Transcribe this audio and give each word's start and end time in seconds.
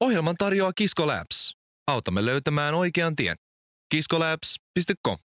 Ohjelman 0.00 0.36
tarjoaa 0.38 0.72
Kisko 0.72 1.06
Labs. 1.06 1.56
Autamme 1.86 2.24
löytämään 2.24 2.74
oikean 2.74 3.16
tien. 3.16 3.36
kiskolabs.com 3.94 5.18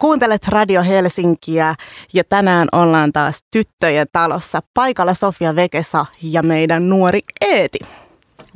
Kuuntelet 0.00 0.48
Radio 0.48 0.82
Helsinkiä 0.82 1.74
ja 2.14 2.24
tänään 2.24 2.68
ollaan 2.72 3.12
taas 3.12 3.38
tyttöjen 3.52 4.06
talossa. 4.12 4.60
Paikalla 4.74 5.14
Sofia 5.14 5.56
Vekesa 5.56 6.06
ja 6.22 6.42
meidän 6.42 6.88
nuori 6.88 7.20
Eeti. 7.40 7.78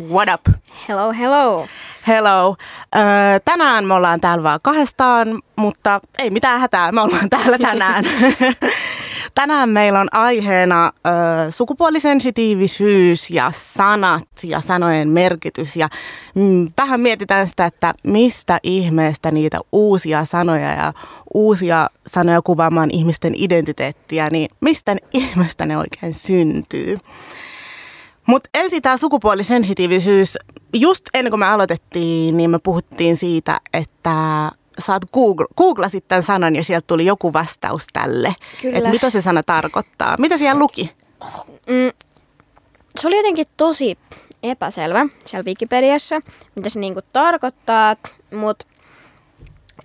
What 0.00 0.29
up? 0.34 0.56
Hello, 0.88 1.12
hello. 1.12 1.66
Hello. 2.07 2.57
Öö, 2.96 3.02
tänään 3.45 3.84
me 3.84 3.95
ollaan 3.95 4.20
täällä 4.20 4.43
vaan 4.43 4.61
kahdestaan, 4.62 5.29
mutta 5.57 6.00
ei 6.18 6.30
mitään 6.30 6.61
hätää, 6.61 6.93
me 6.93 7.00
ollaan 7.00 7.30
täällä 7.30 7.59
tänään. 7.59 8.04
tänään 9.34 9.68
meillä 9.68 10.00
on 10.00 10.08
aiheena 10.12 10.86
ö, 10.86 11.10
sukupuolisensitiivisyys 11.50 13.30
ja 13.30 13.52
sanat 13.56 14.29
ja 14.42 14.60
sanojen 14.60 15.08
merkitys. 15.08 15.76
Ja 15.76 15.88
mm, 16.34 16.68
vähän 16.76 17.00
mietitään 17.00 17.48
sitä, 17.48 17.66
että 17.66 17.94
mistä 18.07 18.58
ihmeestä 18.62 19.30
niitä 19.30 19.58
uusia 19.72 20.24
sanoja 20.24 20.74
ja 20.74 20.93
uusia 21.35 21.88
sanoja 22.07 22.43
kuvaamaan 22.43 22.90
ihmisten 22.93 23.32
identiteettiä, 23.36 24.30
niin 24.30 24.48
mistä 24.61 24.96
ihmeestä 25.12 25.66
ne 25.66 25.79
oikein 25.79 26.14
syntyy. 26.14 26.99
Mutta 28.26 28.50
ensin 28.54 28.82
tämä 28.82 28.96
sukupuolisensitiivisyys. 28.96 30.38
Just 30.74 31.04
ennen 31.14 31.30
kuin 31.30 31.40
me 31.40 31.46
aloitettiin, 31.46 32.36
niin 32.36 32.50
me 32.50 32.58
puhuttiin 32.62 33.16
siitä, 33.16 33.60
että 33.72 34.50
saat 34.78 35.02
Google, 35.12 35.47
googlasit 35.56 36.08
tämän 36.08 36.22
sanan 36.22 36.56
ja 36.56 36.64
sieltä 36.64 36.86
tuli 36.86 37.06
joku 37.06 37.33
vastaus 37.33 37.86
tälle. 37.92 38.34
Että 38.64 38.91
mitä 38.91 39.10
se 39.10 39.22
sana 39.22 39.42
tarkoittaa. 39.42 40.16
Mitä 40.19 40.38
siellä 40.38 40.58
luki? 40.58 40.94
Mm, 41.66 41.92
se 43.00 43.06
oli 43.06 43.16
jotenkin 43.16 43.46
tosi 43.56 43.98
epäselvä 44.42 45.06
siellä 45.24 45.44
Wikipediassa, 45.44 46.20
mitä 46.55 46.69
se 46.69 46.80
niinku 46.80 47.00
tarkoittaa, 47.12 47.96
mutta 48.34 48.66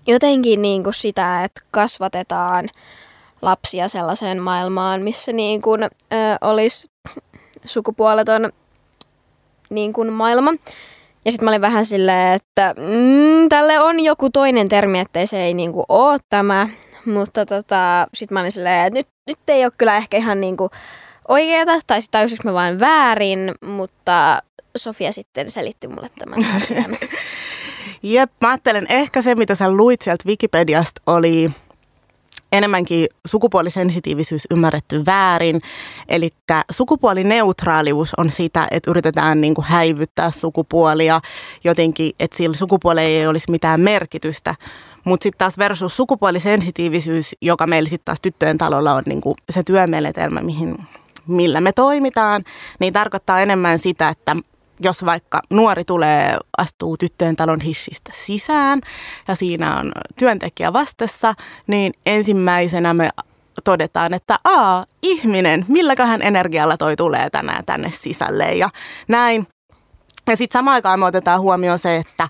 jotenkin 0.08 0.62
niinku 0.62 0.92
sitä, 0.92 1.44
että 1.44 1.62
kasvatetaan 1.72 2.70
lapsia 3.42 3.88
sellaiseen 3.88 4.42
maailmaan, 4.42 5.02
missä 5.02 5.32
niinku, 5.32 5.74
ö, 5.74 5.88
olisi 6.42 6.92
sukupuoleton 7.66 8.52
niin 9.70 9.94
kuin 9.94 10.14
maailma. 10.14 10.54
Ja 11.26 11.32
sitten 11.32 11.46
mä 11.46 11.52
olin 11.52 11.62
vähän 11.62 11.86
silleen, 11.86 12.36
että 12.36 12.74
mm, 12.78 13.50
tälle 13.50 13.80
on 13.80 14.00
joku 14.00 14.30
toinen 14.30 14.70
termi, 14.70 15.00
että 15.00 15.26
se 15.26 15.44
ei 15.44 15.54
niinku 15.54 15.84
ole 15.90 16.20
tämä. 16.30 16.70
Mutta 17.06 17.46
tota, 17.46 18.08
sitten 18.14 18.34
mä 18.34 18.40
olin 18.40 18.52
silleen, 18.52 18.88
että 18.88 19.00
nyt, 19.00 19.08
nyt 19.28 19.40
ei 19.48 19.64
ole 19.66 19.72
kyllä 19.78 19.98
ehkä 19.98 20.18
ihan 20.18 20.42
niinku 20.42 20.70
oikeeta, 21.28 21.72
tai 21.88 22.02
sitten 22.02 22.20
tajusinko 22.20 22.44
mä 22.44 22.54
vain 22.54 22.80
väärin, 22.80 23.52
mutta 23.66 24.42
Sofia 24.78 25.12
sitten 25.12 25.52
selitti 25.52 25.88
mulle 25.88 26.10
tämän 26.20 26.56
asian. 26.56 26.98
Jep, 28.04 28.32
mä 28.42 28.50
ajattelen 28.50 28.86
ehkä 28.90 29.22
se, 29.22 29.36
mitä 29.36 29.56
sä 29.56 29.72
luit 29.72 30.02
sieltä 30.02 30.24
Wikipediasta, 30.28 31.02
oli 31.08 31.52
enemmänkin 32.58 33.08
sukupuolisensitiivisyys 33.28 34.48
ymmärretty 34.52 35.06
väärin. 35.06 35.62
Eli 36.08 36.30
sukupuolineutraalius 36.72 38.14
on 38.18 38.32
sitä, 38.32 38.68
että 38.72 38.92
yritetään 38.92 39.42
niin 39.42 39.56
kuin 39.56 39.66
häivyttää 39.66 40.32
sukupuolia 40.32 41.22
jotenkin, 41.64 42.12
että 42.20 42.38
sillä 42.38 42.56
sukupuolella 42.56 43.10
ei 43.10 43.28
olisi 43.28 43.52
mitään 43.52 43.82
merkitystä. 43.82 44.56
Mutta 45.04 45.24
sitten 45.24 45.38
taas 45.38 45.58
versus 45.58 45.98
sukupuolisensitiivisyys, 45.98 47.36
joka 47.42 47.68
meillä 47.68 47.90
sitten 47.90 48.06
taas 48.06 48.22
tyttöjen 48.22 48.58
talolla 48.58 48.94
on 48.94 49.04
niin 49.06 49.22
kuin 49.22 49.36
se 49.50 49.64
työmenetelmä, 49.64 50.42
mihin, 50.42 50.78
millä 51.28 51.62
me 51.62 51.72
toimitaan, 51.72 52.44
niin 52.80 52.94
tarkoittaa 52.94 53.42
enemmän 53.42 53.80
sitä, 53.80 54.10
että 54.10 54.36
jos 54.80 55.06
vaikka 55.06 55.42
nuori 55.50 55.84
tulee, 55.84 56.38
astuu 56.58 56.98
tyttöjen 56.98 57.36
talon 57.36 57.62
hissistä 57.62 58.12
sisään 58.16 58.82
ja 59.28 59.36
siinä 59.36 59.80
on 59.80 59.92
työntekijä 60.20 60.74
vastassa, 60.74 61.34
niin 61.68 61.94
ensimmäisenä 62.06 62.94
me 62.94 63.10
todetaan, 63.64 64.14
että 64.14 64.40
aa, 64.44 64.86
ihminen, 65.02 65.66
milläköhän 65.68 66.22
energialla 66.22 66.78
toi 66.78 66.96
tulee 66.96 67.30
tänään 67.30 67.66
tänne 67.66 67.92
sisälle 67.92 68.54
ja 68.54 68.70
näin. 69.08 69.48
Ja 70.28 70.38
sitten 70.38 70.60
samaan 70.60 70.76
aikaan 70.76 71.00
me 71.00 71.06
otetaan 71.06 71.42
huomioon 71.42 71.80
se, 71.80 71.98
että 71.98 72.30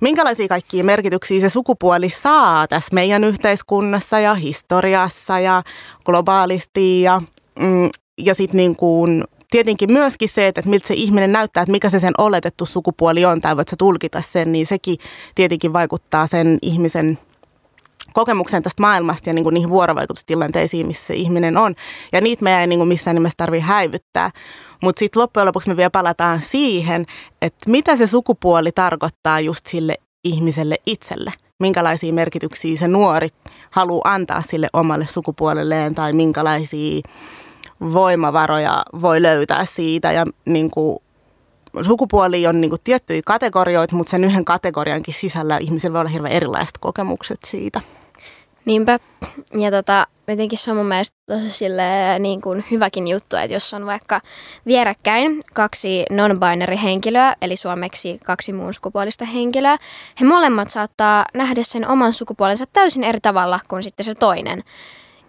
minkälaisia 0.00 0.48
kaikkia 0.48 0.84
merkityksiä 0.84 1.40
se 1.40 1.48
sukupuoli 1.48 2.08
saa 2.08 2.68
tässä 2.68 2.94
meidän 2.94 3.24
yhteiskunnassa 3.24 4.18
ja 4.18 4.34
historiassa 4.34 5.40
ja 5.40 5.62
globaalisti 6.04 7.02
ja, 7.02 7.22
mm, 7.60 7.90
ja 8.18 8.34
sitten 8.34 8.56
niin 8.56 8.76
kuin 8.76 9.24
tietenkin 9.50 9.92
myöskin 9.92 10.28
se, 10.28 10.46
että 10.46 10.62
miltä 10.64 10.88
se 10.88 10.94
ihminen 10.94 11.32
näyttää, 11.32 11.62
että 11.62 11.72
mikä 11.72 11.90
se 11.90 12.00
sen 12.00 12.14
oletettu 12.18 12.66
sukupuoli 12.66 13.24
on, 13.24 13.40
tai 13.40 13.56
voit 13.56 13.68
sä 13.68 13.76
tulkita 13.78 14.22
sen, 14.22 14.52
niin 14.52 14.66
sekin 14.66 14.96
tietenkin 15.34 15.72
vaikuttaa 15.72 16.26
sen 16.26 16.58
ihmisen 16.62 17.18
kokemuksen 18.12 18.62
tästä 18.62 18.82
maailmasta 18.82 19.28
ja 19.28 19.32
niin 19.34 19.42
kuin 19.42 19.54
niihin 19.54 19.70
vuorovaikutustilanteisiin, 19.70 20.86
missä 20.86 21.14
ihminen 21.14 21.56
on. 21.56 21.74
Ja 22.12 22.20
niitä 22.20 22.44
meidän 22.44 22.60
ei 22.60 22.66
niin 22.66 22.78
kuin 22.78 22.88
missään 22.88 23.14
nimessä 23.14 23.36
tarvitse 23.36 23.66
häivyttää. 23.66 24.30
Mutta 24.82 24.98
sitten 24.98 25.22
loppujen 25.22 25.46
lopuksi 25.46 25.68
me 25.68 25.76
vielä 25.76 25.90
palataan 25.90 26.42
siihen, 26.46 27.06
että 27.42 27.70
mitä 27.70 27.96
se 27.96 28.06
sukupuoli 28.06 28.72
tarkoittaa 28.72 29.40
just 29.40 29.66
sille 29.66 29.94
ihmiselle 30.24 30.76
itselle. 30.86 31.32
Minkälaisia 31.60 32.12
merkityksiä 32.12 32.76
se 32.76 32.88
nuori 32.88 33.28
haluaa 33.70 34.14
antaa 34.14 34.42
sille 34.42 34.68
omalle 34.72 35.06
sukupuolelleen 35.06 35.94
tai 35.94 36.12
minkälaisia 36.12 37.00
voimavaroja 37.80 38.82
voi 39.00 39.22
löytää 39.22 39.64
siitä 39.64 40.12
ja 40.12 40.24
niin 40.46 40.70
kuin, 40.70 40.98
sukupuoli 41.82 42.46
on 42.46 42.60
niin 42.60 42.70
kuin 42.70 42.80
tiettyjä 42.84 43.20
kategorioita, 43.26 43.96
mutta 43.96 44.10
sen 44.10 44.24
yhden 44.24 44.44
kategoriankin 44.44 45.14
sisällä 45.14 45.58
ihmisillä 45.58 45.92
voi 45.92 46.00
olla 46.00 46.10
hirveän 46.10 46.34
erilaiset 46.34 46.78
kokemukset 46.78 47.38
siitä. 47.44 47.80
Niinpä. 48.64 48.98
Ja 49.54 49.70
tota, 49.70 50.06
jotenkin 50.28 50.58
se 50.58 50.70
on 50.70 50.76
mun 50.76 50.86
mielestä 50.86 51.16
tosi 51.26 51.50
sille, 51.50 52.18
niin 52.18 52.40
kuin 52.40 52.64
hyväkin 52.70 53.08
juttu, 53.08 53.36
että 53.36 53.54
jos 53.54 53.74
on 53.74 53.86
vaikka 53.86 54.20
vierekkäin 54.66 55.40
kaksi 55.54 56.04
non-binary 56.10 56.76
henkilöä, 56.82 57.36
eli 57.42 57.56
suomeksi 57.56 58.20
kaksi 58.24 58.52
muun 58.52 58.74
sukupuolista 58.74 59.24
henkilöä, 59.24 59.76
he 60.20 60.24
molemmat 60.24 60.70
saattaa 60.70 61.24
nähdä 61.34 61.60
sen 61.64 61.88
oman 61.88 62.12
sukupuolensa 62.12 62.64
täysin 62.72 63.04
eri 63.04 63.20
tavalla 63.20 63.60
kuin 63.68 63.82
sitten 63.82 64.06
se 64.06 64.14
toinen. 64.14 64.64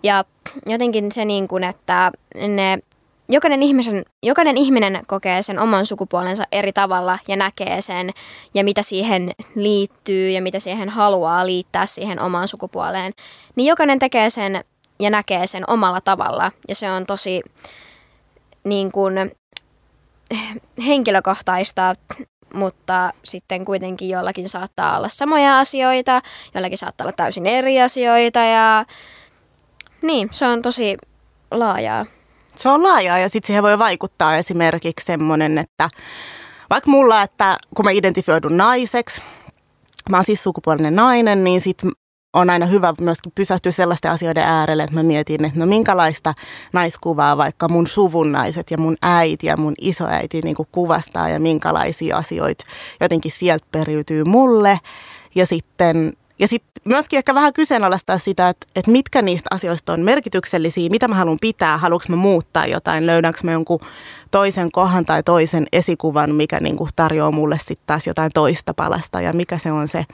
Ja 0.04 0.24
jotenkin 0.66 1.12
se 1.12 1.26
niin 1.26 1.48
kuin, 1.48 1.64
että 1.64 2.12
ne, 2.48 2.80
jokainen, 3.30 3.64
ihmisen, 3.64 4.06
jokainen 4.24 4.58
ihminen 4.58 5.02
kokee 5.08 5.42
sen 5.42 5.60
oman 5.60 5.86
sukupuolensa 5.86 6.44
eri 6.52 6.74
tavalla 6.74 7.20
ja 7.28 7.36
näkee 7.36 7.82
sen 7.82 8.10
ja 8.54 8.64
mitä 8.64 8.84
siihen 8.84 9.32
liittyy 9.56 10.30
ja 10.30 10.42
mitä 10.42 10.60
siihen 10.60 10.90
haluaa 10.90 11.46
liittää 11.46 11.86
siihen 11.86 12.22
omaan 12.22 12.48
sukupuoleen. 12.48 13.14
Niin 13.56 13.68
jokainen 13.68 14.00
tekee 14.00 14.30
sen 14.30 14.64
ja 15.00 15.10
näkee 15.10 15.48
sen 15.48 15.70
omalla 15.70 16.02
tavalla 16.02 16.52
ja 16.68 16.76
se 16.76 16.92
on 16.92 17.06
tosi 17.06 17.42
niin 18.64 18.92
kuin, 18.92 19.32
henkilökohtaista, 20.86 21.96
mutta 22.54 23.14
sitten 23.24 23.66
kuitenkin 23.66 24.10
jollakin 24.10 24.50
saattaa 24.50 24.98
olla 24.98 25.10
samoja 25.10 25.60
asioita, 25.60 26.22
jollakin 26.56 26.78
saattaa 26.78 27.06
olla 27.06 27.14
täysin 27.18 27.46
eri 27.46 27.82
asioita 27.82 28.40
ja 28.40 28.86
niin, 30.02 30.30
se 30.32 30.48
on 30.48 30.62
tosi 30.62 30.98
laajaa. 31.52 32.06
Se 32.56 32.70
on 32.70 32.84
laajaa 32.84 33.18
ja 33.18 33.30
sitten 33.30 33.48
siihen 33.48 33.64
voi 33.64 33.80
vaikuttaa 33.80 34.38
esimerkiksi 34.38 35.06
semmoinen, 35.06 35.58
että 35.58 35.90
vaikka 36.70 36.92
mulla, 36.92 37.22
että 37.22 37.58
kun 37.76 37.86
mä 37.86 37.92
identifioidun 37.92 38.58
naiseksi, 38.58 39.22
mä 40.10 40.18
oon 40.18 40.26
siis 40.26 40.44
sukupuolinen 40.44 40.96
nainen, 40.96 41.44
niin 41.44 41.62
sitten 41.62 41.92
on 42.34 42.50
aina 42.50 42.66
hyvä 42.66 42.94
myöskin 43.02 43.32
pysähtyä 43.36 43.72
sellaisten 43.72 44.12
asioiden 44.12 44.44
äärelle, 44.44 44.84
että 44.84 44.96
mä 44.96 45.04
mietin, 45.04 45.46
että 45.46 45.60
no 45.60 45.66
minkälaista 45.66 46.34
naiskuvaa 46.74 47.38
vaikka 47.38 47.70
mun 47.70 47.88
suvun 47.88 48.32
naiset 48.32 48.72
ja 48.72 48.78
mun 48.78 48.98
äiti 49.02 49.48
ja 49.48 49.58
mun 49.58 49.74
isoäiti 49.82 50.42
niin 50.42 50.56
kuvastaa 50.72 51.30
ja 51.30 51.40
minkälaisia 51.40 52.18
asioita 52.18 52.64
jotenkin 53.00 53.32
sieltä 53.32 53.66
periytyy 53.72 54.24
mulle. 54.24 54.80
Ja 55.36 55.46
sitten 55.46 56.14
ja 56.42 56.48
sitten 56.48 56.82
myöskin 56.86 57.18
ehkä 57.18 57.36
vähän 57.36 57.54
kyseenalaistaa 57.54 58.18
sitä, 58.18 58.50
että, 58.50 58.68
että 58.76 58.92
mitkä 58.92 59.22
niistä 59.22 59.48
asioista 59.52 59.94
on 59.94 60.00
merkityksellisiä, 60.00 60.90
mitä 60.90 61.08
mä 61.08 61.16
haluan 61.16 61.38
pitää, 61.42 61.78
haluanko 61.78 62.06
mä 62.10 62.16
muuttaa 62.16 62.66
jotain, 62.66 63.08
löydänkö 63.08 63.40
mä 63.44 63.52
jonkun 63.52 63.80
toisen 64.32 64.72
kohan 64.72 65.06
tai 65.06 65.24
toisen 65.24 65.66
esikuvan, 65.74 66.36
mikä 66.36 66.60
niin 66.60 66.78
kuin 66.78 66.90
tarjoaa 66.96 67.32
mulle 67.32 67.58
sitten 67.60 67.88
taas 67.88 68.08
jotain 68.08 68.32
toista 68.34 68.74
palasta 68.74 69.22
ja 69.22 69.34
mikä 69.34 69.58
se 69.58 69.72
on 69.72 69.88
se 69.88 70.06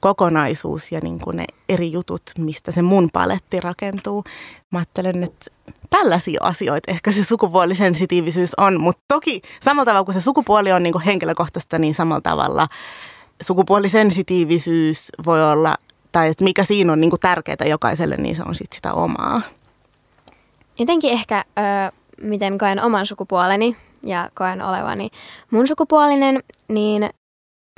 kokonaisuus 0.00 0.92
ja 0.92 1.00
niin 1.02 1.18
kuin 1.18 1.36
ne 1.36 1.44
eri 1.68 1.92
jutut, 1.92 2.22
mistä 2.38 2.72
se 2.72 2.82
mun 2.82 3.08
paletti 3.12 3.60
rakentuu. 3.60 4.24
Mä 4.70 4.78
ajattelen, 4.78 5.22
että 5.24 5.46
tällaisia 5.90 6.40
asioita 6.42 6.90
ehkä 6.90 7.12
se 7.12 7.24
sukupuolisensitiivisyys 7.24 8.54
on, 8.54 8.80
mutta 8.80 9.02
toki 9.08 9.42
samalla 9.62 9.84
tavalla 9.84 10.04
kuin 10.04 10.14
se 10.14 10.20
sukupuoli 10.20 10.72
on 10.72 10.82
niin 10.82 10.92
kuin 10.92 11.04
henkilökohtaista, 11.04 11.78
niin 11.78 11.94
samalla 11.94 12.20
tavalla 12.20 12.68
sukupuolisensitiivisyys 13.40 15.08
voi 15.24 15.44
olla, 15.44 15.76
tai 16.12 16.28
että 16.28 16.44
mikä 16.44 16.64
siinä 16.64 16.92
on 16.92 17.00
niin 17.00 17.10
kuin 17.10 17.20
tärkeää 17.20 17.66
jokaiselle, 17.66 18.16
niin 18.16 18.36
se 18.36 18.42
on 18.46 18.54
sitten 18.54 18.76
sitä 18.76 18.92
omaa. 18.92 19.40
Jotenkin 20.78 21.12
ehkä, 21.12 21.44
ö, 21.58 21.92
miten 22.22 22.58
koen 22.58 22.82
oman 22.82 23.06
sukupuoleni, 23.06 23.76
ja 24.02 24.30
koen 24.34 24.62
olevani 24.62 25.10
mun 25.50 25.68
sukupuolinen, 25.68 26.40
niin 26.68 27.10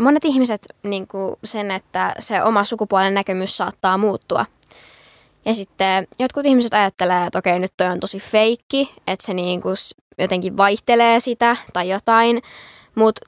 monet 0.02 0.24
ihmiset 0.24 0.66
niin 0.82 1.06
kuin 1.08 1.36
sen, 1.44 1.70
että 1.70 2.14
se 2.18 2.42
oma 2.42 2.64
sukupuolen 2.64 3.14
näkemys 3.14 3.56
saattaa 3.56 3.98
muuttua. 3.98 4.46
Ja 5.44 5.54
sitten 5.54 6.06
jotkut 6.18 6.46
ihmiset 6.46 6.74
ajattelee, 6.74 7.26
että 7.26 7.38
okei, 7.38 7.58
nyt 7.58 7.72
toi 7.76 7.86
on 7.86 8.00
tosi 8.00 8.18
feikki, 8.18 8.94
että 9.06 9.26
se 9.26 9.34
niin 9.34 9.62
kuin 9.62 9.76
jotenkin 10.18 10.56
vaihtelee 10.56 11.20
sitä 11.20 11.56
tai 11.72 11.88
jotain. 11.88 12.42
Mutta 12.94 13.20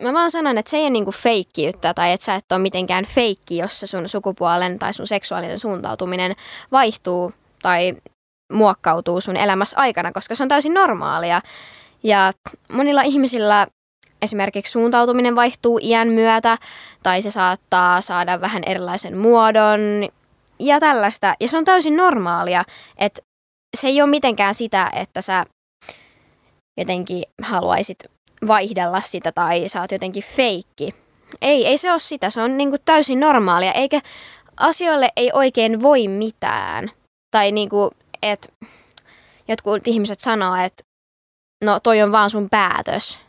mä 0.00 0.12
vaan 0.12 0.30
sanon, 0.30 0.58
että 0.58 0.70
se 0.70 0.76
ei 0.76 0.82
ole 0.82 0.90
niinku 0.90 1.12
feikkiyttä 1.12 1.94
tai 1.94 2.12
että 2.12 2.24
sä 2.26 2.34
et 2.34 2.52
ole 2.52 2.60
mitenkään 2.60 3.04
feikki, 3.04 3.56
jos 3.56 3.80
se 3.80 3.86
sun 3.86 4.08
sukupuolen 4.08 4.78
tai 4.78 4.94
sun 4.94 5.06
seksuaalinen 5.06 5.58
suuntautuminen 5.58 6.36
vaihtuu 6.72 7.32
tai 7.62 7.96
muokkautuu 8.52 9.20
sun 9.20 9.36
elämässä 9.36 9.76
aikana, 9.76 10.12
koska 10.12 10.34
se 10.34 10.42
on 10.42 10.48
täysin 10.48 10.74
normaalia. 10.74 11.40
Ja 12.02 12.32
monilla 12.72 13.02
ihmisillä 13.02 13.66
esimerkiksi 14.22 14.72
suuntautuminen 14.72 15.36
vaihtuu 15.36 15.78
iän 15.82 16.08
myötä 16.08 16.58
tai 17.02 17.22
se 17.22 17.30
saattaa 17.30 18.00
saada 18.00 18.40
vähän 18.40 18.62
erilaisen 18.66 19.16
muodon 19.16 19.80
ja 20.58 20.80
tällaista. 20.80 21.34
Ja 21.40 21.48
se 21.48 21.56
on 21.56 21.64
täysin 21.64 21.96
normaalia, 21.96 22.64
että 22.98 23.22
se 23.76 23.86
ei 23.86 24.02
ole 24.02 24.10
mitenkään 24.10 24.54
sitä, 24.54 24.90
että 24.94 25.20
sä 25.20 25.44
jotenkin 26.80 27.22
haluaisit 27.42 27.98
vaihdella 28.46 29.00
sitä 29.00 29.32
tai 29.32 29.68
sä 29.68 29.80
oot 29.80 29.92
jotenkin 29.92 30.24
feikki. 30.36 30.94
Ei, 31.42 31.66
ei 31.66 31.78
se 31.78 31.90
ole 31.90 32.00
sitä. 32.00 32.30
Se 32.30 32.42
on 32.42 32.56
niinku 32.56 32.76
täysin 32.84 33.20
normaalia, 33.20 33.72
eikä 33.72 34.00
asioille 34.56 35.08
ei 35.16 35.30
oikein 35.32 35.82
voi 35.82 36.08
mitään. 36.08 36.88
Tai 37.30 37.52
niinku, 37.52 37.90
että 38.22 38.48
jotkut 39.48 39.88
ihmiset 39.88 40.20
sanoo, 40.20 40.56
että 40.56 40.82
no 41.64 41.80
toi 41.80 42.02
on 42.02 42.12
vaan 42.12 42.30
sun 42.30 42.50
päätös. 42.50 43.20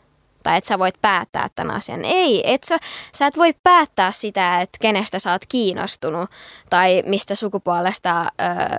Tai 0.42 0.58
että 0.58 0.68
sä 0.68 0.78
voit 0.78 0.94
päättää 1.00 1.48
tämän 1.54 1.76
asian. 1.76 2.04
Ei, 2.04 2.52
et 2.54 2.64
sä, 2.64 2.78
sä 3.14 3.26
et 3.26 3.36
voi 3.36 3.54
päättää 3.62 4.12
sitä, 4.12 4.60
että 4.60 4.78
kenestä 4.80 5.18
sä 5.18 5.32
oot 5.32 5.46
kiinnostunut 5.48 6.30
tai 6.70 7.02
mistä 7.06 7.34
sukupuolesta 7.34 8.20
öö, 8.20 8.76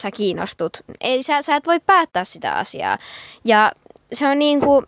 sä 0.00 0.10
kiinnostut. 0.10 0.80
Ei, 1.00 1.22
sä, 1.22 1.42
sä 1.42 1.56
et 1.56 1.66
voi 1.66 1.80
päättää 1.80 2.24
sitä 2.24 2.52
asiaa. 2.52 2.98
Ja 3.44 3.72
se 4.12 4.28
on 4.28 4.38
niin 4.38 4.60
kuin, 4.60 4.86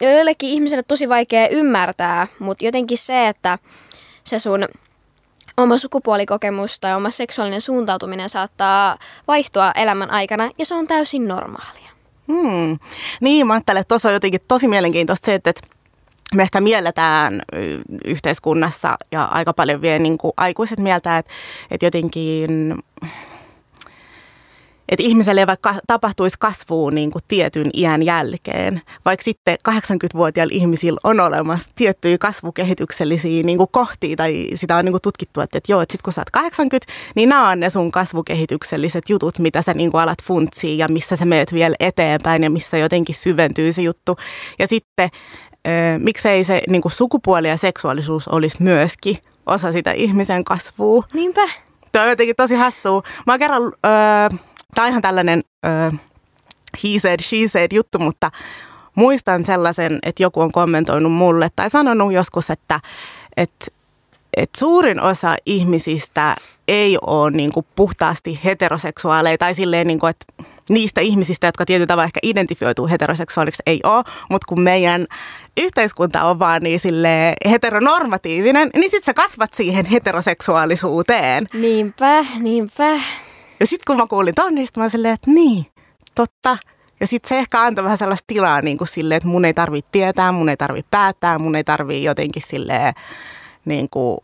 joillekin 0.00 0.50
ihmisille 0.50 0.82
tosi 0.82 1.08
vaikea 1.08 1.48
ymmärtää, 1.48 2.26
mutta 2.38 2.64
jotenkin 2.64 2.98
se, 2.98 3.28
että 3.28 3.58
se 4.24 4.38
sun 4.38 4.64
oma 5.56 5.78
sukupuolikokemus 5.78 6.80
tai 6.80 6.94
oma 6.94 7.10
seksuaalinen 7.10 7.60
suuntautuminen 7.60 8.28
saattaa 8.28 8.98
vaihtua 9.28 9.72
elämän 9.72 10.10
aikana 10.10 10.50
ja 10.58 10.64
se 10.64 10.74
on 10.74 10.86
täysin 10.86 11.28
normaalia. 11.28 11.90
Hmm. 12.28 12.78
Niin, 13.20 13.46
mä 13.46 13.52
ajattelen, 13.52 13.80
että 13.80 13.88
tuossa 13.88 14.08
on 14.08 14.14
jotenkin 14.14 14.40
tosi 14.48 14.68
mielenkiintoista 14.68 15.26
se, 15.26 15.34
että 15.34 15.52
me 16.34 16.42
ehkä 16.42 16.60
mielletään 16.60 17.42
yhteiskunnassa 18.04 18.96
ja 19.12 19.24
aika 19.24 19.52
paljon 19.52 19.82
vielä 19.82 19.98
niin 19.98 20.18
aikuiset 20.36 20.78
mieltää, 20.78 21.18
että, 21.18 21.32
että 21.70 21.86
jotenkin 21.86 22.74
että 24.90 25.02
ihmiselle 25.06 25.40
ei 25.40 25.46
vaikka 25.46 25.74
tapahtuisi 25.86 26.36
kasvuun 26.38 26.94
niin 26.94 27.10
kuin 27.10 27.22
tietyn 27.28 27.70
iän 27.74 28.02
jälkeen, 28.02 28.82
vaikka 29.04 29.24
sitten 29.24 29.58
80-vuotiailla 29.68 30.54
ihmisillä 30.54 31.00
on 31.04 31.20
olemassa 31.20 31.70
tiettyjä 31.74 32.18
kasvukehityksellisiä 32.18 33.42
niin 33.42 33.58
kuin 33.58 33.70
kohtia, 33.70 34.16
tai 34.16 34.46
sitä 34.54 34.76
on 34.76 34.84
niin 34.84 34.92
kuin 34.92 35.02
tutkittu, 35.02 35.40
että, 35.40 35.58
että 35.58 35.72
joo, 35.72 35.80
että 35.80 35.92
sitten 35.92 36.04
kun 36.04 36.12
sä 36.12 36.20
oot 36.20 36.30
80, 36.30 36.92
niin 37.16 37.28
nämä 37.28 37.50
on 37.50 37.60
ne 37.60 37.70
sun 37.70 37.92
kasvukehitykselliset 37.92 39.08
jutut, 39.08 39.38
mitä 39.38 39.62
sä 39.62 39.74
niin 39.74 39.90
kuin 39.90 40.00
alat 40.00 40.22
funtsia 40.22 40.74
ja 40.74 40.88
missä 40.88 41.16
sä 41.16 41.24
meet 41.24 41.52
vielä 41.52 41.76
eteenpäin 41.80 42.42
ja 42.42 42.50
missä 42.50 42.78
jotenkin 42.78 43.14
syventyy 43.14 43.72
se 43.72 43.82
juttu. 43.82 44.16
Ja 44.58 44.66
sitten 44.66 45.10
miksei 45.98 46.44
se 46.44 46.62
niin 46.68 46.82
kuin 46.82 46.92
sukupuoli 46.92 47.48
ja 47.48 47.56
seksuaalisuus 47.56 48.28
olisi 48.28 48.56
myöskin 48.60 49.16
osa 49.46 49.72
sitä 49.72 49.92
ihmisen 49.92 50.44
kasvua. 50.44 51.04
Niinpä. 51.12 51.48
Tämä 51.92 52.02
on 52.02 52.10
jotenkin 52.10 52.36
tosi 52.36 52.54
hassua. 52.54 53.02
Mä 53.26 53.32
oon 53.32 53.38
kerran 53.40 53.62
öö, 53.62 54.38
tämä 54.74 54.84
on 54.84 54.90
ihan 54.90 55.02
tällainen 55.02 55.42
ö, 55.66 55.92
he 56.84 56.98
said, 57.02 57.22
she 57.22 57.36
said 57.48 57.72
juttu, 57.72 57.98
mutta 57.98 58.30
muistan 58.94 59.44
sellaisen, 59.44 59.98
että 60.02 60.22
joku 60.22 60.40
on 60.40 60.52
kommentoinut 60.52 61.12
mulle 61.12 61.48
tai 61.56 61.70
sanonut 61.70 62.12
joskus, 62.12 62.50
että, 62.50 62.80
että, 63.36 63.66
että 64.36 64.58
suurin 64.58 65.00
osa 65.00 65.36
ihmisistä 65.46 66.36
ei 66.68 66.98
ole 67.06 67.30
niin 67.30 67.52
kuin 67.52 67.66
puhtaasti 67.76 68.40
heteroseksuaaleja 68.44 69.38
tai 69.38 69.54
silleen, 69.54 69.86
niin 69.86 69.98
kuin, 69.98 70.10
että 70.10 70.26
niistä 70.68 71.00
ihmisistä, 71.00 71.46
jotka 71.46 71.66
tietyllä 71.66 71.86
tavalla 71.86 72.04
ehkä 72.04 72.20
identifioituu 72.22 72.88
heteroseksuaaliksi, 72.88 73.62
ei 73.66 73.80
ole, 73.84 74.04
mutta 74.30 74.46
kun 74.48 74.60
meidän 74.60 75.06
yhteiskunta 75.60 76.24
on 76.24 76.38
vaan 76.38 76.62
niin 76.62 76.80
sille 76.80 77.34
heteronormatiivinen, 77.50 78.70
niin 78.74 78.90
sitten 78.90 79.06
sä 79.06 79.14
kasvat 79.14 79.54
siihen 79.54 79.86
heteroseksuaalisuuteen. 79.86 81.48
Niinpä, 81.54 82.24
niinpä. 82.40 83.00
Ja 83.60 83.66
sitten 83.66 83.84
kun 83.86 83.96
mä 83.96 84.06
kuulin 84.06 84.34
ton, 84.34 84.54
niin 84.54 84.68
mä 84.76 84.88
silleen, 84.88 85.14
että 85.14 85.30
niin, 85.30 85.66
totta. 86.14 86.58
Ja 87.00 87.06
sitten 87.06 87.28
se 87.28 87.38
ehkä 87.38 87.62
antoi 87.62 87.84
vähän 87.84 87.98
sellaista 87.98 88.24
tilaa 88.26 88.62
niin 88.62 88.78
kuin 88.78 88.88
silleen, 88.88 89.16
että 89.16 89.28
mun 89.28 89.44
ei 89.44 89.54
tarvitse 89.54 89.88
tietää, 89.92 90.32
mun 90.32 90.48
ei 90.48 90.56
tarvitse 90.56 90.88
päättää, 90.90 91.38
mun 91.38 91.56
ei 91.56 91.64
tarvitse 91.64 92.02
jotenkin 92.02 92.42
silleen 92.46 92.94
niin 93.64 93.90
kuin, 93.90 94.18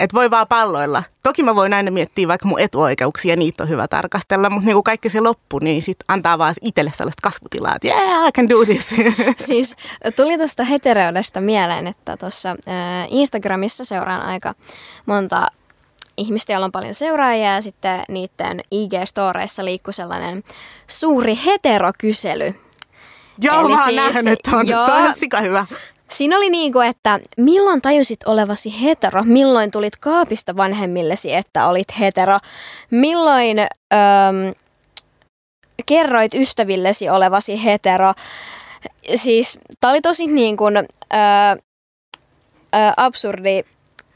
että 0.00 0.14
voi 0.14 0.30
vaan 0.30 0.48
palloilla. 0.48 1.02
Toki 1.22 1.42
mä 1.42 1.54
voin 1.54 1.74
aina 1.74 1.90
miettiä 1.90 2.28
vaikka 2.28 2.48
mun 2.48 2.60
etuoikeuksia, 2.60 3.36
niitä 3.36 3.62
on 3.62 3.68
hyvä 3.68 3.88
tarkastella, 3.88 4.50
mutta 4.50 4.66
niin 4.66 4.74
kuin 4.74 4.84
kaikki 4.84 5.08
se 5.08 5.20
loppu, 5.20 5.58
niin 5.58 5.82
sit 5.82 5.98
antaa 6.08 6.38
vaan 6.38 6.54
itselle 6.62 6.92
sellaista 6.96 7.22
kasvutilaa, 7.22 7.74
että 7.76 7.88
yeah, 7.88 8.28
I 8.28 8.32
can 8.32 8.48
do 8.48 8.64
this. 8.64 8.88
Siis 9.48 9.76
tuli 10.16 10.38
tuosta 10.38 10.64
heteroudesta 10.64 11.40
mieleen, 11.40 11.86
että 11.86 12.16
tuossa 12.16 12.56
Instagramissa 13.08 13.84
seuraan 13.84 14.22
aika 14.22 14.54
monta 15.06 15.48
ihmistä, 16.18 16.52
joilla 16.52 16.64
on 16.64 16.72
paljon 16.72 16.94
seuraajia 16.94 17.54
ja 17.54 17.62
sitten 17.62 18.02
niiden 18.08 18.60
IG-storeissa 18.74 19.64
liikkuu 19.64 19.92
sellainen 19.92 20.44
suuri 20.88 21.38
heterokysely. 21.44 22.54
Joo, 23.40 23.60
Eli 23.60 23.68
mä 23.68 23.74
oon 23.74 23.84
siis, 23.84 24.14
nähnyt 24.14 24.38
on. 24.52 24.68
Joo, 24.68 24.86
se 24.86 24.92
on 24.92 25.14
sika 25.14 25.40
hyvä. 25.40 25.66
Siinä 26.10 26.36
oli 26.36 26.50
niin 26.50 26.72
kuin, 26.72 26.88
että 26.88 27.20
milloin 27.36 27.82
tajusit 27.82 28.24
olevasi 28.26 28.82
hetero? 28.82 29.24
Milloin 29.24 29.70
tulit 29.70 29.96
kaapista 29.96 30.56
vanhemmillesi, 30.56 31.34
että 31.34 31.68
olit 31.68 31.98
hetero? 31.98 32.38
Milloin 32.90 33.58
öm, 33.58 34.54
kerroit 35.86 36.34
ystävillesi 36.34 37.10
olevasi 37.10 37.64
hetero? 37.64 38.12
Siis 39.14 39.58
tää 39.80 39.90
oli 39.90 40.00
tosi 40.00 40.26
niin 40.26 40.56
kuin, 40.56 40.76
ö, 40.76 40.82
ö, 41.12 41.58
absurdi 42.96 43.64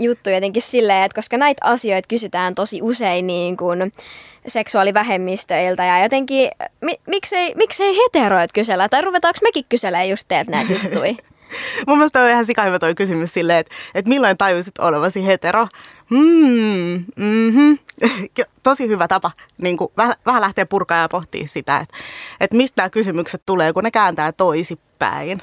juttu 0.02 0.30
jotenkin 0.30 0.62
silleen, 0.62 1.02
että 1.02 1.14
koska 1.14 1.36
näitä 1.36 1.66
asioita 1.66 2.08
kysytään 2.08 2.54
tosi 2.54 2.82
usein 2.82 3.26
niin 3.26 3.56
kuin 3.56 3.92
seksuaalivähemmistöiltä 4.46 5.84
ja 5.84 6.02
jotenkin, 6.02 6.50
mi, 6.80 7.00
miksei, 7.06 7.54
miksei 7.56 7.96
heteroit 7.96 8.52
kysellä 8.52 8.88
tai 8.88 9.02
ruvetaanko 9.02 9.38
mekin 9.42 9.64
kyselemään 9.68 10.08
just 10.08 10.28
teet 10.28 10.48
näitä 10.48 10.72
juttuja? 10.72 11.14
Mun 11.86 11.98
mielestä 11.98 12.22
on 12.22 12.30
ihan 12.30 12.46
sika 12.46 12.62
hyvä 12.62 12.78
toi 12.78 12.94
kysymys 12.94 13.34
silleen, 13.34 13.58
että, 13.58 13.74
että 13.94 14.08
milloin 14.08 14.36
tajusit 14.36 14.78
olevasi 14.78 15.26
hetero? 15.26 15.66
Hmm, 16.10 17.04
mm-hmm. 17.16 17.78
Tosi 18.62 18.88
hyvä 18.88 19.08
tapa 19.08 19.30
niin 19.62 19.76
kuin 19.76 19.90
vähän, 19.96 20.14
vähän 20.26 20.42
lähteä 20.42 20.66
purkaa 20.66 21.02
ja 21.02 21.08
pohtia 21.08 21.48
sitä, 21.48 21.78
että, 21.78 21.96
että 22.40 22.56
mistä 22.56 22.82
nämä 22.82 22.90
kysymykset 22.90 23.42
tulee, 23.46 23.72
kun 23.72 23.84
ne 23.84 23.90
kääntää 23.90 24.32
toisipäin 24.32 25.42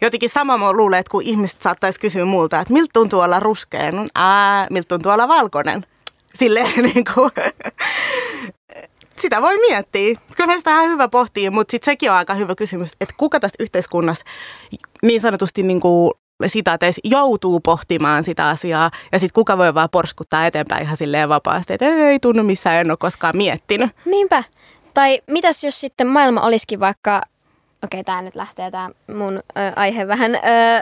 jotenkin 0.00 0.30
sama 0.30 0.58
mä 0.58 0.72
luulen, 0.72 0.98
että 0.98 1.10
kun 1.10 1.22
ihmiset 1.22 1.62
saattaisi 1.62 2.00
kysyä 2.00 2.24
multa, 2.24 2.60
että 2.60 2.72
miltä 2.72 2.90
tuntuu 2.92 3.20
olla 3.20 3.40
ruskea, 3.40 3.92
no, 3.92 4.06
ää, 4.14 4.66
miltä 4.70 4.88
tuntuu 4.88 5.12
olla 5.12 5.28
valkoinen. 5.28 5.86
Silleen 6.34 6.82
niin 6.94 7.04
kuin, 7.14 7.30
sitä 9.16 9.42
voi 9.42 9.58
miettiä. 9.58 10.14
Kyllä 10.36 10.58
sitä 10.58 10.70
on 10.74 10.90
hyvä 10.90 11.08
pohtia, 11.08 11.50
mutta 11.50 11.70
sitten 11.70 11.92
sekin 11.92 12.10
on 12.10 12.16
aika 12.16 12.34
hyvä 12.34 12.54
kysymys, 12.54 12.90
että 13.00 13.14
kuka 13.18 13.40
tässä 13.40 13.56
yhteiskunnassa 13.60 14.24
niin 15.02 15.20
sanotusti 15.20 15.62
niin 15.62 15.80
kuin 15.80 16.12
sitaateissa 16.46 17.00
joutuu 17.04 17.60
pohtimaan 17.60 18.24
sitä 18.24 18.48
asiaa 18.48 18.90
ja 19.12 19.18
sitten 19.18 19.34
kuka 19.34 19.58
voi 19.58 19.74
vaan 19.74 19.90
porskuttaa 19.90 20.46
eteenpäin 20.46 20.82
ihan 20.82 20.96
silleen 20.96 21.28
vapaasti, 21.28 21.72
että 21.72 21.86
ei 21.86 22.18
tunnu 22.18 22.42
missään, 22.42 22.76
en 22.76 22.90
ole 22.90 22.96
koskaan 22.96 23.36
miettinyt. 23.36 23.90
Niinpä. 24.04 24.44
Tai 24.94 25.20
mitäs 25.30 25.64
jos 25.64 25.80
sitten 25.80 26.06
maailma 26.06 26.40
olisikin 26.40 26.80
vaikka 26.80 27.22
okei, 27.84 28.04
tämä 28.04 28.22
nyt 28.22 28.34
lähtee 28.34 28.70
tämä 28.70 28.90
mun 29.14 29.36
ö, 29.36 29.40
aihe 29.76 30.08
vähän 30.08 30.34
ö, 30.34 30.38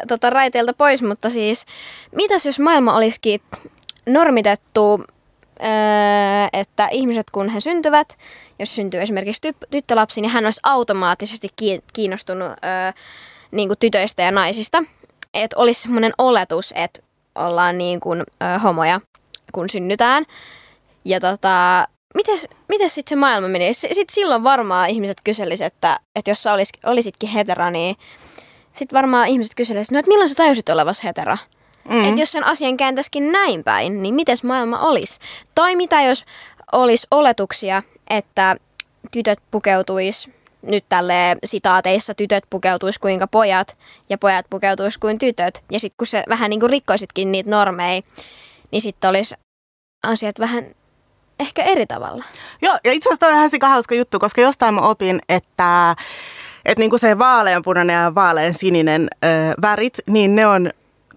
tota, 0.09 0.31
raiteilta 0.31 0.73
pois, 0.73 1.03
mutta 1.03 1.31
siis 1.31 1.67
mitäs 2.15 2.47
jos 2.47 2.59
maailma 2.59 2.97
olisikin 2.97 3.41
normitettu, 4.07 5.05
ö, 5.61 5.65
että 6.53 6.89
ihmiset 6.89 7.31
kun 7.31 7.49
he 7.49 7.61
syntyvät, 7.61 8.19
jos 8.59 8.75
syntyy 8.75 9.01
esimerkiksi 9.01 9.49
ty- 9.49 9.67
tyttölapsi, 9.71 10.21
niin 10.21 10.31
hän 10.31 10.45
olisi 10.45 10.61
automaattisesti 10.63 11.49
kiinnostunut 11.93 12.49
ö, 12.49 12.93
niin 13.51 13.69
kuin 13.69 13.79
tytöistä 13.79 14.23
ja 14.23 14.31
naisista. 14.31 14.85
Että 15.35 15.57
olisi 15.59 15.83
semmoinen 15.83 16.13
oletus, 16.19 16.73
että 16.77 17.03
ollaan 17.35 17.79
niin 17.79 18.01
kuin, 18.01 18.21
ö, 18.21 18.59
homoja, 18.59 19.01
kun 19.53 19.69
synnytään. 19.69 20.25
Ja 21.05 21.21
tota, 21.21 21.89
mites, 22.17 22.49
mites 22.69 22.95
sitten 22.95 23.11
se 23.11 23.17
maailma 23.17 23.49
meni? 23.49 23.75
Sitten 23.75 24.05
silloin 24.09 24.45
varmaan 24.45 24.91
ihmiset 24.91 25.19
kyselisivät, 25.25 25.73
että, 25.73 26.01
että 26.17 26.31
jos 26.31 26.43
sä 26.43 26.53
olis, 26.53 26.69
olisitkin 26.87 27.29
hetero, 27.29 27.71
niin 27.71 27.97
sitten 28.73 28.97
varmaan 28.97 29.29
ihmiset 29.29 29.55
kyselisivät, 29.55 29.93
no, 29.93 29.99
että 29.99 30.09
milloin 30.09 30.29
sä 30.29 30.35
tajusit 30.35 30.69
olevas 30.69 31.05
hetero? 31.05 31.37
Mm. 31.89 32.05
Että 32.05 32.21
jos 32.21 32.33
sen 32.33 32.45
asian 32.45 32.77
kääntäisikin 32.77 33.33
näin 33.33 33.65
päin, 33.65 34.03
niin 34.03 34.15
miten 34.15 34.37
maailma 34.43 34.81
olisi? 34.81 35.21
Tai 35.55 35.77
mitä 35.77 36.03
jos 36.03 36.25
olisi 36.73 37.07
oletuksia, 37.11 37.83
että 38.11 38.57
tytöt 39.11 39.39
pukeutuis 39.51 40.31
nyt 40.63 40.85
tälle 40.89 41.37
sitaateissa 41.45 42.15
tytöt 42.15 42.45
pukeutuis 42.51 42.99
kuinka 42.99 43.27
pojat 43.27 43.77
ja 44.09 44.19
pojat 44.19 44.47
pukeutuis 44.51 44.99
kuin 44.99 45.19
tytöt. 45.19 45.63
Ja 45.73 45.81
sitten 45.81 45.97
kun 45.99 46.07
se 46.07 46.25
vähän 46.29 46.51
niin 46.51 46.61
kuin 46.61 46.71
rikkoisitkin 46.71 47.33
niitä 47.33 47.51
normeja, 47.51 48.03
niin 48.71 48.83
sitten 48.83 49.11
olisi 49.11 49.35
asiat 50.07 50.39
vähän 50.39 50.75
ehkä 51.41 51.63
eri 51.63 51.87
tavalla. 51.87 52.25
Joo, 52.63 52.79
ja 52.85 52.93
itse 52.93 53.09
asiassa 53.09 53.27
on 53.27 53.33
vähän 53.33 53.51
sika 53.51 53.69
hauska 53.69 53.95
juttu, 53.95 54.19
koska 54.19 54.41
jostain 54.41 54.75
mä 54.75 54.81
opin, 54.81 55.21
että, 55.29 55.97
että 56.65 56.81
niin 56.83 56.91
kuin 56.91 57.01
se 57.01 57.19
vaaleanpunainen 57.19 57.95
ja 57.95 58.15
vaalean 58.15 58.55
sininen 58.55 59.09
ö, 59.25 59.27
värit, 59.63 59.99
niin 60.07 60.37
ne 60.37 60.47
on 60.47 60.71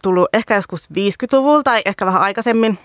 tullut 0.04 0.30
ehkä 0.34 0.56
joskus 0.56 0.90
50-luvulla 0.90 1.64
tai 1.64 1.82
ehkä 1.86 2.06
vähän 2.06 2.22
aikaisemmin 2.22 2.80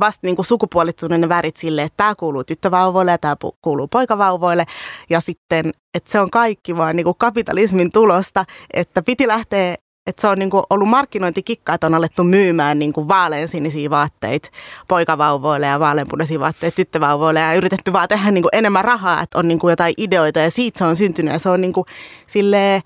vasta 0.00 0.20
niin 0.22 0.36
kuin 0.36 0.46
sukupuolittunut 0.46 1.20
ne 1.20 1.28
värit 1.28 1.56
silleen, 1.56 1.86
että 1.86 1.96
tämä 1.96 2.14
kuuluu 2.14 2.44
tyttövauvoille 2.44 3.10
ja 3.10 3.18
tämä 3.18 3.36
kuuluu 3.62 3.88
poikavauvoille. 3.88 4.64
Ja 5.10 5.20
sitten, 5.20 5.72
että 5.94 6.12
se 6.12 6.20
on 6.20 6.30
kaikki 6.30 6.76
vaan 6.76 6.96
niin 6.96 7.06
kapitalismin 7.18 7.92
tulosta, 7.92 8.44
että 8.74 9.02
piti 9.02 9.28
lähteä 9.28 9.76
että 10.06 10.20
se 10.20 10.26
on 10.26 10.38
niinku 10.38 10.62
ollut 10.70 10.88
markkinointikikka, 10.88 11.74
että 11.74 11.86
on 11.86 11.94
alettu 11.94 12.24
myymään 12.24 12.78
niinku 12.78 13.08
vaaleansinisiä 13.08 13.90
vaatteita 13.90 14.48
poikavauvoille 14.88 15.66
ja 15.66 15.80
vaaleanpunaisia 15.80 16.40
vaatteita 16.40 16.76
tyttövauvoille 16.76 17.40
ja 17.40 17.54
yritetty 17.54 17.92
vaan 17.92 18.08
tehdä 18.08 18.30
niinku 18.30 18.48
enemmän 18.52 18.84
rahaa, 18.84 19.22
että 19.22 19.38
on 19.38 19.48
niinku 19.48 19.68
jotain 19.68 19.94
ideoita 19.96 20.38
ja 20.38 20.50
siitä 20.50 20.78
se 20.78 20.84
on 20.84 20.96
syntynyt 20.96 21.32
ja 21.32 21.38
se 21.38 21.48
on 21.48 21.60
niinku 21.60 21.86
sille 22.26 22.82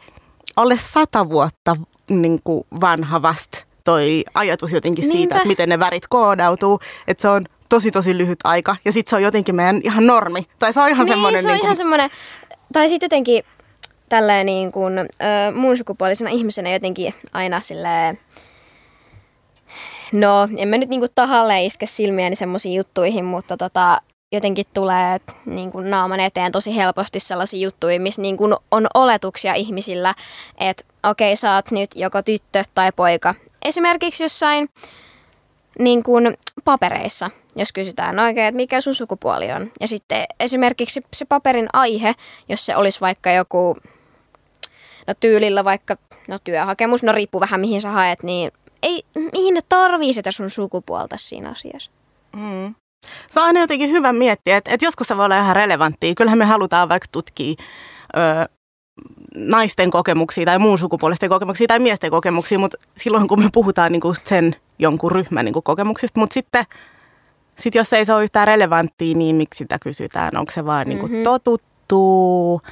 alle 0.56 0.78
sata 0.78 1.28
vuotta 1.28 1.76
niinku 2.08 2.66
vanha 2.80 3.22
vasta 3.22 3.64
toi 3.84 4.24
ajatus 4.34 4.72
jotenkin 4.72 5.02
Niinpä. 5.02 5.18
siitä, 5.18 5.36
että 5.36 5.48
miten 5.48 5.68
ne 5.68 5.78
värit 5.78 6.06
koodautuu, 6.08 6.80
että 7.08 7.22
se 7.22 7.28
on 7.28 7.44
tosi 7.68 7.90
tosi 7.90 8.18
lyhyt 8.18 8.38
aika 8.44 8.76
ja 8.84 8.92
sitten 8.92 9.10
se 9.10 9.16
on 9.16 9.22
jotenkin 9.22 9.54
meidän 9.54 9.80
ihan 9.84 10.06
normi. 10.06 10.42
Tai 10.58 10.72
se 10.72 10.80
on 10.80 10.88
ihan 10.88 11.06
niin, 11.06 11.12
semmoinen... 11.12 11.42
se 11.42 11.48
on 11.48 11.52
niin 11.52 11.60
kuin... 11.60 11.66
ihan 11.66 11.76
semmoinen, 11.76 12.10
tai 12.72 12.88
sitten 12.88 13.06
jotenkin 13.06 13.42
tälleen 14.08 14.46
niin 14.46 14.72
kuin, 14.72 14.98
ö, 14.98 15.04
muun 15.54 15.76
sukupuolisena 15.76 16.30
ihmisenä 16.30 16.72
jotenkin 16.72 17.14
aina 17.32 17.60
silleen, 17.60 18.18
no 20.12 20.48
en 20.56 20.68
mä 20.68 20.78
nyt 20.78 20.88
niin 20.88 21.00
kuin 21.00 21.12
tahalle 21.14 21.64
iske 21.64 21.86
silmiäni 21.86 22.36
semmoisiin 22.36 22.74
juttuihin, 22.74 23.24
mutta 23.24 23.56
tota, 23.56 24.00
jotenkin 24.32 24.66
tulee 24.74 25.18
niin 25.46 25.72
kuin 25.72 25.90
naaman 25.90 26.20
eteen 26.20 26.52
tosi 26.52 26.76
helposti 26.76 27.20
sellaisia 27.20 27.60
juttuja, 27.60 28.00
missä 28.00 28.22
niin 28.22 28.36
kuin 28.36 28.54
on 28.70 28.86
oletuksia 28.94 29.54
ihmisillä, 29.54 30.14
että 30.58 30.84
okei, 31.02 31.32
okay, 31.32 31.36
sä 31.36 31.54
oot 31.54 31.70
nyt 31.70 31.90
joko 31.94 32.22
tyttö 32.22 32.64
tai 32.74 32.92
poika. 32.96 33.34
Esimerkiksi 33.64 34.22
jossain 34.22 34.68
niin 35.78 36.02
kuin 36.02 36.34
papereissa, 36.64 37.30
jos 37.56 37.72
kysytään 37.72 38.18
oikein, 38.18 38.46
että 38.46 38.56
mikä 38.56 38.80
sun 38.80 38.94
sukupuoli 38.94 39.52
on. 39.52 39.70
Ja 39.80 39.88
sitten 39.88 40.24
esimerkiksi 40.40 41.02
se 41.12 41.24
paperin 41.24 41.68
aihe, 41.72 42.14
jos 42.48 42.66
se 42.66 42.76
olisi 42.76 43.00
vaikka 43.00 43.30
joku 43.30 43.76
no 45.06 45.14
tyylillä 45.20 45.64
vaikka, 45.64 45.96
no 46.28 46.38
työhakemus, 46.44 47.02
no 47.02 47.12
riippuu 47.12 47.40
vähän 47.40 47.60
mihin 47.60 47.80
sä 47.80 47.90
haet, 47.90 48.22
niin 48.22 48.52
ei, 48.82 49.02
mihin 49.32 49.54
ne 49.54 49.60
tarvii 49.68 50.12
sitä 50.14 50.32
sun 50.32 50.50
sukupuolta 50.50 51.16
siinä 51.16 51.50
asiassa. 51.50 51.90
Mm. 52.36 52.74
Se 53.30 53.40
on 53.40 53.46
aina 53.46 53.60
jotenkin 53.60 53.90
hyvä 53.90 54.12
miettiä, 54.12 54.56
että, 54.56 54.70
että 54.70 54.86
joskus 54.86 55.08
se 55.08 55.16
voi 55.16 55.24
olla 55.24 55.38
ihan 55.38 55.56
relevanttia. 55.56 56.14
Kyllähän 56.14 56.38
me 56.38 56.44
halutaan 56.44 56.88
vaikka 56.88 57.08
tutkia 57.12 57.54
ö, 58.16 58.48
naisten 59.34 59.90
kokemuksia 59.90 60.44
tai 60.44 60.58
muun 60.58 60.78
sukupuolisten 60.78 61.28
kokemuksia 61.28 61.66
tai 61.66 61.78
miesten 61.78 62.10
kokemuksia, 62.10 62.58
mutta 62.58 62.76
silloin 62.96 63.28
kun 63.28 63.42
me 63.42 63.48
puhutaan 63.52 63.92
niin 63.92 64.00
kuin 64.00 64.16
sen 64.24 64.56
jonkun 64.78 65.12
ryhmän 65.12 65.44
niin 65.44 65.52
kuin 65.52 65.62
kokemuksista, 65.62 66.20
mutta 66.20 66.34
sitten 66.34 66.64
sit 67.58 67.74
jos 67.74 67.92
ei 67.92 68.06
se 68.06 68.14
ole 68.14 68.24
yhtään 68.24 68.46
relevanttia, 68.46 69.14
niin 69.14 69.36
miksi 69.36 69.58
sitä 69.58 69.78
kysytään? 69.78 70.36
Onko 70.36 70.52
se 70.52 70.64
vaan 70.64 70.86
niin 70.86 70.98
kuin 70.98 71.12
mm-hmm. 71.12 71.24
totuttu? 71.24 72.62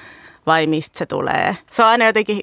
Vai 0.47 0.67
mistä 0.67 0.99
se 0.99 1.07
tulee. 1.07 1.57
Se 1.71 1.83
on 1.83 1.89
aina 1.89 2.07
jotenkin 2.07 2.41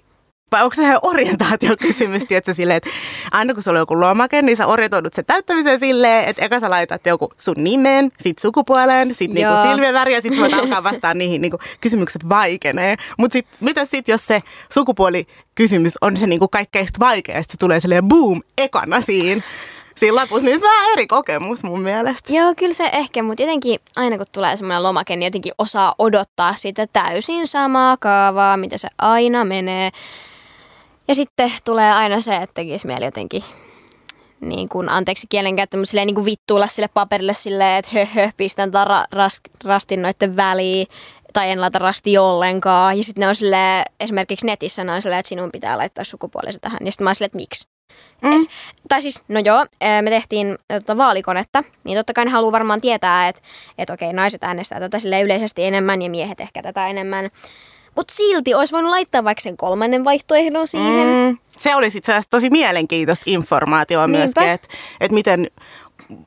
vai 0.52 0.64
onko 0.64 0.74
se 0.76 0.82
ihan 0.82 1.00
orientaatiokysymys, 1.02 2.24
että 2.30 2.54
silleen, 2.54 2.78
että 2.78 2.90
aina 3.32 3.54
kun 3.54 3.64
sulla 3.64 3.78
on 3.78 3.82
joku 3.82 4.00
lomake, 4.00 4.42
niin 4.42 4.58
sä 4.58 4.68
orientoidut 4.68 5.14
sen 5.14 5.26
täyttämiseen 5.26 5.80
silleen, 5.80 6.26
että 6.26 6.46
eka 6.46 6.60
sä 6.60 6.70
laitat 6.70 7.06
joku 7.06 7.30
sun 7.38 7.56
nimen, 7.58 8.12
sit 8.20 8.40
sukupuoleen, 8.40 9.14
sit 9.14 9.32
niinku 9.32 9.54
silmien 9.70 9.94
väri 9.94 10.14
ja 10.14 10.22
sit 10.22 10.34
sä 10.34 10.42
voit 10.42 10.54
alkaa 10.54 10.84
vastaan 10.84 11.18
niihin 11.18 11.42
niinku, 11.42 11.58
kysymykset 11.82 12.30
vaikenee. 12.30 12.96
Mutta 13.18 13.34
sit, 13.34 13.48
mitä 13.60 13.86
sit, 13.86 14.08
jos 14.08 14.26
se 14.26 14.42
sukupuolikysymys 14.74 15.94
on 16.02 16.18
se 16.18 16.28
niinku 16.28 16.48
kaikkein 16.48 16.88
vaikea, 17.00 17.42
se 17.42 17.58
tulee 17.60 17.80
silleen 17.80 18.08
boom, 18.08 18.42
ekana 18.58 19.02
siinä 19.02 19.42
siinä 19.98 20.16
lapussa, 20.16 20.46
niin 20.46 20.60
se 20.60 20.66
vähän 20.66 20.92
eri 20.94 21.08
kokemus 21.08 21.64
mun 21.64 21.82
mielestä. 21.82 22.34
Joo, 22.34 22.54
kyllä 22.58 22.74
se 22.74 22.90
ehkä, 22.94 23.24
mutta 23.24 23.44
jotenkin 23.44 23.80
aina 23.96 24.18
kun 24.18 24.26
tulee 24.34 24.58
semmoinen 24.58 24.84
lomake, 24.84 25.16
niin 25.16 25.28
jotenkin 25.28 25.54
osaa 25.58 25.96
odottaa 26.00 26.56
sitä 26.56 26.88
täysin 26.94 27.48
samaa 27.48 27.98
kaavaa, 27.98 28.58
mitä 28.58 28.78
se 28.78 28.88
aina 28.98 29.46
menee. 29.46 29.92
Ja 31.08 31.16
sitten 31.16 31.52
tulee 31.66 31.92
aina 31.92 32.22
se, 32.22 32.36
että 32.36 32.54
tekisi 32.54 32.88
mieli 32.88 33.06
jotenkin 33.06 33.44
niin 34.42 34.70
kuin, 34.70 34.90
anteeksi 34.90 35.28
kielenkäyttö, 35.30 35.78
mutta 35.78 35.90
silleen 35.90 36.08
niin 36.08 36.16
kuin 36.16 36.26
vittuilla 36.26 36.68
sille 36.68 36.88
paperille 36.88 37.34
silleen, 37.34 37.78
että 37.80 37.92
hö, 37.94 38.06
hö 38.06 38.30
pistän 38.38 38.72
tämän 38.72 38.88
ra- 38.88 39.16
ras- 39.16 39.66
rastin 39.66 40.02
väliin 40.36 40.88
tai 41.34 41.52
en 41.52 41.62
laita 41.62 41.80
rasti 41.80 42.18
ollenkaan. 42.18 42.98
Ja 42.98 43.04
sitten 43.04 43.22
ne 43.22 43.28
on 43.28 43.36
silleen, 43.36 43.86
esimerkiksi 44.00 44.46
netissä 44.46 44.84
ne 44.84 44.92
on 44.92 45.02
silleen, 45.02 45.20
että 45.20 45.30
sinun 45.30 45.52
pitää 45.52 45.78
laittaa 45.78 46.04
sukupuolesi 46.04 46.60
tähän. 46.60 46.80
Ja 46.86 46.92
sitten 46.92 47.06
mä 47.06 47.10
oon 47.10 47.16
silleen, 47.16 47.28
että 47.28 47.38
miksi? 47.38 47.68
Mm. 48.22 48.36
Es, 48.36 48.48
tai 48.90 49.02
siis, 49.02 49.22
no 49.28 49.40
joo, 49.40 49.66
me 50.02 50.10
tehtiin 50.10 50.58
tota, 50.68 50.98
vaalikonetta, 50.98 51.64
niin 51.84 51.98
totta 51.98 52.14
kai 52.14 52.26
ne 52.26 52.32
haluaa 52.32 52.52
varmaan 52.52 52.82
tietää, 52.82 53.28
että 53.28 53.42
et 53.78 53.90
okei, 53.90 54.14
naiset 54.14 54.44
äänestää 54.44 54.80
tätä 54.80 55.00
sille 55.00 55.22
yleisesti 55.22 55.66
enemmän 55.66 56.02
ja 56.02 56.10
miehet 56.10 56.40
ehkä 56.40 56.62
tätä 56.62 56.88
enemmän. 56.88 57.30
Mutta 57.96 58.14
silti 58.14 58.54
olisi 58.54 58.74
voinut 58.74 58.90
laittaa 58.90 59.24
vaikka 59.24 59.42
sen 59.42 59.58
kolmannen 59.58 60.04
vaihtoehdon 60.04 60.68
siihen. 60.68 61.08
Mm. 61.08 61.38
Se 61.58 61.76
olisi 61.76 61.98
itse 61.98 62.12
asiassa 62.12 62.30
tosi 62.30 62.50
mielenkiintoista 62.50 63.24
informaatiota 63.26 64.08
myöskin, 64.08 64.44
että 64.44 64.68
et 65.02 65.12
miten, 65.12 65.48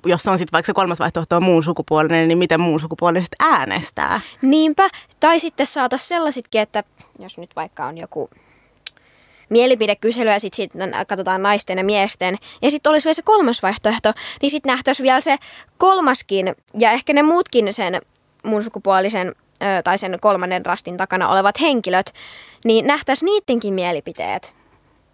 jos 0.06 0.26
on 0.26 0.38
sitten 0.38 0.52
vaikka 0.52 0.66
se 0.66 0.72
kolmas 0.72 0.98
vaihtoehto 0.98 1.36
on 1.36 1.44
muun 1.44 1.62
sukupuolinen, 1.62 2.28
niin 2.28 2.38
miten 2.38 2.60
muun 2.60 2.80
sukupuolinen 2.80 3.24
äänestää. 3.40 4.20
Niinpä. 4.42 4.88
Tai 5.20 5.40
sitten 5.40 5.66
saataisiin 5.66 6.08
sellaisitkin, 6.08 6.60
että 6.60 6.84
jos 7.18 7.38
nyt 7.38 7.56
vaikka 7.56 7.86
on 7.86 7.98
joku 7.98 8.30
mielipidekysely 9.54 10.30
ja 10.30 10.40
sitten 10.40 10.56
sit 10.56 10.72
katsotaan 11.08 11.42
naisten 11.42 11.78
ja 11.78 11.84
miesten. 11.84 12.36
Ja 12.62 12.70
sitten 12.70 12.90
olisi 12.90 13.04
vielä 13.04 13.14
se 13.14 13.22
kolmas 13.22 13.62
vaihtoehto, 13.62 14.12
niin 14.42 14.50
sitten 14.50 14.70
nähtäisiin 14.70 15.04
vielä 15.04 15.20
se 15.20 15.36
kolmaskin 15.78 16.54
ja 16.78 16.90
ehkä 16.90 17.12
ne 17.12 17.22
muutkin 17.22 17.72
sen 17.72 18.00
mun 18.44 18.62
sukupuolisen 18.62 19.34
tai 19.84 19.98
sen 19.98 20.18
kolmannen 20.20 20.66
rastin 20.66 20.96
takana 20.96 21.28
olevat 21.28 21.60
henkilöt, 21.60 22.12
niin 22.64 22.86
nähtäisiin 22.86 23.26
niidenkin 23.26 23.74
mielipiteet. 23.74 24.54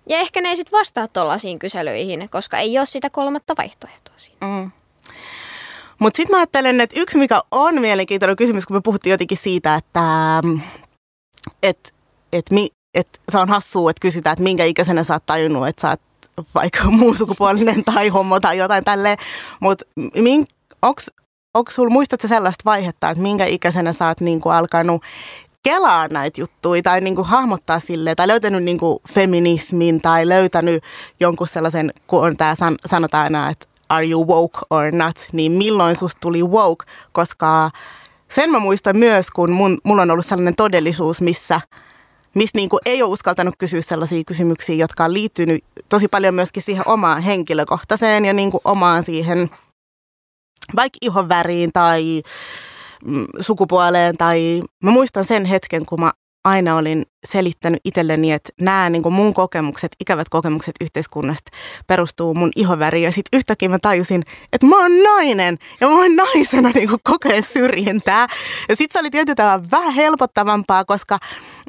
Ja 0.09 0.19
ehkä 0.19 0.41
ne 0.41 0.49
ei 0.49 0.57
sitten 0.57 0.79
vastaa 0.79 1.09
tuollaisiin 1.09 1.59
kyselyihin, 1.59 2.29
koska 2.31 2.59
ei 2.59 2.79
ole 2.79 2.87
sitä 2.87 3.11
kolmatta 3.11 3.55
vaihtoehtoa 3.59 4.15
siinä. 4.17 4.47
Mm. 4.47 4.71
Mutta 5.99 6.17
sitten 6.17 6.37
mä 6.37 6.39
ajattelen, 6.39 6.81
että 6.81 7.01
yksi 7.01 7.19
mikä 7.19 7.41
on 7.51 7.81
mielenkiintoinen 7.81 8.37
kysymys, 8.37 8.67
kun 8.67 8.77
me 8.77 8.81
puhuttiin 8.85 9.11
jotenkin 9.11 9.39
siitä, 9.39 9.75
että 9.75 10.01
et, 11.63 11.95
et 12.33 12.51
mi, 12.51 12.69
että 12.95 13.19
se 13.33 13.39
on 13.39 13.49
hassua, 13.49 13.91
että 13.91 14.01
kysytään, 14.01 14.33
että 14.33 14.43
minkä 14.43 14.65
ikäisenä 14.65 15.05
sä 15.05 15.15
oot 15.15 15.27
tajunnut, 15.27 15.69
että 15.69 15.83
sä 15.83 15.89
oot 15.89 16.01
vaikka 16.55 16.91
muu 16.91 17.15
sukupuolinen 17.15 17.85
tai 17.85 18.09
homo 18.09 18.41
tai 18.41 18.59
jotain 18.59 18.85
tälleen. 18.85 19.17
Mutta 19.61 19.85
onko 21.55 21.71
sulla, 21.71 21.91
muistatko 21.91 22.29
sellaista 22.29 22.63
vaihetta, 22.65 23.11
että 23.11 23.23
minkä 23.23 23.45
ikäisenä 23.45 23.93
sä 23.93 24.09
oot 24.09 24.21
niinku 24.21 24.49
alkanut 24.49 25.03
kelaa 25.63 26.09
näitä 26.09 26.41
juttuja 26.41 26.83
tai 26.83 27.01
niinku 27.01 27.25
hahmottaa 27.25 27.81
sille 27.81 28.15
tai 28.15 28.29
löytänyt 28.29 28.63
niinku 28.63 29.03
feminismin 29.09 30.01
tai 30.01 30.29
löytänyt 30.29 30.85
jonkun 31.21 31.49
sellaisen, 31.49 31.93
kun 32.07 32.25
on 32.27 32.37
tää 32.37 32.55
san, 32.55 32.77
sanotaan 32.87 33.23
aina, 33.23 33.51
että 33.51 33.67
are 33.89 34.09
you 34.09 34.27
woke 34.27 34.59
or 34.71 34.93
not, 34.93 35.17
niin 35.33 35.53
milloin 35.53 35.97
susta 35.97 36.21
tuli 36.21 36.43
woke, 36.43 36.87
koska 37.13 37.71
sen 38.35 38.51
mä 38.51 38.59
muistan 38.59 38.97
myös, 38.97 39.31
kun 39.31 39.51
mun, 39.51 39.79
mulla 39.85 40.03
on 40.03 40.11
ollut 40.11 40.27
sellainen 40.27 40.57
todellisuus, 40.57 41.21
missä– 41.21 41.61
mistä 42.35 42.59
niin 42.59 42.69
kuin 42.69 42.81
ei 42.87 43.03
ole 43.03 43.13
uskaltanut 43.13 43.55
kysyä 43.59 43.83
sellaisia 43.83 44.23
kysymyksiä, 44.27 44.75
jotka 44.75 45.05
on 45.05 45.13
liittynyt 45.13 45.65
tosi 45.89 46.09
paljon 46.09 46.35
myöskin 46.35 46.63
siihen 46.63 46.89
omaan 46.89 47.23
henkilökohtaiseen 47.23 48.25
ja 48.25 48.33
niin 48.33 48.51
kuin 48.51 48.61
omaan 48.65 49.05
siihen 49.05 49.51
vaikka 50.77 50.99
ihon 51.03 51.29
väriin 51.29 51.71
tai 51.73 52.23
mm, 53.05 53.27
sukupuoleen. 53.41 54.17
Tai 54.17 54.63
mä 54.83 54.91
muistan 54.91 55.25
sen 55.25 55.45
hetken, 55.45 55.87
kun 55.87 56.01
mä 56.01 56.13
aina 56.45 56.77
olin 56.77 57.07
selittänyt 57.27 57.81
itselleni, 57.85 58.33
että 58.33 58.53
nämä 58.61 58.91
niin 58.91 59.03
kuin 59.03 59.13
mun 59.13 59.35
kokemukset, 59.35 59.93
ikävät 60.01 60.29
kokemukset 60.29 60.75
yhteiskunnasta 60.81 61.51
perustuu 61.87 62.35
mun 62.35 62.51
ihoväriin. 62.57 63.05
Ja 63.05 63.13
sitten 63.13 63.39
yhtäkkiä 63.39 63.69
mä 63.69 63.79
tajusin, 63.83 64.23
että 64.53 64.67
mä 64.67 64.83
oon 64.83 65.03
nainen 65.03 65.59
ja 65.81 65.89
mä 65.89 65.95
voin 65.95 66.17
naisena 66.17 66.71
niin 66.75 66.89
kuin 66.89 67.01
kokea 67.05 67.43
syrjintää. 67.43 68.27
Ja 68.69 68.77
sitten 68.77 68.93
se 68.93 69.01
oli 69.01 69.11
tietysti 69.11 69.43
vähän 69.71 69.95
helpottavampaa, 69.95 70.85
koska 70.85 71.19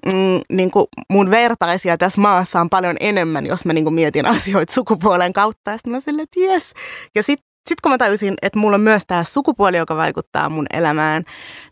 mm, 0.05 0.39
niin 0.51 0.71
kuin 0.71 0.85
mun 1.09 1.31
vertaisia 1.31 1.97
tässä 1.97 2.21
maassa 2.21 2.61
on 2.61 2.69
paljon 2.69 2.95
enemmän, 2.99 3.45
jos 3.45 3.65
mä 3.65 3.73
niin 3.73 3.85
kuin 3.85 3.95
mietin 3.95 4.25
asioita 4.25 4.73
sukupuolen 4.73 5.33
kautta. 5.33 5.71
Ja 5.71 5.77
sitten 5.77 5.91
mä 5.91 5.99
silleen, 5.99 6.23
että 6.23 6.39
jes. 6.39 6.73
Ja 7.15 7.23
sitten 7.23 7.51
sitten 7.69 7.81
kun 7.83 7.91
mä 7.91 7.97
tajusin, 7.97 8.33
että 8.41 8.59
mulla 8.59 8.75
on 8.75 8.81
myös 8.81 9.03
tämä 9.07 9.23
sukupuoli, 9.23 9.77
joka 9.77 9.95
vaikuttaa 9.95 10.49
mun 10.49 10.65
elämään, 10.73 11.23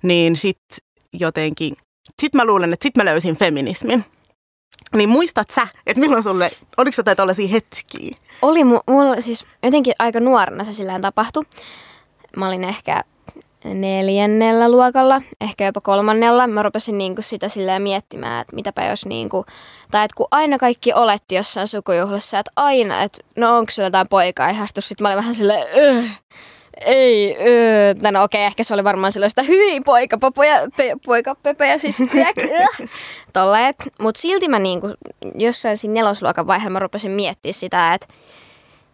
niin 0.03 0.35
sitten 0.35 0.77
jotenkin, 1.13 1.73
sitten 2.21 2.39
mä 2.39 2.45
luulen, 2.45 2.73
että 2.73 2.83
sitten 2.83 3.03
mä 3.05 3.11
löysin 3.11 3.37
feminismin. 3.37 4.05
Niin 4.95 5.09
muistat 5.09 5.49
sä, 5.49 5.67
että 5.87 5.99
milloin 5.99 6.23
sulle, 6.23 6.51
oliko 6.77 6.95
se 6.95 7.03
tällaisia 7.03 7.47
hetkiä? 7.47 8.17
Oli 8.41 8.63
mulla 8.63 9.21
siis 9.21 9.45
jotenkin 9.63 9.93
aika 9.99 10.19
nuorena 10.19 10.63
se 10.63 10.73
silleen 10.73 11.01
tapahtui. 11.01 11.43
Mä 12.37 12.47
olin 12.47 12.63
ehkä 12.63 13.03
neljännellä 13.63 14.71
luokalla, 14.71 15.21
ehkä 15.41 15.65
jopa 15.65 15.81
kolmannella. 15.81 16.47
Mä 16.47 16.63
rupesin 16.63 16.97
niinku 16.97 17.21
sitä 17.21 17.49
silleen 17.49 17.81
miettimään, 17.81 18.41
että 18.41 18.55
mitäpä 18.55 18.85
jos 18.85 19.05
niinku, 19.05 19.45
tai 19.91 20.05
että 20.05 20.15
kun 20.15 20.27
aina 20.31 20.57
kaikki 20.57 20.93
oletti 20.93 21.35
jossain 21.35 21.67
sukujuhlassa, 21.67 22.39
että 22.39 22.51
aina, 22.55 23.01
että 23.01 23.19
no 23.35 23.57
onko 23.57 23.71
sulla 23.71 23.87
jotain 23.87 24.07
poikaihastus, 24.09 24.87
sitten 24.89 25.03
mä 25.03 25.07
olin 25.07 25.17
vähän 25.17 25.35
silleen, 25.35 25.67
öh, 25.77 26.11
ei, 26.85 27.37
öö. 27.47 27.93
no 28.11 28.23
okei, 28.23 28.39
okay, 28.41 28.45
ehkä 28.45 28.63
se 28.63 28.73
oli 28.73 28.83
varmaan 28.83 29.11
sellaista 29.11 29.43
hyvin 29.43 29.83
poikapapoja, 29.83 30.67
pe, 30.77 30.93
poikapepeja, 31.05 31.79
siis 31.79 31.97
tolleet. 33.33 33.75
Mutta 34.01 34.21
silti 34.21 34.47
mä 34.47 34.59
niinku, 34.59 34.87
jossain 35.35 35.77
siinä 35.77 35.93
nelosluokan 35.93 36.47
vaiheella 36.47 36.73
mä 36.73 36.79
rupesin 36.79 37.11
miettimään 37.11 37.53
sitä, 37.53 37.93
että 37.93 38.07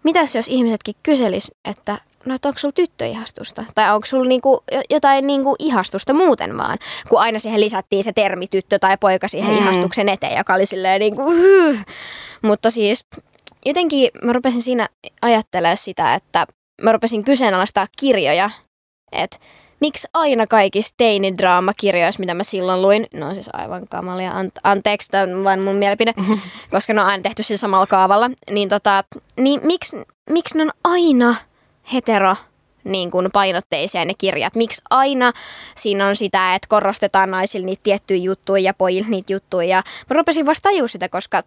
mitäs 0.04 0.36
jos 0.36 0.48
ihmisetkin 0.48 0.96
kyselis, 1.04 1.52
että 1.66 1.98
no, 2.26 2.36
että 2.36 2.48
onko 2.48 2.60
sulla 2.60 2.72
tyttöihastusta? 2.72 3.66
Tai 3.76 3.96
onko 3.96 4.06
sulla 4.06 4.26
niinku 4.26 4.64
jotain 4.90 5.28
niinku 5.28 5.56
ihastusta 5.60 6.14
muuten 6.14 6.58
vaan? 6.58 6.78
Kun 7.10 7.20
aina 7.20 7.40
siihen 7.40 7.62
lisättiin 7.62 8.04
se 8.04 8.14
termi 8.14 8.48
tyttö 8.48 8.80
tai 8.80 8.98
poika 8.98 9.28
siihen 9.28 9.52
mm. 9.52 9.58
ihastuksen 9.58 10.10
eteen, 10.10 10.38
joka 10.38 10.54
oli 10.54 10.66
silleen 10.66 11.00
niinku, 11.00 11.32
hyh. 11.32 11.86
Mutta 12.42 12.70
siis 12.70 13.06
jotenkin 13.66 14.10
mä 14.24 14.34
rupesin 14.34 14.62
siinä 14.62 14.90
ajattelemaan 15.22 15.78
sitä, 15.78 16.14
että 16.14 16.48
mä 16.82 16.92
rupesin 16.92 17.24
kyseenalaistaa 17.24 17.88
kirjoja, 18.00 18.50
että 19.12 19.38
miksi 19.80 20.08
aina 20.14 20.48
kaikissa 20.48 20.94
teinidraamakirjoissa, 20.98 22.20
mitä 22.20 22.34
mä 22.34 22.44
silloin 22.44 22.82
luin, 22.82 23.08
no 23.14 23.34
siis 23.34 23.50
aivan 23.54 23.88
kamalia, 23.88 24.32
ante- 24.32 24.62
anteeksi, 24.64 25.12
tämä 25.12 25.24
on 25.24 25.44
vain 25.44 25.64
mun 25.64 25.76
mielipide, 25.76 26.14
koska 26.72 26.94
ne 26.94 27.02
on 27.02 27.08
aina 27.08 27.24
tehty 27.24 27.44
sillä 27.44 27.58
samalla 27.58 27.88
kaavalla, 27.88 28.32
niin, 28.52 28.70
tota, 28.70 29.04
niin 29.40 29.62
miksi, 29.64 29.98
miksi 30.30 30.58
ne 30.58 30.64
on 30.64 30.72
aina 30.84 31.36
hetero 31.94 32.36
niin 32.84 33.12
kuin 33.12 33.32
painotteisia 33.34 34.06
ne 34.06 34.14
kirjat. 34.18 34.56
Miksi 34.56 34.82
aina 34.90 35.34
siinä 35.76 36.08
on 36.08 36.16
sitä, 36.16 36.56
että 36.56 36.68
korostetaan 36.68 37.32
naisille 37.32 37.66
niitä 37.66 37.84
tiettyjä 37.84 38.24
juttuja 38.24 38.64
ja 38.64 38.74
pojille 38.74 39.10
niitä 39.10 39.34
juttuja. 39.34 39.68
Ja 39.68 39.84
mä 40.10 40.14
rupesin 40.14 40.46
vasta 40.46 40.70
tajua 40.70 40.88
sitä, 40.88 41.10
koska 41.10 41.44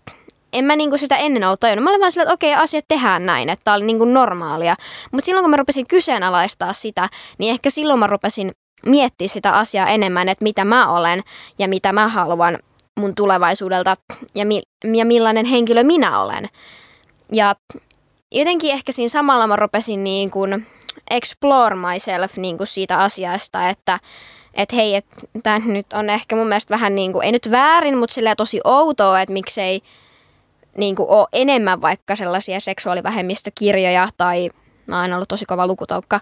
en 0.59 0.65
mä 0.65 0.77
niinku 0.77 0.99
sitä 0.99 1.17
ennen 1.17 1.45
ollut 1.45 1.61
tajunnut. 1.61 1.85
Mä 1.85 1.91
olin 1.91 2.01
vaan 2.01 2.13
sillä, 2.13 2.23
että 2.23 2.35
okei, 2.35 2.55
asiat 2.55 2.85
tehdään 2.89 3.27
näin, 3.27 3.49
että 3.49 3.65
tää 3.65 3.75
oli 3.75 3.85
niinku 3.85 4.05
normaalia. 4.05 4.75
Mutta 5.13 5.25
silloin 5.25 5.45
kun 5.45 5.51
mä 5.51 5.57
rupesin 5.57 5.87
kyseenalaistaa 5.87 6.73
sitä, 6.73 7.09
niin 7.39 7.51
ehkä 7.51 7.71
silloin 7.71 7.99
mä 7.99 8.07
rupesin 8.07 8.53
miettiä 8.87 9.29
sitä 9.29 9.53
asiaa 9.53 9.89
enemmän, 9.89 10.29
että 10.29 10.43
mitä 10.43 10.65
mä 10.65 10.93
olen 10.93 11.23
ja 11.59 11.69
mitä 11.69 11.93
mä 11.93 12.09
haluan 12.09 12.59
mun 13.01 13.15
tulevaisuudelta 13.15 13.97
ja, 14.35 14.47
mi- 14.47 14.63
ja 14.95 15.05
millainen 15.05 15.47
henkilö 15.47 15.83
minä 15.83 16.21
olen. 16.21 16.49
Ja 17.33 17.55
jotenkin 18.33 18.73
ehkä 18.73 18.93
siinä 18.93 19.09
samalla 19.09 19.47
mä 19.47 19.57
rupesin 19.57 20.05
niin 20.05 20.31
kuin 20.31 20.67
explore 21.11 21.77
myself 21.77 22.37
niin 22.37 22.57
kuin 22.57 22.67
siitä 22.67 22.99
asiasta, 22.99 23.69
että 23.69 23.99
että 24.55 24.77
hei, 24.77 24.95
että 24.95 25.17
tämä 25.43 25.59
nyt 25.59 25.93
on 25.93 26.11
ehkä 26.11 26.37
mun 26.37 26.47
mielestä 26.47 26.75
vähän 26.75 26.95
niin 26.95 27.13
kuin, 27.13 27.25
ei 27.25 27.33
nyt 27.33 27.51
väärin, 27.51 27.99
mutta 27.99 28.15
silleen 28.15 28.37
tosi 28.37 28.61
outoa, 28.65 29.21
että 29.21 29.33
miksei 29.33 29.83
niin 30.79 30.97
kuin 30.97 31.09
ole 31.09 31.27
enemmän 31.33 31.83
vaikka 31.83 32.17
sellaisia 32.17 32.61
seksuaalivähemmistökirjoja 32.61 34.09
tai 34.17 34.51
mä 34.87 35.01
oon 35.01 35.13
ollut 35.13 35.29
tosi 35.29 35.45
kova 35.45 35.67
lukutoukka, 35.67 36.21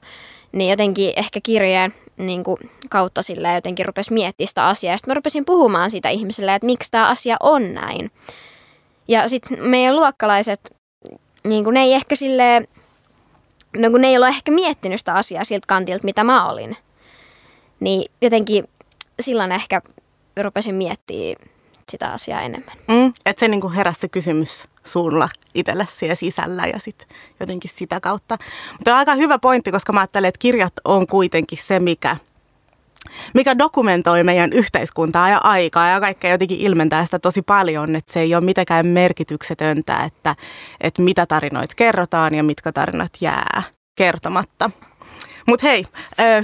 niin 0.53 0.71
jotenkin 0.71 1.13
ehkä 1.17 1.41
kirjojen 1.43 1.95
niin 2.17 2.45
kuin, 2.45 2.71
kautta 2.91 3.23
sillä 3.23 3.55
jotenkin 3.55 3.87
rupesi 3.87 4.13
miettimään 4.13 4.49
sitä 4.49 4.67
asiaa. 4.67 4.93
Ja 4.93 4.99
sitten 4.99 5.11
mä 5.11 5.15
rupesin 5.15 5.45
puhumaan 5.45 5.91
siitä 5.91 6.09
ihmiselle, 6.09 6.55
että 6.55 6.67
miksi 6.67 6.91
tämä 6.91 7.09
asia 7.09 7.37
on 7.41 7.75
näin. 7.75 8.11
Ja 9.09 9.29
sitten 9.29 9.59
meidän 9.69 9.97
luokkalaiset 9.97 10.77
niin 11.49 11.65
kuin 11.65 11.75
ne 11.75 11.81
ei 11.81 11.93
ehkä 11.93 12.17
silleen, 12.17 12.69
no 13.77 13.91
kun 13.91 14.01
ne 14.01 14.09
ei 14.09 14.17
ole 14.17 14.29
ehkä 14.29 14.53
miettinyt 14.53 15.01
sitä 15.01 15.15
asiaa 15.15 15.45
siltä 15.45 15.65
kantilta, 15.67 16.05
mitä 16.05 16.25
mä 16.25 16.49
olin. 16.51 16.77
Niin 17.81 18.11
jotenkin 18.23 18.65
silloin 19.21 19.53
ehkä 19.53 19.81
rupesin 20.43 20.75
miettimään 20.75 21.56
sitä 21.91 22.13
asiaa 22.13 22.43
enemmän. 22.43 22.77
Mm, 22.89 23.13
että 23.27 23.41
se 23.41 23.49
niinku 23.49 23.69
heräsi 23.71 24.01
se 24.01 24.09
kysymys 24.09 24.65
suulla 24.85 25.29
itselle 25.55 25.87
siellä 25.91 26.15
sisällä 26.15 26.63
ja 26.67 26.81
sitten 26.81 27.09
jotenkin 27.41 27.71
sitä 27.75 28.01
kautta. 28.01 28.37
Mutta 28.73 28.93
on 28.93 28.99
aika 28.99 29.15
hyvä 29.15 29.39
pointti, 29.39 29.73
koska 29.73 29.93
mä 29.93 30.01
ajattelen, 30.01 30.29
että 30.29 30.39
kirjat 30.39 30.73
on 30.85 31.07
kuitenkin 31.07 31.59
se, 31.63 31.81
mikä– 31.81 32.17
mikä 33.35 33.59
dokumentoi 33.59 34.25
meidän 34.25 34.53
yhteiskuntaa 34.53 35.29
ja 35.29 35.39
aikaa 35.39 35.89
ja 35.89 36.01
kaikkea 36.01 36.31
jotenkin 36.31 36.59
ilmentää 36.61 37.05
sitä 37.05 37.19
tosi 37.19 37.43
paljon, 37.43 37.97
että 37.97 38.13
se 38.13 38.21
ei 38.21 38.35
ole 38.35 38.45
mitenkään 38.45 38.87
merkityksetöntä, 38.87 40.05
että, 40.05 40.37
että 40.81 41.03
mitä 41.03 41.27
tarinoita 41.27 41.75
kerrotaan 41.75 42.35
ja 42.35 42.43
mitkä 42.43 42.73
tarinat 42.73 43.13
jää 43.21 43.63
kertomatta. 43.95 44.71
Mutta 45.47 45.67
hei, 45.67 45.85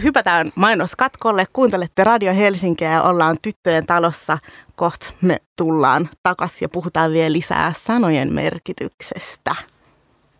hypätään 0.02 0.52
mainoskatkolle. 0.54 1.46
Kuuntelette 1.52 2.04
Radio 2.04 2.34
Helsinkiä 2.34 2.90
ja 2.92 3.02
ollaan 3.02 3.36
tyttöjen 3.42 3.86
talossa. 3.86 4.38
Kohta 4.76 5.12
me 5.20 5.36
tullaan 5.58 6.10
takaisin 6.22 6.58
ja 6.60 6.68
puhutaan 6.68 7.12
vielä 7.12 7.32
lisää 7.32 7.72
sanojen 7.78 8.32
merkityksestä. 8.32 9.54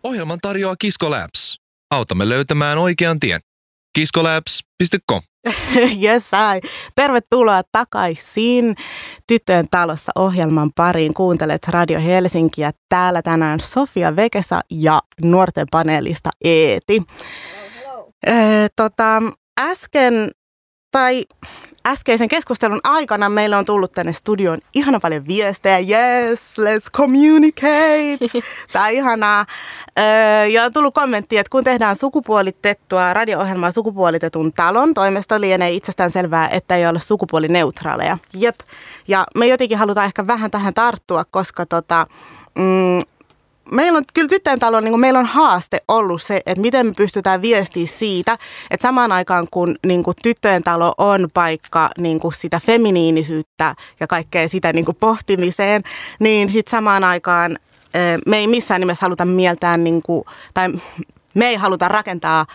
Ohjelman 0.03 0.39
tarjoaa 0.41 0.75
Kisko 0.79 1.11
Labs. 1.11 1.59
Autamme 1.91 2.29
löytämään 2.29 2.77
oikean 2.77 3.19
tien. 3.19 3.41
kiskolabs.com 3.97 5.21
yes, 6.03 6.31
I. 6.55 6.67
Tervetuloa 6.95 7.61
takaisin 7.71 8.75
Tyttöjen 9.27 9.67
talossa 9.71 10.11
ohjelman 10.15 10.71
pariin. 10.75 11.13
Kuuntelet 11.13 11.67
Radio 11.67 11.99
Helsinkiä. 11.99 12.71
Täällä 12.89 13.21
tänään 13.21 13.59
Sofia 13.59 14.15
Vekesa 14.15 14.61
ja 14.71 15.01
nuorten 15.21 15.67
paneelista 15.71 16.29
Eeti. 16.43 17.03
Tota, 18.75 19.21
äsken, 19.59 20.31
tai 20.91 21.25
äskeisen 21.87 22.27
keskustelun 22.27 22.79
aikana 22.83 23.29
meillä 23.29 23.57
on 23.57 23.65
tullut 23.65 23.91
tänne 23.91 24.13
studioon 24.13 24.57
ihana 24.75 24.99
paljon 24.99 25.27
viestejä. 25.27 25.79
Yes, 25.79 26.57
let's 26.59 26.91
communicate. 26.91 28.17
Tämä 28.73 28.85
on 28.85 28.91
ihanaa. 28.91 29.45
Ja 30.51 30.63
on 30.63 30.73
tullut 30.73 30.93
kommentti, 30.93 31.37
että 31.37 31.49
kun 31.49 31.63
tehdään 31.63 31.95
sukupuolitettua 31.95 33.13
radio-ohjelmaa 33.13 33.71
sukupuolitetun 33.71 34.53
talon 34.53 34.93
toimesta, 34.93 35.41
lienee 35.41 35.71
itsestään 35.71 36.11
selvää, 36.11 36.49
että 36.49 36.75
ei 36.75 36.87
ole 36.87 36.99
sukupuolineutraaleja. 36.99 38.17
Jep. 38.33 38.55
Ja 39.07 39.25
me 39.37 39.47
jotenkin 39.47 39.77
halutaan 39.77 40.05
ehkä 40.05 40.27
vähän 40.27 40.51
tähän 40.51 40.73
tarttua, 40.73 41.23
koska 41.31 41.65
tota, 41.65 42.07
mm, 42.55 42.99
meillä 43.71 43.97
on 43.97 44.03
kyllä 44.13 44.27
tyttöjen 44.27 44.59
talo, 44.59 44.79
niin 44.79 44.99
meillä 44.99 45.19
on 45.19 45.25
haaste 45.25 45.77
ollut 45.87 46.21
se, 46.21 46.41
että 46.45 46.61
miten 46.61 46.87
me 46.87 46.93
pystytään 46.97 47.41
viestiä 47.41 47.87
siitä, 47.87 48.37
että 48.71 48.87
samaan 48.87 49.11
aikaan 49.11 49.47
kun 49.51 49.75
niin 49.85 50.03
kuin 50.03 50.15
tyttöjen 50.23 50.63
talo 50.63 50.93
on 50.97 51.29
paikka 51.33 51.89
niin 51.97 52.19
kuin 52.19 52.33
sitä 52.33 52.61
feminiinisyyttä 52.65 53.75
ja 53.99 54.07
kaikkea 54.07 54.47
sitä 54.47 54.73
niin 54.73 54.85
kuin 54.85 54.97
pohtimiseen, 54.99 55.81
niin 56.19 56.49
sitten 56.49 56.71
samaan 56.71 57.03
aikaan 57.03 57.57
me 58.25 58.37
ei 58.37 58.47
missään 58.47 58.81
nimessä 58.81 59.05
haluta 59.05 59.25
mieltää, 59.25 59.77
niin 59.77 60.01
kuin, 60.01 60.23
tai 60.53 60.69
me 61.33 61.47
ei 61.47 61.55
haluta 61.55 61.87
rakentaa 61.87 62.45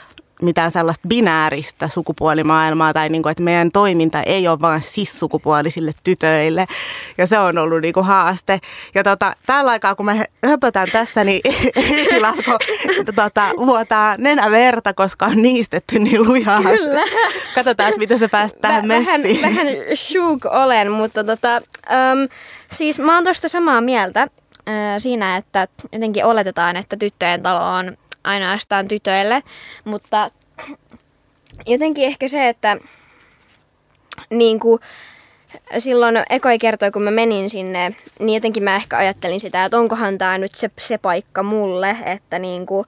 mitään 0.42 0.70
sellaista 0.70 1.08
binääristä 1.08 1.88
sukupuolimaailmaa 1.88 2.92
tai 2.92 3.08
niin 3.08 3.22
kuin, 3.22 3.30
että 3.30 3.42
meidän 3.42 3.72
toiminta 3.72 4.22
ei 4.22 4.48
ole 4.48 4.60
vain 4.60 4.80
cis-sukupuolisille 4.80 5.92
tytöille 6.04 6.66
ja 7.18 7.26
se 7.26 7.38
on 7.38 7.58
ollut 7.58 7.80
niin 7.80 7.94
kuin 7.94 8.06
haaste. 8.06 8.58
Ja 8.94 9.04
tota, 9.04 9.32
tällä 9.46 9.70
aikaa 9.70 9.94
kun 9.94 10.06
me 10.06 10.24
höpötään 10.46 10.88
tässä, 10.92 11.24
niin 11.24 11.40
Eetil 11.76 12.24
alkoi 12.24 12.58
tota, 13.14 13.50
vuotaa 13.56 14.14
nenäverta, 14.18 14.94
koska 14.94 15.26
on 15.26 15.42
niistetty 15.42 15.98
niin 15.98 16.28
lujaa. 16.28 16.62
Kyllä. 16.62 17.04
Katsotaan, 17.54 17.88
että 17.88 17.98
miten 17.98 18.18
se 18.18 18.28
päästä 18.28 18.58
tähän 18.60 18.88
Väh, 18.88 18.98
messiin. 18.98 19.42
Vähän, 19.42 19.66
vähän 19.66 19.96
shook 19.96 20.44
olen, 20.44 20.90
mutta 20.90 21.24
tota, 21.24 21.56
um, 21.56 22.28
siis 22.72 22.98
mä 22.98 23.14
oon 23.14 23.24
tuosta 23.24 23.48
samaa 23.48 23.80
mieltä 23.80 24.26
uh, 24.52 24.74
siinä, 24.98 25.36
että 25.36 25.68
jotenkin 25.92 26.24
oletetaan, 26.24 26.76
että 26.76 26.96
tyttöjen 26.96 27.42
talo 27.42 27.64
on 27.64 27.96
ainoastaan 28.24 28.88
tytöille, 28.88 29.42
mutta 29.84 30.30
jotenkin 31.66 32.04
ehkä 32.04 32.28
se, 32.28 32.48
että 32.48 32.76
niin 34.30 34.60
kuin, 34.60 34.80
silloin 35.78 36.22
ekoi 36.30 36.58
kertoi, 36.58 36.90
kun 36.90 37.02
mä 37.02 37.10
menin 37.10 37.50
sinne, 37.50 37.94
niin 38.20 38.34
jotenkin 38.34 38.62
mä 38.62 38.76
ehkä 38.76 38.96
ajattelin 38.96 39.40
sitä, 39.40 39.64
että 39.64 39.78
onkohan 39.78 40.18
tämä 40.18 40.38
nyt 40.38 40.54
se, 40.54 40.70
se 40.78 40.98
paikka 40.98 41.42
mulle, 41.42 41.96
että 42.04 42.38
niin 42.38 42.66
kuin, 42.66 42.86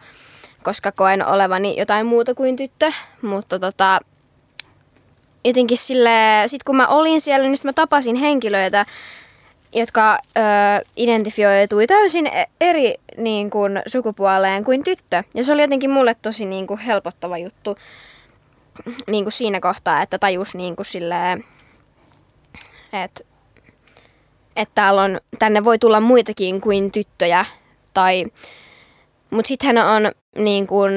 koska 0.62 0.93
koen 0.93 1.27
olevani 1.27 1.79
jotain 1.79 2.07
muuta 2.07 2.35
kuin 2.35 2.57
tyttö, 2.57 2.93
mutta 3.23 3.59
tota, 3.59 4.01
jotenkin 5.45 5.79
sille, 5.79 6.11
sit 6.47 6.62
kun 6.62 6.77
mä 6.77 6.87
olin 6.87 7.21
siellä, 7.21 7.49
niin 7.49 7.59
mä 7.64 7.73
tapasin 7.73 8.16
henkilöitä, 8.16 8.87
jotka 9.74 10.18
ö, 10.38 10.40
identifioitui 10.96 11.87
täysin 11.87 12.26
e- 12.26 12.50
eri 12.61 12.94
niin 13.16 13.50
kuin, 13.50 13.83
sukupuoleen 13.87 14.64
kuin 14.64 14.85
tyttö. 14.85 15.22
Ja 15.35 15.44
se 15.44 15.52
oli 15.52 15.62
jotenkin 15.62 15.90
mulle 15.90 16.16
tosi 16.22 16.44
niin 16.44 16.66
kuin, 16.66 16.80
helpottava 16.80 17.38
juttu 17.38 17.76
niin 19.06 19.24
kuin 19.24 19.33
siinä 19.33 19.61
kohtaa, 19.61 20.02
että 20.02 20.18
tajus 20.18 20.54
niin 20.54 20.76
kuin, 20.76 20.87
silleen, 20.87 21.44
että 22.92 23.24
että 24.56 24.74
täällä 24.74 25.02
on, 25.02 25.18
tänne 25.38 25.64
voi 25.64 25.78
tulla 25.78 26.00
muitakin 26.00 26.61
kuin 26.61 26.92
tyttöjä. 26.92 27.46
Tai, 27.94 28.24
mutta 29.30 29.48
sittenhän 29.48 29.88
on 29.88 30.12
niin 30.37 30.66
kuin, 30.66 30.92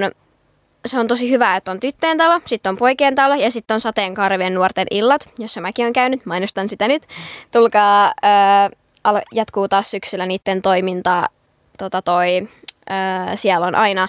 se 0.86 1.00
on 1.00 1.08
tosi 1.08 1.32
hyvä, 1.32 1.56
että 1.56 1.72
on 1.72 1.80
tyttöjen 1.80 2.18
talo, 2.18 2.42
sitten 2.46 2.70
on 2.70 2.78
poikien 2.78 3.16
talo 3.16 3.36
ja 3.36 3.52
sitten 3.52 3.74
on 3.76 3.80
sateenkaarevien 3.80 4.54
nuorten 4.54 4.88
illat, 4.92 5.30
jossa 5.40 5.62
mäkin 5.62 5.84
olen 5.84 5.94
käynyt, 5.94 6.26
mainostan 6.26 6.70
sitä 6.70 6.88
nyt. 6.88 7.04
Tulkaa, 7.52 8.14
ää, 8.22 8.70
jatkuu 9.32 9.68
taas 9.68 9.92
syksyllä 9.92 10.26
niiden 10.26 10.62
toiminta, 10.62 11.30
tota 11.78 12.02
toi, 12.02 12.48
ää, 12.90 13.36
siellä 13.36 13.68
on 13.68 13.76
aina 13.76 14.08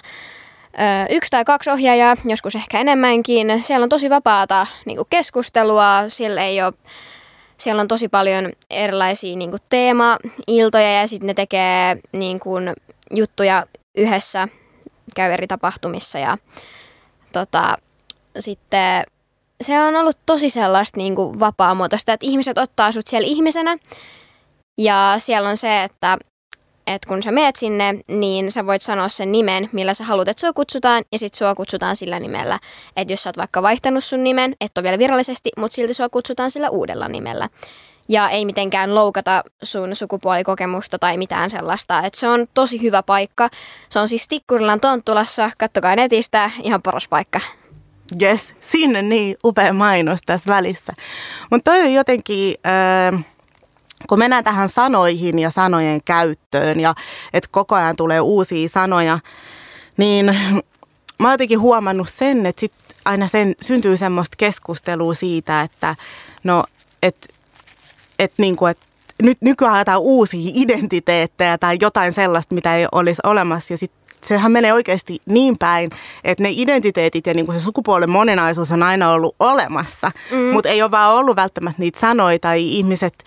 ää, 0.77 1.07
yksi 1.09 1.31
tai 1.31 1.45
kaksi 1.45 1.69
ohjaajaa, 1.69 2.15
joskus 2.25 2.55
ehkä 2.55 2.79
enemmänkin. 2.79 3.63
Siellä 3.63 3.83
on 3.83 3.89
tosi 3.89 4.09
vapaata 4.09 4.67
niin 4.85 4.99
keskustelua, 5.09 6.03
siellä 6.07 6.41
ei 6.41 6.61
ole 6.61 6.73
siellä 7.57 7.81
on 7.81 7.87
tosi 7.87 8.09
paljon 8.09 8.51
erilaisia 8.69 9.35
niin 9.35 9.49
kuin 9.49 9.61
teema-iltoja 9.69 10.93
ja 10.93 11.07
sitten 11.07 11.27
ne 11.27 11.33
tekee 11.33 11.97
niin 12.11 12.39
kuin, 12.39 12.73
juttuja 13.11 13.65
yhdessä, 13.97 14.47
käy 15.15 15.31
eri 15.31 15.47
tapahtumissa 15.47 16.19
ja 16.19 16.37
tota, 17.31 17.77
sitten 18.39 19.03
se 19.61 19.81
on 19.81 19.95
ollut 19.95 20.17
tosi 20.25 20.49
sellaista 20.49 20.97
niin 20.97 21.15
kuin 21.15 21.39
vapaamuotoista, 21.39 22.13
että 22.13 22.27
ihmiset 22.27 22.57
ottaa 22.57 22.91
sut 22.91 23.07
siellä 23.07 23.27
ihmisenä 23.27 23.77
ja 24.77 25.15
siellä 25.17 25.49
on 25.49 25.57
se, 25.57 25.83
että 25.83 26.17
että 26.87 27.07
kun 27.07 27.23
sä 27.23 27.31
meet 27.31 27.55
sinne, 27.55 27.99
niin 28.07 28.51
sä 28.51 28.65
voit 28.65 28.81
sanoa 28.81 29.09
sen 29.09 29.31
nimen, 29.31 29.69
millä 29.71 29.93
sä 29.93 30.03
haluat, 30.03 30.27
että 30.27 30.41
sua 30.41 30.53
kutsutaan, 30.53 31.03
ja 31.11 31.19
sit 31.19 31.33
sua 31.33 31.55
kutsutaan 31.55 31.95
sillä 31.95 32.19
nimellä. 32.19 32.59
Että 32.95 33.13
jos 33.13 33.23
sä 33.23 33.29
oot 33.29 33.37
vaikka 33.37 33.61
vaihtanut 33.61 34.03
sun 34.03 34.23
nimen, 34.23 34.55
et 34.61 34.77
ole 34.77 34.83
vielä 34.83 34.99
virallisesti, 34.99 35.49
mutta 35.57 35.75
silti 35.75 35.93
sua 35.93 36.09
kutsutaan 36.09 36.51
sillä 36.51 36.69
uudella 36.69 37.07
nimellä. 37.07 37.49
Ja 38.09 38.29
ei 38.29 38.45
mitenkään 38.45 38.95
loukata 38.95 39.43
sun 39.63 39.95
sukupuolikokemusta 39.95 40.99
tai 40.99 41.17
mitään 41.17 41.49
sellaista. 41.49 42.03
että 42.03 42.19
se 42.19 42.27
on 42.27 42.47
tosi 42.53 42.81
hyvä 42.81 43.03
paikka. 43.03 43.49
Se 43.89 43.99
on 43.99 44.07
siis 44.07 44.27
Tikkurilan 44.27 44.79
Tonttulassa, 44.79 45.51
kattokaa 45.57 45.95
netistä, 45.95 46.51
ihan 46.63 46.81
paras 46.81 47.07
paikka. 47.07 47.41
Yes, 48.21 48.53
sinne 48.61 49.01
niin 49.01 49.35
upea 49.45 49.73
mainos 49.73 50.19
tässä 50.25 50.53
välissä. 50.53 50.93
Mutta 51.51 51.71
toi 51.71 51.81
on 51.81 51.93
jotenkin... 51.93 52.55
Äh 52.65 53.25
kun 54.09 54.19
mennään 54.19 54.43
tähän 54.43 54.69
sanoihin 54.69 55.39
ja 55.39 55.49
sanojen 55.49 55.99
käyttöön 56.05 56.79
ja 56.79 56.95
että 57.33 57.49
koko 57.51 57.75
ajan 57.75 57.95
tulee 57.95 58.19
uusia 58.19 58.69
sanoja, 58.69 59.19
niin 59.97 60.25
mä 61.19 61.27
oon 61.27 61.33
jotenkin 61.33 61.59
huomannut 61.59 62.09
sen, 62.09 62.45
että 62.45 62.59
sit 62.59 62.73
aina 63.05 63.27
sen, 63.27 63.55
syntyy 63.61 63.97
semmoista 63.97 64.35
keskustelua 64.37 65.13
siitä, 65.13 65.61
että 65.61 65.95
no, 66.43 66.63
että 67.03 67.27
et 68.19 68.33
niinku, 68.37 68.65
et 68.65 68.77
nyt 69.23 69.37
nykyään 69.41 69.79
jotain 69.79 69.99
uusia 69.99 70.51
identiteettejä 70.53 71.57
tai 71.57 71.77
jotain 71.81 72.13
sellaista, 72.13 72.55
mitä 72.55 72.75
ei 72.75 72.87
olisi 72.91 73.21
olemassa 73.23 73.73
ja 73.73 73.77
sitten 73.77 74.05
sehän 74.21 74.51
menee 74.51 74.73
oikeasti 74.73 75.17
niin 75.25 75.57
päin, 75.57 75.89
että 76.23 76.43
ne 76.43 76.49
identiteetit 76.51 77.27
ja 77.27 77.33
niin 77.33 77.45
kuin 77.45 77.59
se 77.59 77.63
sukupuolen 77.63 78.09
moninaisuus 78.09 78.71
on 78.71 78.83
aina 78.83 79.11
ollut 79.11 79.35
olemassa, 79.39 80.11
mm. 80.31 80.37
mutta 80.37 80.69
ei 80.69 80.81
ole 80.81 80.91
vaan 80.91 81.15
ollut 81.15 81.35
välttämättä 81.35 81.81
niitä 81.81 81.99
sanoja 81.99 82.39
tai 82.39 82.63
ihmiset 82.63 83.23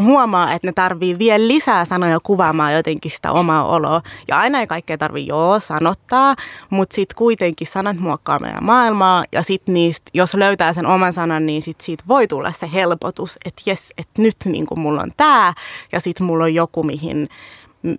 huomaa, 0.00 0.52
että 0.52 0.68
ne 0.68 0.72
tarvii 0.72 1.18
vielä 1.18 1.48
lisää 1.48 1.84
sanoja 1.84 2.18
kuvaamaan 2.22 2.74
jotenkin 2.74 3.10
sitä 3.10 3.32
omaa 3.32 3.64
oloa. 3.64 4.02
Ja 4.28 4.38
aina 4.38 4.60
ei 4.60 4.66
kaikkea 4.66 4.98
tarvii 4.98 5.26
joo 5.26 5.60
sanottaa, 5.60 6.34
mutta 6.70 6.94
sitten 6.94 7.16
kuitenkin 7.16 7.66
sanat 7.66 7.96
muokkaa 7.96 8.38
meidän 8.38 8.64
maailmaa. 8.64 9.24
Ja 9.32 9.42
sitten 9.42 9.74
niistä, 9.74 10.10
jos 10.14 10.34
löytää 10.34 10.72
sen 10.72 10.86
oman 10.86 11.12
sanan, 11.12 11.46
niin 11.46 11.62
sit 11.62 11.80
siitä 11.80 12.04
voi 12.08 12.28
tulla 12.28 12.52
se 12.60 12.68
helpotus, 12.72 13.38
että 13.44 13.62
jes, 13.66 13.92
että 13.98 14.22
nyt 14.22 14.36
niin 14.44 14.66
kuin 14.66 14.80
mulla 14.80 15.02
on 15.02 15.12
tämä 15.16 15.52
ja 15.92 16.00
sitten 16.00 16.26
mulla 16.26 16.44
on 16.44 16.54
joku, 16.54 16.82
mihin 16.82 17.28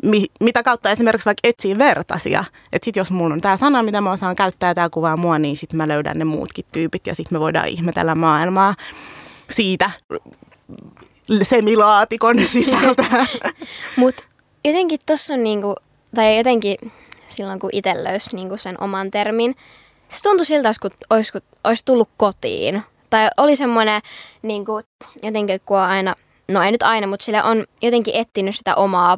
mi, 0.03 0.25
mitä 0.43 0.63
kautta 0.63 0.91
esimerkiksi 0.91 1.25
vaikka 1.25 1.47
etsii 1.47 1.77
vertaisia. 1.77 2.43
Että 2.71 2.85
sitten 2.85 3.01
jos 3.01 3.11
mulla 3.11 3.33
on 3.33 3.41
tämä 3.41 3.57
sana, 3.57 3.83
mitä 3.83 4.01
mä 4.01 4.11
osaan 4.11 4.35
käyttää 4.35 4.69
ja 4.69 4.75
tämä 4.75 4.89
kuvaa 4.89 5.17
mua, 5.17 5.39
niin 5.39 5.55
sitten 5.55 5.77
mä 5.77 5.87
löydän 5.87 6.19
ne 6.19 6.25
muutkin 6.25 6.65
tyypit 6.71 7.07
ja 7.07 7.15
sitten 7.15 7.35
me 7.35 7.39
voidaan 7.39 7.67
ihmetellä 7.67 8.15
maailmaa 8.15 8.75
siitä 9.49 9.91
semilaatikon 11.41 12.47
sisältä. 12.53 13.25
Mutta 13.97 14.23
jotenkin 14.65 14.99
tuossa 15.05 15.33
on 15.33 15.43
niinku, 15.43 15.75
tai 16.15 16.37
jotenkin 16.37 16.77
silloin 17.27 17.59
kun 17.59 17.69
itse 17.73 18.03
löysi 18.03 18.35
niinku 18.35 18.57
sen 18.57 18.81
oman 18.81 19.11
termin, 19.11 19.55
se 20.09 20.19
tuntui 20.23 20.45
siltä, 20.45 20.71
kun 20.81 20.91
olisi, 21.09 21.31
kun 21.31 21.41
olisi 21.63 21.85
tullut 21.85 22.09
kotiin. 22.17 22.83
Tai 23.09 23.27
oli 23.37 23.55
semmoinen 23.55 24.01
niinku, 24.41 24.81
jotenkin, 25.23 25.61
kun 25.65 25.77
on 25.77 25.83
aina, 25.83 26.15
no 26.47 26.61
ei 26.61 26.71
nyt 26.71 26.83
aina, 26.83 27.07
mutta 27.07 27.25
sille 27.25 27.43
on 27.43 27.65
jotenkin 27.81 28.15
etsinyt 28.15 28.55
sitä 28.55 28.75
omaa 28.75 29.17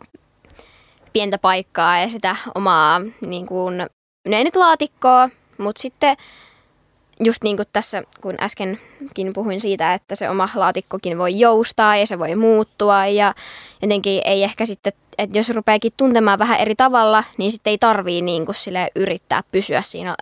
pientä 1.13 1.37
paikkaa 1.37 1.99
ja 1.99 2.09
sitä 2.09 2.35
omaa, 2.55 3.01
niin 3.21 3.45
kuin, 3.45 3.77
no 4.27 4.37
ei 4.37 4.43
nyt 4.43 4.55
laatikkoa, 4.55 5.29
mutta 5.57 5.81
sitten 5.81 6.17
just 7.19 7.43
niin 7.43 7.57
kuin 7.57 7.67
tässä, 7.73 8.03
kun 8.21 8.35
äskenkin 8.39 9.33
puhuin 9.33 9.61
siitä, 9.61 9.93
että 9.93 10.15
se 10.15 10.29
oma 10.29 10.49
laatikkokin 10.55 11.17
voi 11.17 11.39
joustaa 11.39 11.97
ja 11.97 12.07
se 12.07 12.19
voi 12.19 12.35
muuttua 12.35 13.05
ja 13.05 13.33
jotenkin 13.81 14.21
ei 14.25 14.43
ehkä 14.43 14.65
sitten, 14.65 14.93
että 15.17 15.37
jos 15.37 15.49
rupeakin 15.49 15.93
tuntemaan 15.97 16.39
vähän 16.39 16.59
eri 16.59 16.75
tavalla, 16.75 17.23
niin 17.37 17.51
sitten 17.51 17.71
ei 17.71 17.77
tarvii 17.77 18.21
niin 18.21 18.45
kuin 18.45 18.55
sille 18.55 18.87
yrittää 18.95 19.43
pysyä 19.51 19.81
siinä, 19.81 20.15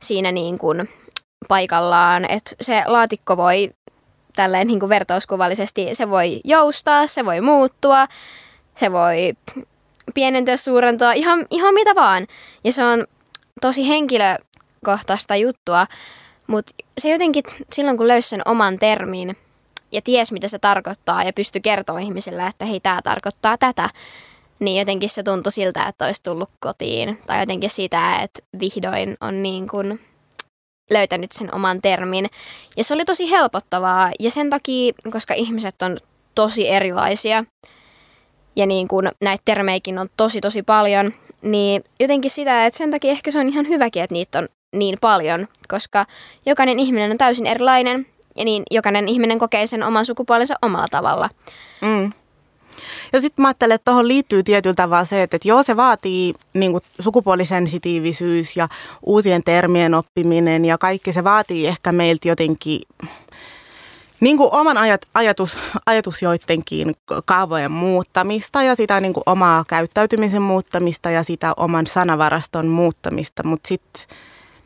siinä 0.00 0.32
niin 0.32 0.58
kuin 0.58 0.88
paikallaan. 1.48 2.30
Että 2.30 2.50
se 2.60 2.82
laatikko 2.86 3.36
voi 3.36 3.70
tälleen 4.36 4.66
niin 4.66 4.80
kuin 4.80 4.90
vertauskuvallisesti, 4.90 5.88
se 5.92 6.10
voi 6.10 6.40
joustaa, 6.44 7.06
se 7.06 7.24
voi 7.24 7.40
muuttua, 7.40 8.06
se 8.74 8.92
voi 8.92 9.32
pienentyä, 10.14 10.56
suurentua, 10.56 11.12
ihan, 11.12 11.46
ihan 11.50 11.74
mitä 11.74 11.94
vaan. 11.94 12.26
Ja 12.64 12.72
se 12.72 12.84
on 12.84 13.04
tosi 13.60 13.88
henkilö, 13.88 14.36
henkilökohtaista 14.86 15.36
juttua, 15.36 15.86
mutta 16.46 16.72
se 16.98 17.10
jotenkin 17.10 17.42
silloin 17.72 17.96
kun 17.96 18.08
löysi 18.08 18.28
sen 18.28 18.42
oman 18.44 18.78
termin 18.78 19.36
ja 19.92 20.02
ties 20.02 20.32
mitä 20.32 20.48
se 20.48 20.58
tarkoittaa 20.58 21.22
ja 21.22 21.32
pystyi 21.32 21.60
kertoa 21.60 21.98
ihmisille, 21.98 22.46
että 22.46 22.64
hei 22.64 22.80
tämä 22.80 23.00
tarkoittaa 23.04 23.58
tätä, 23.58 23.90
niin 24.58 24.78
jotenkin 24.78 25.08
se 25.08 25.22
tuntui 25.22 25.52
siltä, 25.52 25.86
että 25.86 26.06
olisi 26.06 26.22
tullut 26.22 26.50
kotiin. 26.60 27.18
Tai 27.26 27.40
jotenkin 27.40 27.70
sitä, 27.70 28.18
että 28.22 28.42
vihdoin 28.60 29.16
on 29.20 29.42
niin 29.42 29.68
kuin 29.68 30.00
löytänyt 30.90 31.32
sen 31.32 31.54
oman 31.54 31.82
termin. 31.82 32.26
Ja 32.76 32.84
se 32.84 32.94
oli 32.94 33.04
tosi 33.04 33.30
helpottavaa 33.30 34.10
ja 34.20 34.30
sen 34.30 34.50
takia, 34.50 34.92
koska 35.12 35.34
ihmiset 35.34 35.82
on 35.82 35.98
tosi 36.34 36.68
erilaisia 36.68 37.44
ja 38.56 38.66
niin 38.66 38.88
kuin 38.88 39.10
näitä 39.20 39.42
termeikin 39.44 39.98
on 39.98 40.08
tosi 40.16 40.40
tosi 40.40 40.62
paljon, 40.62 41.12
niin 41.42 41.82
jotenkin 42.00 42.30
sitä, 42.30 42.66
että 42.66 42.78
sen 42.78 42.90
takia 42.90 43.10
ehkä 43.10 43.30
se 43.30 43.38
on 43.38 43.48
ihan 43.48 43.68
hyväkin, 43.68 44.02
että 44.02 44.14
niitä 44.14 44.38
on 44.38 44.48
niin 44.72 44.98
paljon, 45.00 45.48
koska 45.68 46.06
jokainen 46.46 46.78
ihminen 46.78 47.10
on 47.10 47.18
täysin 47.18 47.46
erilainen 47.46 48.06
ja 48.36 48.44
niin 48.44 48.62
jokainen 48.70 49.08
ihminen 49.08 49.38
kokee 49.38 49.66
sen 49.66 49.82
oman 49.82 50.06
sukupuolensa 50.06 50.54
omalla 50.62 50.88
tavalla. 50.90 51.28
Mm. 51.82 52.12
Ja 53.12 53.20
sitten 53.20 53.42
mä 53.42 53.48
ajattelen, 53.48 53.74
että 53.74 53.84
tuohon 53.84 54.08
liittyy 54.08 54.42
tietyllä 54.42 54.74
tavalla 54.74 55.04
se, 55.04 55.22
että, 55.22 55.36
että 55.36 55.48
joo, 55.48 55.62
se 55.62 55.76
vaatii 55.76 56.34
niin 56.54 56.72
kuin 56.72 56.82
sukupuolisensitiivisyys 57.00 58.56
ja 58.56 58.68
uusien 59.06 59.44
termien 59.44 59.94
oppiminen 59.94 60.64
ja 60.64 60.78
kaikki 60.78 61.12
se 61.12 61.24
vaatii 61.24 61.66
ehkä 61.66 61.92
meiltä 61.92 62.28
jotenkin 62.28 62.80
niin 64.20 64.36
kuin 64.36 64.54
oman 64.54 64.78
ajat, 64.78 65.00
ajatus, 65.14 65.56
ajatus 65.86 66.22
joidenkin 66.22 66.94
kaavojen 67.24 67.72
muuttamista 67.72 68.62
ja 68.62 68.76
sitä 68.76 69.00
niin 69.00 69.14
kuin 69.14 69.22
omaa 69.26 69.64
käyttäytymisen 69.68 70.42
muuttamista 70.42 71.10
ja 71.10 71.22
sitä 71.22 71.52
oman 71.56 71.86
sanavaraston 71.86 72.66
muuttamista, 72.66 73.42
mutta 73.46 73.68
sitten 73.68 74.16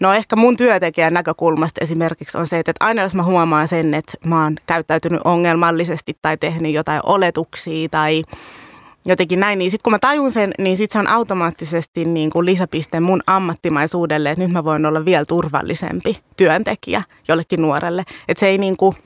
No 0.01 0.13
ehkä 0.13 0.37
mun 0.37 0.57
työntekijän 0.57 1.15
näkökulmasta 1.15 1.85
esimerkiksi 1.85 2.39
on 2.39 2.47
se, 2.47 2.59
että 2.59 2.73
aina 2.81 3.03
jos 3.03 3.15
mä 3.15 3.23
huomaan 3.23 3.69
sen, 3.69 3.95
että 3.95 4.13
mä 4.27 4.43
oon 4.43 4.57
käyttäytynyt 4.67 5.21
ongelmallisesti 5.25 6.19
tai 6.23 6.37
tehnyt 6.37 6.73
jotain 6.73 7.01
oletuksia 7.05 7.89
tai 7.89 8.23
jotenkin 9.05 9.41
näin, 9.41 9.59
niin 9.59 9.71
sitten 9.71 9.83
kun 9.85 9.93
mä 9.93 9.99
tajun 9.99 10.33
sen, 10.33 10.51
niin 10.59 10.77
sitten 10.77 10.93
se 10.93 11.09
on 11.09 11.15
automaattisesti 11.15 12.05
niin 12.05 12.31
kuin 12.31 12.47
lisäpiste 12.47 13.01
mun 13.01 13.23
ammattimaisuudelle, 13.27 14.31
että 14.31 14.45
nyt 14.45 14.53
mä 14.53 14.65
voin 14.65 14.87
olla 14.87 15.05
vielä 15.05 15.25
turvallisempi 15.25 16.19
työntekijä 16.37 17.03
jollekin 17.29 17.63
nuorelle. 17.63 18.03
Että 18.29 18.41
se 18.41 18.47
ei 18.47 18.59
niin 18.59 18.77
kuin, 18.77 18.97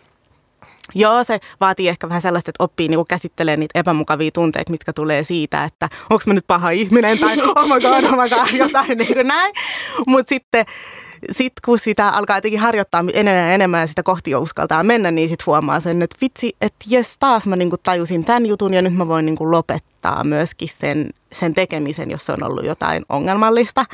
Joo, 0.95 1.25
se 1.25 1.41
vaatii 1.61 1.89
ehkä 1.89 2.09
vähän 2.09 2.23
sellaista, 2.23 2.51
että 2.51 2.65
oppii 2.65 2.89
niinku 2.89 3.05
käsittelemään 3.05 3.61
niitä 3.61 3.79
epämukavia 3.79 4.31
tunteita, 4.31 4.71
mitkä 4.71 4.93
tulee 4.93 5.23
siitä, 5.23 5.65
että 5.65 5.89
onko 6.11 6.23
mä 6.27 6.35
nyt 6.35 6.47
paha 6.47 6.71
ihminen 6.71 7.19
tai 7.19 7.37
oh 7.57 7.69
my 7.69 7.81
god, 7.81 8.05
oh 8.05 8.23
my 8.23 8.29
god, 8.29 8.55
jotain 8.59 8.99
niin 8.99 9.15
kuin 9.15 9.27
näin. 9.27 9.53
Mutta 10.07 10.29
sitten 10.29 10.65
sit 11.33 11.53
kun 11.65 11.79
sitä 11.79 12.09
alkaa 12.09 12.37
jotenkin 12.37 12.61
harjoittaa 12.61 13.05
enemmän 13.13 13.49
ja 13.49 13.55
enemmän 13.55 13.81
ja 13.81 13.87
sitä 13.87 14.03
kohti 14.03 14.31
jo 14.31 14.41
uskaltaa 14.41 14.85
mennä, 14.85 15.11
niin 15.11 15.29
sitten 15.29 15.47
huomaa 15.47 15.81
sen, 15.81 16.03
että 16.03 16.17
vitsi, 16.21 16.57
että 16.61 16.85
jes, 16.89 17.19
taas 17.19 17.47
mä 17.47 17.57
niinku 17.57 17.77
tajusin 17.77 18.25
tämän 18.25 18.47
jutun 18.47 18.75
ja 18.75 18.83
nyt 18.83 18.95
mä 18.95 19.09
voin 19.09 19.27
niinku 19.27 19.51
lopettaa 19.51 20.25
myöskin 20.25 20.69
sen, 20.69 21.11
sen 21.33 21.55
tekemisen, 21.55 22.11
jos 22.11 22.27
se 22.27 22.33
on 22.33 22.43
ollut 22.43 22.65
jotain 22.65 23.05
ongelmallista. 23.09 23.85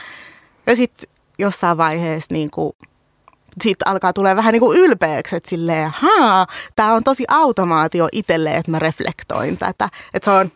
Ja 0.67 0.77
sitten 0.77 1.09
jossain 1.39 1.79
vaiheessa 1.79 2.35
niinku, 2.35 2.77
sitten 3.63 3.89
alkaa 3.89 4.13
tulee 4.13 4.37
vähän 4.37 4.53
niin 4.53 4.61
kuin 4.61 4.79
ylpeäksi, 4.79 5.37
että 5.37 5.51
silleen, 5.51 5.91
haa, 5.95 6.47
tämä 6.77 6.93
on 6.93 7.05
tosi 7.05 7.25
automaatio 7.29 8.09
itselle, 8.13 8.57
että 8.57 8.71
mä 8.71 8.79
reflektoin 8.79 9.59
tätä. 9.59 9.89
Että 10.15 10.25
se 10.25 10.31
on, 10.31 10.53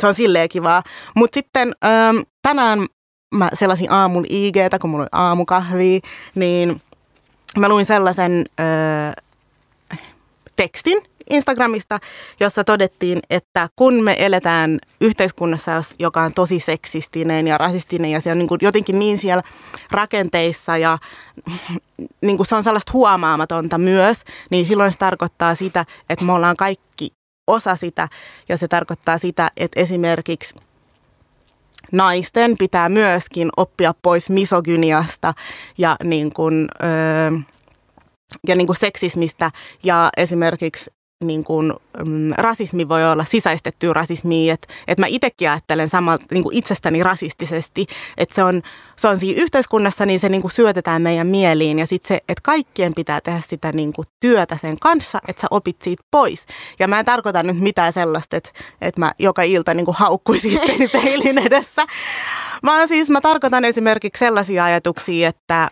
se 0.00 0.06
on 0.06 0.14
silleen 0.14 0.48
kivaa. 0.48 0.82
Mutta 1.16 1.34
sitten 1.34 1.72
ähm, 1.84 2.16
tänään 2.42 2.86
mä 3.34 3.48
selasin 3.54 3.92
aamun 3.92 4.24
IGtä, 4.28 4.78
kun 4.78 4.90
mulla 4.90 5.02
oli 5.02 5.08
aamukahvi, 5.12 6.00
niin 6.34 6.82
mä 7.58 7.68
luin 7.68 7.86
sellaisen 7.86 8.44
äh, 8.60 9.14
tekstin, 10.56 11.02
Instagramista, 11.30 11.98
jossa 12.40 12.64
todettiin, 12.64 13.20
että 13.30 13.68
kun 13.76 13.94
me 13.94 14.16
eletään 14.18 14.78
yhteiskunnassa, 15.00 15.82
joka 15.98 16.22
on 16.22 16.34
tosi 16.34 16.60
seksistinen 16.60 17.46
ja 17.46 17.58
rasistinen 17.58 18.10
ja 18.10 18.20
se 18.20 18.30
on 18.30 18.38
niin 18.38 18.48
kuin 18.48 18.58
jotenkin 18.62 18.98
niin 18.98 19.18
siellä 19.18 19.42
rakenteissa 19.90 20.76
ja 20.76 20.98
niin 22.24 22.36
kuin 22.36 22.46
se 22.46 22.54
on 22.54 22.64
sellaista 22.64 22.92
huomaamatonta 22.92 23.78
myös, 23.78 24.24
niin 24.50 24.66
silloin 24.66 24.92
se 24.92 24.98
tarkoittaa 24.98 25.54
sitä, 25.54 25.84
että 26.10 26.24
me 26.24 26.32
ollaan 26.32 26.56
kaikki 26.56 27.10
osa 27.46 27.76
sitä. 27.76 28.08
Ja 28.48 28.58
se 28.58 28.68
tarkoittaa 28.68 29.18
sitä, 29.18 29.50
että 29.56 29.80
esimerkiksi 29.80 30.54
naisten 31.92 32.56
pitää 32.58 32.88
myöskin 32.88 33.48
oppia 33.56 33.94
pois 34.02 34.30
misogyniasta 34.30 35.34
ja 35.78 35.96
niin 36.04 36.32
kuin, 36.34 36.68
öö, 36.82 37.30
ja 38.48 38.54
niin 38.54 38.66
kuin 38.66 38.76
seksismistä. 38.76 39.50
Ja 39.82 40.10
esimerkiksi 40.16 40.90
niin 41.24 41.44
kuin, 41.44 41.72
mm, 42.04 42.32
rasismi 42.36 42.88
voi 42.88 43.10
olla 43.12 43.24
sisäistettyä 43.24 43.92
rasismia, 43.92 44.54
että 44.54 44.68
et 44.88 44.98
mä 44.98 45.06
itsekin 45.06 45.50
ajattelen 45.50 45.88
samalta 45.88 46.24
niin 46.30 46.42
kuin 46.42 46.56
itsestäni 46.56 47.02
rasistisesti, 47.02 47.86
että 48.16 48.34
se 48.34 48.44
on, 48.44 48.62
se 48.96 49.08
on 49.08 49.20
siinä 49.20 49.42
yhteiskunnassa, 49.42 50.06
niin 50.06 50.20
se 50.20 50.28
niin 50.28 50.42
kuin 50.42 50.52
syötetään 50.52 51.02
meidän 51.02 51.26
mieliin 51.26 51.78
ja 51.78 51.86
sitten 51.86 52.08
se, 52.08 52.14
että 52.14 52.42
kaikkien 52.42 52.94
pitää 52.94 53.20
tehdä 53.20 53.40
sitä 53.48 53.72
niin 53.72 53.92
kuin 53.92 54.06
työtä 54.20 54.56
sen 54.56 54.78
kanssa, 54.78 55.18
että 55.28 55.40
sä 55.40 55.46
opit 55.50 55.82
siitä 55.82 56.04
pois. 56.10 56.46
Ja 56.78 56.88
mä 56.88 56.98
en 56.98 57.04
tarkoita 57.04 57.42
nyt 57.42 57.60
mitään 57.60 57.92
sellaista, 57.92 58.36
että, 58.36 58.50
että 58.80 59.00
mä 59.00 59.12
joka 59.18 59.42
ilta 59.42 59.74
niin 59.74 59.86
kuin 59.86 59.96
haukkuisin 59.96 60.60
peilin 60.92 61.38
edessä, 61.38 61.86
vaan 62.64 62.88
siis 62.88 63.10
mä 63.10 63.20
tarkoitan 63.20 63.64
esimerkiksi 63.64 64.18
sellaisia 64.18 64.64
ajatuksia, 64.64 65.28
että 65.28 65.70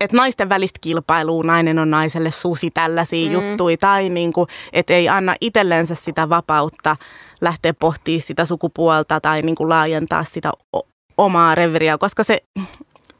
että 0.00 0.16
naisten 0.16 0.48
välistä 0.48 0.78
kilpailua, 0.80 1.44
nainen 1.44 1.78
on 1.78 1.90
naiselle 1.90 2.30
susi, 2.30 2.70
tällaisia 2.70 3.28
mm. 3.28 3.32
juttuja, 3.32 3.76
tai 3.76 4.08
niin 4.08 4.32
kuin, 4.32 4.48
että 4.72 4.92
ei 4.92 5.08
anna 5.08 5.34
itsellensä 5.40 5.94
sitä 5.94 6.28
vapautta 6.28 6.96
lähteä 7.40 7.74
pohtimaan 7.74 8.22
sitä 8.22 8.44
sukupuolta 8.44 9.20
tai 9.20 9.42
niin 9.42 9.54
kuin 9.54 9.68
laajentaa 9.68 10.24
sitä 10.24 10.52
omaa 11.18 11.54
reveriä, 11.54 11.98
koska 11.98 12.24
se 12.24 12.38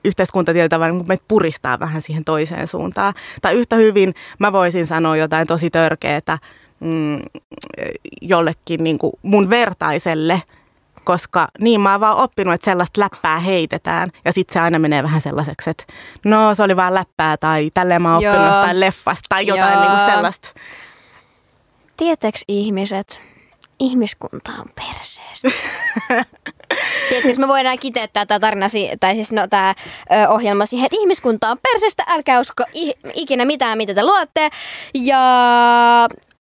yhteiskunta 0.04 0.52
tietyllä 0.52 0.68
tavalla 0.68 0.94
niin 0.94 1.08
meitä 1.08 1.24
puristaa 1.28 1.80
vähän 1.80 2.02
siihen 2.02 2.24
toiseen 2.24 2.66
suuntaan. 2.66 3.14
Tai 3.42 3.54
yhtä 3.54 3.76
hyvin 3.76 4.14
mä 4.38 4.52
voisin 4.52 4.86
sanoa 4.86 5.16
jotain 5.16 5.46
tosi 5.46 5.70
törkeää 5.70 6.38
mm, 6.80 7.18
jollekin 8.22 8.84
niin 8.84 8.98
kuin 8.98 9.12
mun 9.22 9.50
vertaiselle– 9.50 10.42
koska 11.08 11.48
niin 11.60 11.80
mä 11.80 11.92
oon 11.92 12.00
vaan 12.00 12.16
oppinut, 12.16 12.54
että 12.54 12.64
sellaista 12.64 13.00
läppää 13.00 13.38
heitetään 13.38 14.10
ja 14.24 14.32
sitten 14.32 14.52
se 14.52 14.60
aina 14.60 14.78
menee 14.78 15.02
vähän 15.02 15.20
sellaiseksi, 15.20 15.70
että 15.70 15.84
no 16.24 16.54
se 16.54 16.62
oli 16.62 16.76
vaan 16.76 16.94
läppää 16.94 17.36
tai 17.36 17.70
tälleen 17.74 18.02
mä 18.02 18.08
oon 18.08 18.16
oppinut 18.16 18.46
Joo. 18.46 18.46
jostain 18.46 18.80
leffasta 18.80 19.26
tai 19.28 19.46
jotain 19.46 19.80
niin 19.80 19.90
kuin 19.90 20.10
sellaista. 20.10 20.50
Tietääks 21.96 22.44
ihmiset, 22.48 23.20
ihmiskunta 23.80 24.52
on 24.58 24.66
perseestä. 24.74 25.48
Tiedätkö, 27.08 27.40
me 27.40 27.48
voidaan 27.48 27.78
kiteyttää 27.78 28.26
tämä 28.26 28.40
tarina, 28.40 28.66
tai 29.00 29.14
siis 29.14 29.32
no, 29.32 29.46
tämä 29.46 29.74
ohjelma 30.28 30.66
siihen, 30.66 30.86
että 30.86 31.00
ihmiskunta 31.00 31.50
on 31.50 31.58
perseestä, 31.72 32.04
älkää 32.06 32.40
usko 32.40 32.64
ikinä 33.14 33.44
mitään, 33.44 33.78
mitä 33.78 33.94
te 33.94 34.02
luotte. 34.02 34.50
Ja 34.94 35.18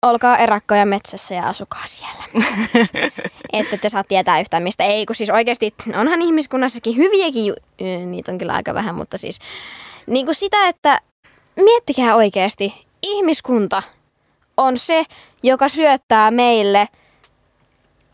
olkaa 0.02 0.38
erakkoja 0.38 0.86
metsässä 0.86 1.36
ja 1.36 1.44
asukaa 1.44 1.84
siellä. 1.86 2.24
että 3.54 3.78
te 3.78 3.90
saa 3.90 4.04
tietää 4.04 4.40
yhtään 4.40 4.64
mistä. 4.64 4.84
Ei, 4.84 5.06
kun 5.06 5.16
siis 5.16 5.30
oikeasti 5.30 5.74
onhan 6.00 6.22
ihmiskunnassakin 6.22 6.98
hyviäkin, 6.98 7.46
ju- 7.46 7.56
niitä 8.06 8.32
on 8.32 8.38
kyllä 8.38 8.54
aika 8.54 8.74
vähän, 8.74 8.96
mutta 8.96 9.18
siis 9.18 9.40
niin 10.08 10.26
kuin 10.26 10.36
sitä, 10.36 10.68
että 10.68 11.02
miettikää 11.56 12.16
oikeasti, 12.16 12.86
ihmiskunta 13.04 13.84
on 14.58 14.78
se, 14.78 15.04
joka 15.44 15.70
syöttää 15.70 16.32
meille 16.32 16.88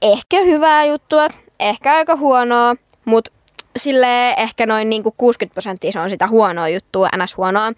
ehkä 0.01 0.41
hyvää 0.41 0.85
juttua, 0.85 1.27
ehkä 1.59 1.95
aika 1.95 2.15
huonoa, 2.15 2.75
mutta 3.05 3.31
sille 3.77 4.29
ehkä 4.37 4.65
noin 4.65 4.89
niin 4.89 5.03
kuin 5.03 5.15
60 5.17 5.53
prosenttia 5.53 5.91
se 5.91 5.99
on 5.99 6.09
sitä 6.09 6.27
huonoa 6.27 6.69
juttua, 6.69 7.09
ns. 7.17 7.37
huonoa, 7.37 7.71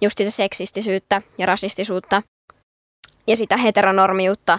just 0.00 0.18
sitä 0.18 0.30
seksistisyyttä 0.30 1.22
ja 1.38 1.46
rasistisuutta 1.46 2.22
ja 3.26 3.36
sitä 3.36 3.56
heteronormiutta, 3.56 4.58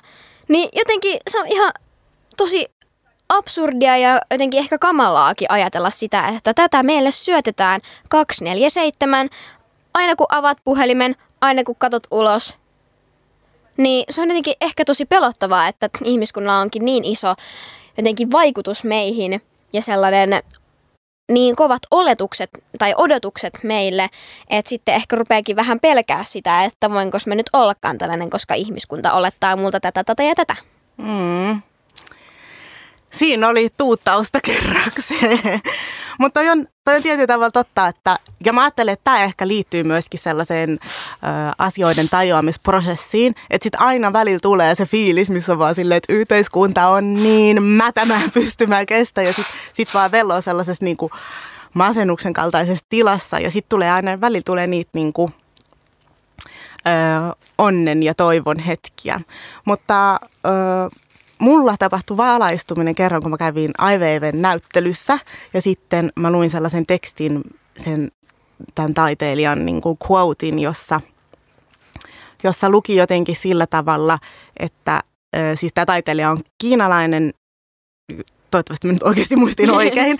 niin 0.49 0.69
jotenkin 0.73 1.19
se 1.29 1.39
on 1.39 1.47
ihan 1.47 1.71
tosi 2.37 2.67
absurdia 3.29 3.97
ja 3.97 4.21
jotenkin 4.31 4.59
ehkä 4.59 4.77
kamalaakin 4.77 5.51
ajatella 5.51 5.89
sitä, 5.89 6.27
että 6.27 6.53
tätä 6.53 6.83
meille 6.83 7.11
syötetään 7.11 7.81
247, 8.09 9.29
aina 9.93 10.15
kun 10.15 10.25
avaat 10.29 10.57
puhelimen, 10.63 11.15
aina 11.41 11.63
kun 11.63 11.75
katot 11.75 12.07
ulos. 12.11 12.55
Niin 13.77 14.03
se 14.09 14.21
on 14.21 14.27
jotenkin 14.29 14.53
ehkä 14.61 14.85
tosi 14.85 15.05
pelottavaa, 15.05 15.67
että 15.67 15.89
ihmiskunnalla 16.03 16.61
onkin 16.61 16.85
niin 16.85 17.05
iso 17.05 17.33
jotenkin 17.97 18.31
vaikutus 18.31 18.83
meihin 18.83 19.41
ja 19.73 19.81
sellainen 19.81 20.43
niin 21.31 21.55
kovat 21.55 21.81
oletukset 21.91 22.49
tai 22.79 22.93
odotukset 22.97 23.59
meille, 23.63 24.09
että 24.49 24.69
sitten 24.69 24.95
ehkä 24.95 25.15
rupeakin 25.15 25.55
vähän 25.55 25.79
pelkää 25.79 26.23
sitä, 26.23 26.63
että 26.63 26.91
voinko 26.91 27.17
mä 27.25 27.35
nyt 27.35 27.49
ollakaan 27.53 27.97
tällainen, 27.97 28.29
koska 28.29 28.53
ihmiskunta 28.53 29.13
olettaa 29.13 29.55
multa 29.55 29.79
tätä, 29.79 30.03
tätä 30.03 30.23
ja 30.23 30.35
tätä. 30.35 30.55
Mm. 30.97 31.61
Siinä 33.11 33.47
oli 33.47 33.69
tuuttausta 33.77 34.39
kerrakseen. 34.41 35.61
Mutta 36.19 36.39
toi 36.39 36.49
on, 36.49 36.65
toi 36.83 36.95
on 36.95 37.03
tietyllä 37.03 37.27
tavalla 37.27 37.51
totta, 37.51 37.87
että, 37.87 38.15
ja 38.45 38.53
mä 38.53 38.61
ajattelen, 38.61 38.93
että 38.93 39.03
tämä 39.03 39.23
ehkä 39.23 39.47
liittyy 39.47 39.83
myöskin 39.83 40.19
sellaiseen 40.19 40.79
ö, 40.81 40.85
asioiden 41.57 42.09
tajuamisprosessiin, 42.09 43.35
että 43.49 43.65
sitten 43.65 43.81
aina 43.81 44.13
välillä 44.13 44.39
tulee 44.41 44.75
se 44.75 44.85
fiilis, 44.85 45.29
missä 45.29 45.51
on 45.51 45.59
vaan 45.59 45.75
silleen, 45.75 45.97
että 45.97 46.13
yhteiskunta 46.13 46.87
on 46.87 47.13
niin 47.13 47.63
mätämään 47.63 48.31
pystymään 48.31 48.85
kestä, 48.85 49.21
ja 49.21 49.33
sitten 49.33 49.55
sit 49.73 49.93
vaan 49.93 50.11
velloo 50.11 50.41
sellaisessa 50.41 50.85
niin 50.85 50.97
kuin 50.97 51.11
masennuksen 51.73 52.33
kaltaisessa 52.33 52.85
tilassa, 52.89 53.39
ja 53.39 53.51
sitten 53.51 53.69
tulee 53.69 53.91
aina, 53.91 54.21
välillä 54.21 54.43
tulee 54.45 54.67
niitä 54.67 54.91
niin 54.93 55.13
kuin, 55.13 55.33
ö, 56.87 57.35
onnen 57.57 58.03
ja 58.03 58.15
toivon 58.15 58.59
hetkiä. 58.59 59.19
Mutta 59.65 60.19
ö, 60.45 61.00
mulla 61.41 61.75
tapahtui 61.79 62.17
valaistuminen 62.17 62.95
kerran, 62.95 63.21
kun 63.21 63.31
mä 63.31 63.37
kävin 63.37 63.71
Aiveven 63.77 64.41
näyttelyssä. 64.41 65.19
Ja 65.53 65.61
sitten 65.61 66.11
mä 66.19 66.31
luin 66.31 66.49
sellaisen 66.49 66.85
tekstin, 66.85 67.41
sen 67.77 68.11
tämän 68.75 68.93
taiteilijan 68.93 69.65
niin 69.65 69.81
kuin 69.81 69.97
quotein, 70.09 70.59
jossa, 70.59 71.01
jossa 72.43 72.69
luki 72.69 72.95
jotenkin 72.95 73.35
sillä 73.35 73.67
tavalla, 73.67 74.19
että 74.59 75.01
siis 75.55 75.73
tämä 75.73 75.85
taiteilija 75.85 76.31
on 76.31 76.41
kiinalainen, 76.57 77.33
toivottavasti 78.51 78.87
mä 78.87 78.93
nyt 78.93 79.03
oikeasti 79.03 79.35
muistin 79.35 79.71
oikein, 79.81 80.17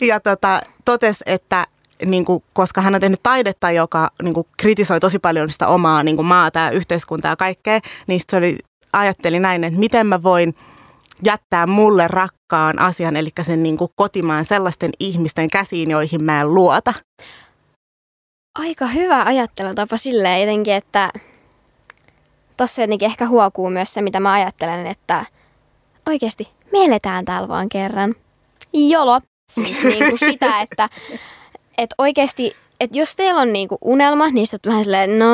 ja 0.00 0.20
tota, 0.20 0.60
totesi, 0.84 1.24
että 1.26 1.66
niin 2.06 2.24
kuin, 2.24 2.44
koska 2.54 2.80
hän 2.80 2.94
on 2.94 3.00
tehnyt 3.00 3.22
taidetta, 3.22 3.70
joka 3.70 4.10
niin 4.22 4.34
kuin, 4.34 4.46
kritisoi 4.56 5.00
tosi 5.00 5.18
paljon 5.18 5.50
sitä 5.50 5.66
omaa 5.66 6.02
niin 6.02 6.16
kuin, 6.16 6.26
maata 6.26 6.58
ja 6.58 6.70
yhteiskuntaa 6.70 7.32
ja 7.32 7.36
kaikkea, 7.36 7.80
niin 8.06 8.20
se 8.30 8.36
oli 8.36 8.58
ajattelin 8.92 9.42
näin, 9.42 9.64
että 9.64 9.80
miten 9.80 10.06
mä 10.06 10.22
voin 10.22 10.54
jättää 11.24 11.66
mulle 11.66 12.08
rakkaan 12.08 12.78
asian, 12.78 13.16
eli 13.16 13.30
sen 13.42 13.62
niin 13.62 13.76
kuin 13.76 13.90
kotimaan 13.94 14.44
sellaisten 14.44 14.90
ihmisten 15.00 15.50
käsiin, 15.50 15.90
joihin 15.90 16.24
mä 16.24 16.40
en 16.40 16.54
luota. 16.54 16.94
Aika 18.58 18.86
hyvä 18.86 19.22
ajattelutapa 19.24 19.96
silleen 19.96 20.40
jotenkin, 20.40 20.74
että 20.74 21.10
tossa 22.56 22.82
jotenkin 22.82 23.06
ehkä 23.06 23.26
huokuu 23.26 23.70
myös 23.70 23.94
se, 23.94 24.02
mitä 24.02 24.20
mä 24.20 24.32
ajattelen, 24.32 24.86
että 24.86 25.24
oikeasti 26.06 26.48
me 26.72 26.84
eletään 26.84 27.24
täällä 27.24 27.48
vaan 27.48 27.68
kerran. 27.68 28.14
Jolo. 28.72 29.20
Siis 29.52 29.82
niin 29.82 30.04
kuin 30.04 30.18
sitä, 30.30 30.60
että, 30.60 30.88
että 31.78 31.94
oikeasti 31.98 32.56
et 32.80 32.96
jos 32.96 33.16
teillä 33.16 33.40
on 33.40 33.52
niinku 33.52 33.78
unelma, 33.80 34.30
niin 34.30 34.46
sitten 34.46 34.70
vähän 34.70 34.84
silleen, 34.84 35.18
no, 35.18 35.26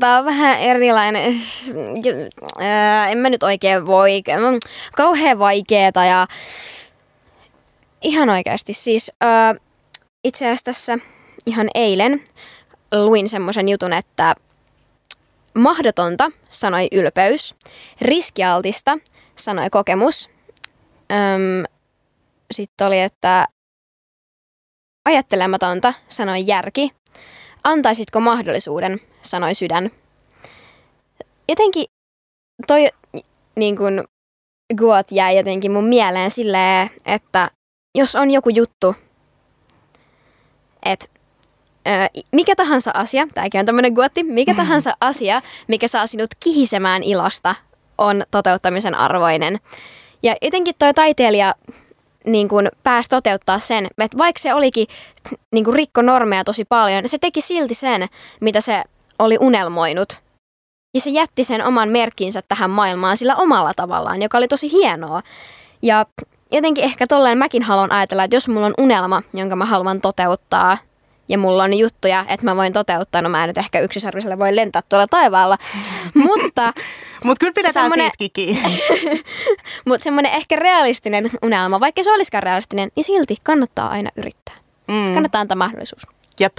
tää 0.00 0.18
on 0.18 0.24
vähän 0.24 0.60
erilainen, 0.60 1.22
en 3.10 3.18
mä 3.18 3.30
nyt 3.30 3.42
oikein 3.42 3.86
voi, 3.86 4.22
kauhean 4.96 5.38
vaikeeta 5.38 6.04
ja 6.04 6.26
ihan 8.02 8.30
oikeasti. 8.30 8.72
Siis 8.72 9.10
itse 10.24 10.46
asiassa 10.46 10.64
tässä 10.64 10.98
ihan 11.46 11.68
eilen 11.74 12.24
luin 12.92 13.28
semmoisen 13.28 13.68
jutun, 13.68 13.92
että 13.92 14.34
mahdotonta 15.54 16.30
sanoi 16.50 16.88
ylpeys, 16.92 17.54
riskialtista 18.00 18.98
sanoi 19.36 19.70
kokemus, 19.70 20.30
sitten 22.50 22.86
oli, 22.86 23.00
että 23.00 23.46
Ajattelematonta, 25.04 25.94
sanoi 26.08 26.46
järki. 26.46 26.92
Antaisitko 27.64 28.20
mahdollisuuden, 28.20 29.00
sanoi 29.22 29.54
sydän. 29.54 29.90
Jotenkin 31.48 31.84
toi 32.66 32.88
niin 33.56 33.76
kun, 33.76 34.04
Guot 34.76 35.06
jäi 35.10 35.36
jotenkin 35.36 35.72
mun 35.72 35.84
mieleen 35.84 36.30
silleen, 36.30 36.90
että 37.06 37.50
jos 37.94 38.14
on 38.14 38.30
joku 38.30 38.48
juttu, 38.48 38.94
että 40.84 41.06
mikä 42.32 42.56
tahansa 42.56 42.90
asia, 42.94 43.26
tämäkin 43.34 43.58
on 43.58 43.66
tämmöinen 43.66 43.92
guotti, 43.92 44.22
mikä 44.22 44.54
tahansa 44.54 44.92
asia, 45.00 45.42
mikä 45.68 45.88
saa 45.88 46.06
sinut 46.06 46.30
kihisemään 46.44 47.02
ilosta, 47.02 47.54
on 47.98 48.24
toteuttamisen 48.30 48.94
arvoinen. 48.94 49.60
Ja 50.22 50.36
jotenkin 50.42 50.74
toi 50.78 50.94
taiteilija 50.94 51.54
niin 52.26 52.48
kuin 52.48 52.68
pääsi 52.82 53.08
toteuttaa 53.08 53.58
sen, 53.58 53.86
että 53.98 54.18
vaikka 54.18 54.38
se 54.42 54.54
olikin 54.54 54.86
niin 55.52 55.64
kuin 55.64 55.74
rikko 55.74 56.02
normeja 56.02 56.44
tosi 56.44 56.64
paljon, 56.64 57.08
se 57.08 57.18
teki 57.18 57.40
silti 57.40 57.74
sen, 57.74 58.06
mitä 58.40 58.60
se 58.60 58.82
oli 59.18 59.38
unelmoinut. 59.40 60.20
Ja 60.94 61.00
se 61.00 61.10
jätti 61.10 61.44
sen 61.44 61.64
oman 61.64 61.88
merkkinsä 61.88 62.42
tähän 62.48 62.70
maailmaan 62.70 63.16
sillä 63.16 63.36
omalla 63.36 63.72
tavallaan, 63.76 64.22
joka 64.22 64.38
oli 64.38 64.48
tosi 64.48 64.72
hienoa. 64.72 65.22
Ja 65.82 66.06
jotenkin 66.52 66.84
ehkä 66.84 67.06
tolleen 67.06 67.38
mäkin 67.38 67.62
haluan 67.62 67.92
ajatella, 67.92 68.24
että 68.24 68.36
jos 68.36 68.48
mulla 68.48 68.66
on 68.66 68.74
unelma, 68.78 69.22
jonka 69.34 69.56
mä 69.56 69.64
haluan 69.64 70.00
toteuttaa, 70.00 70.78
ja 71.28 71.38
mulla 71.38 71.64
on 71.64 71.74
juttuja, 71.74 72.24
että 72.28 72.44
mä 72.44 72.56
voin 72.56 72.72
toteuttaa. 72.72 73.22
No 73.22 73.28
mä 73.28 73.44
en 73.44 73.48
nyt 73.48 73.58
ehkä 73.58 73.80
yksisarviselle 73.80 74.38
voi 74.38 74.56
lentää 74.56 74.82
tuolla 74.88 75.06
taivaalla, 75.06 75.58
mutta... 76.14 76.72
Mutta 77.24 77.40
kyllä 77.40 77.52
pidetään 77.52 77.90
siitäkin 77.92 78.58
Mutta 79.88 80.04
semmoinen 80.04 80.32
ehkä 80.32 80.56
realistinen 80.56 81.30
unelma, 81.42 81.80
vaikka 81.80 82.02
se 82.02 82.12
olisikaan 82.12 82.42
realistinen, 82.42 82.88
niin 82.96 83.04
silti 83.04 83.36
kannattaa 83.42 83.88
aina 83.88 84.10
yrittää. 84.16 84.54
Mm. 84.88 85.14
Kannattaa 85.14 85.40
antaa 85.40 85.56
mahdollisuus. 85.56 86.02
Jep. 86.40 86.56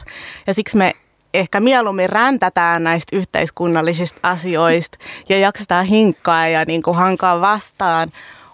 Ja 0.47 0.54
siksi 0.54 0.78
me 0.78 0.93
ehkä 1.34 1.60
mieluummin 1.60 2.10
räntätään 2.10 2.84
näistä 2.84 3.15
yhteiskunnallisista 3.15 4.19
asioista 4.23 4.97
ja 5.30 5.38
jaksetaan 5.38 5.86
hinkkaa 5.86 6.47
ja 6.47 6.65
niin 6.65 6.84
kuin 6.84 6.97
hankaa 6.97 7.41
vastaan, 7.41 8.10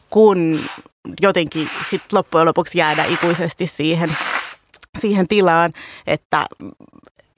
kun 0.10 0.60
jotenkin 1.22 1.70
sit 1.90 2.02
loppujen 2.12 2.48
lopuksi 2.48 2.78
jäädä 2.78 3.06
ikuisesti 3.06 3.68
siihen 3.68 4.18
siihen 5.00 5.28
tilaan, 5.28 5.74
että, 6.08 6.46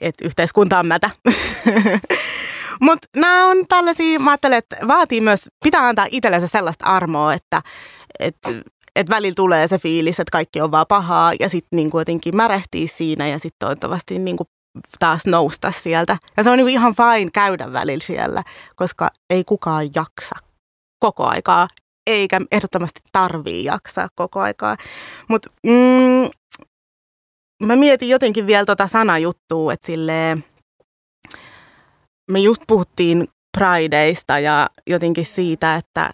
että 0.02 0.26
yhteiskunta 0.26 0.80
on 0.80 0.88
mätä. 0.88 1.10
Mutta 2.82 3.08
nämä 3.16 3.46
on 3.46 3.58
tällaisia, 3.70 4.20
mä 4.20 4.32
ajattelen, 4.32 4.58
että 4.58 4.78
vaatii 4.88 5.22
myös, 5.22 5.50
pitää 5.63 5.88
antaa 5.88 6.06
itsellensä 6.12 6.48
sellaista 6.48 6.86
armoa, 6.86 7.34
että, 7.34 7.62
että 8.20 8.50
että 8.96 9.16
välillä 9.16 9.36
tulee 9.36 9.68
se 9.68 9.80
fiilis, 9.80 10.20
että 10.20 10.32
kaikki 10.32 10.62
on 10.62 10.72
vaan 10.72 10.86
pahaa 10.88 11.34
ja 11.39 11.50
sitten 11.50 11.78
niin 11.78 11.92
jotenkin 11.94 12.36
märehtii 12.36 12.88
siinä 12.88 13.28
ja 13.28 13.39
sitten 13.39 13.60
toivottavasti 13.60 14.20
niin 14.20 14.38
kuin 14.38 14.48
taas 15.00 15.26
nousta 15.26 15.72
sieltä. 15.72 16.18
Ja 16.38 16.44
se 16.44 16.50
on 16.50 16.58
niin 16.58 16.70
ihan 16.70 16.96
fine 16.96 17.32
käydä 17.34 17.74
välillä 17.74 18.04
siellä, 18.04 18.44
koska 18.76 19.10
ei 19.30 19.44
kukaan 19.44 19.89
jaksa 19.96 20.36
koko 21.00 21.26
aikaa, 21.26 21.68
eikä 22.08 22.42
ehdottomasti 22.52 23.02
tarvii 23.12 23.63
jaksaa 23.63 24.08
koko 24.16 24.39
aikaa. 24.39 24.78
Mutta 25.28 25.50
mm, 25.63 26.30
mä 27.65 27.76
mietin 27.76 28.10
jotenkin 28.10 28.47
vielä 28.47 28.65
tota 28.65 28.88
sanajuttua, 28.88 29.73
että 29.73 29.88
silleen, 29.88 30.45
me 32.32 32.39
just 32.39 32.62
puhuttiin 32.67 33.28
Prideista 33.58 34.39
ja 34.39 34.69
jotenkin 34.88 35.26
siitä, 35.26 35.76
että, 35.76 36.10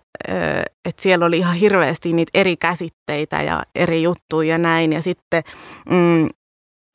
että 0.85 1.01
siellä 1.01 1.25
oli 1.25 1.37
ihan 1.37 1.55
hirveästi 1.55 2.13
niitä 2.13 2.31
eri 2.33 2.57
käsitteitä 2.57 3.41
ja 3.41 3.63
eri 3.75 4.03
juttuja 4.03 4.49
ja 4.49 4.57
näin. 4.57 4.93
Ja 4.93 5.01
sitten, 5.01 5.43
mm, 5.89 6.25
okei, 6.25 6.31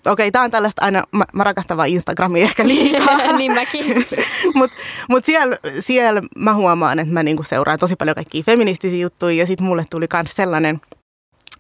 okay, 0.07 0.31
tämä 0.31 0.45
on 0.45 0.51
tällaista 0.51 0.85
aina, 0.85 1.03
mä, 1.13 1.25
mä 1.35 1.45
rakastan 1.45 1.77
vaan 1.77 1.89
Instagramia 1.89 2.45
ehkä 2.45 2.69
liikaa. 2.69 3.33
niin 3.39 3.55
mäkin. 3.55 4.07
Mutta 4.55 4.77
mut 5.09 5.25
siellä, 5.25 5.57
siellä 5.81 6.23
mä 6.39 6.55
huomaan, 6.55 6.99
että 6.99 7.15
mä 7.15 7.23
niinku 7.23 7.43
seuraan 7.43 7.79
tosi 7.79 7.97
paljon 7.97 8.15
kaikkia 8.15 8.43
feministisiä 8.43 9.01
juttuja 9.01 9.37
ja 9.37 9.47
sitten 9.47 9.67
mulle 9.67 9.85
tuli 9.91 10.07
myös 10.13 10.31
sellainen– 10.37 10.81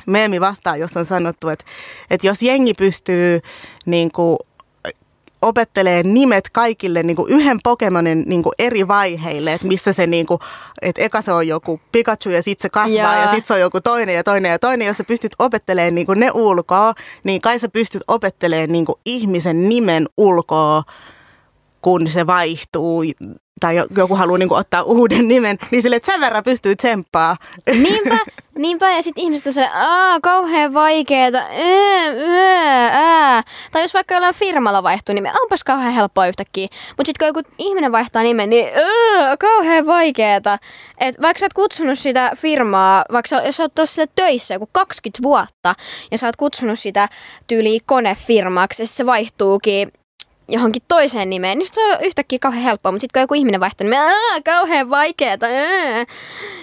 meemi 0.07 0.41
vastaan, 0.41 0.81
jossa 0.81 1.01
on 1.01 1.07
sanottu, 1.07 1.49
että, 1.49 1.65
että 2.11 2.27
jos 2.27 2.43
jengi 2.43 2.75
pystyy 2.75 3.41
niin 3.87 4.13
kuin, 4.13 4.39
opettelee 5.45 6.03
nimet 6.03 6.51
kaikille 6.53 7.03
niin 7.03 7.17
kuin 7.17 7.33
yhden 7.33 7.59
Pokemonin 7.65 8.25
niin 8.27 8.43
kuin 8.43 8.53
eri 8.59 8.89
vaiheille, 8.89 9.53
että 9.53 9.67
missä 9.67 9.93
se, 9.93 10.07
niin 10.07 10.27
kuin, 10.27 10.39
että 10.83 11.03
eka 11.03 11.23
se 11.23 11.33
on 11.33 11.49
joku 11.49 11.81
Pikachu 11.93 12.31
ja 12.31 12.43
sitten 12.43 12.63
se 12.63 12.71
kasvaa 12.71 13.15
ja, 13.15 13.21
ja 13.21 13.25
sitten 13.25 13.45
se 13.45 13.55
on 13.55 13.61
joku 13.61 13.81
toinen 13.81 14.15
ja 14.15 14.25
toinen 14.25 14.51
ja 14.51 14.59
toinen. 14.59 14.87
Jos 14.87 14.97
sä 14.97 15.05
pystyt 15.05 15.33
opettelemaan 15.39 15.95
niin 15.95 16.07
kuin 16.07 16.21
ne 16.21 16.31
ulkoa, 16.35 16.95
niin 17.25 17.41
kai 17.41 17.59
sä 17.59 17.69
pystyt 17.69 18.03
opettelemaan 18.09 18.73
niin 18.73 18.85
kuin 18.85 18.97
ihmisen 19.05 19.69
nimen 19.69 20.07
ulkoa, 20.17 20.83
kun 21.85 22.11
se 22.11 22.27
vaihtuu 22.27 23.05
tai 23.61 23.77
joku 23.97 24.15
haluaa 24.15 24.39
niin 24.39 24.49
kuin, 24.49 24.59
ottaa 24.59 24.83
uuden 24.83 25.29
nimen, 25.29 25.57
niin 25.71 25.83
sille, 25.83 25.97
että 25.97 26.13
sen 26.13 26.21
verran 26.21 26.45
pystyy 26.45 26.77
tsemppaa. 26.77 27.37
Niinpä, 27.83 28.19
niinpä 28.59 28.91
ja 28.91 29.03
sitten 29.03 29.25
ihmiset 29.25 29.47
on 29.47 29.53
se, 29.53 29.69
aah, 29.75 30.19
kauhean 30.23 30.75
vaikeeta, 30.75 31.43
ää. 32.91 33.43
Tai 33.73 33.83
jos 33.83 33.95
vaikka 33.95 34.15
jollain 34.15 34.35
firmalla 34.35 34.83
vaihtuu 34.83 35.15
nimi, 35.15 35.29
onpas 35.43 35.65
kauhean 35.65 35.95
helppoa 35.95 36.27
yhtäkkiä. 36.27 36.69
Mutta 36.97 37.09
sitten 37.09 37.35
kun 37.35 37.43
joku 37.43 37.51
ihminen 37.59 37.93
vaihtaa 37.93 38.23
nimen, 38.23 38.51
niin 38.51 38.67
ää, 38.75 39.37
kauhean 39.37 39.87
vaikeeta. 39.87 40.59
Et 40.99 41.23
vaikka 41.23 41.39
sä 41.39 41.47
oot 41.47 41.53
kutsunut 41.53 41.99
sitä 41.99 42.33
firmaa, 42.37 43.05
vaikka 43.13 43.37
jos 43.47 43.57
sä 43.57 43.63
oot 43.63 43.75
tuossa 43.75 44.07
töissä 44.15 44.55
joku 44.55 44.69
20 44.73 45.23
vuotta, 45.23 45.75
ja 46.11 46.19
sä 46.19 46.27
oot 46.27 46.37
kutsunut 46.37 46.79
sitä 46.79 47.09
tyyliin 47.47 47.81
konefirmaksi, 47.87 48.83
ja 48.83 48.87
se 48.87 49.07
vaihtuukin 49.07 49.89
johonkin 50.49 50.83
toiseen 50.89 51.31
nimeen, 51.31 51.59
niin 51.59 51.69
se 51.73 51.95
on 51.95 52.05
yhtäkkiä 52.05 52.39
kauhean 52.39 52.65
helppoa, 52.65 52.93
mutta 52.93 53.01
sitten 53.01 53.21
kun 53.21 53.23
joku 53.23 53.35
ihminen 53.35 53.61
vaihtaa, 53.61 53.85
niin 53.85 54.01
aah, 54.01 54.43
kauhean 54.45 54.91
vaikeeta. 54.91 55.47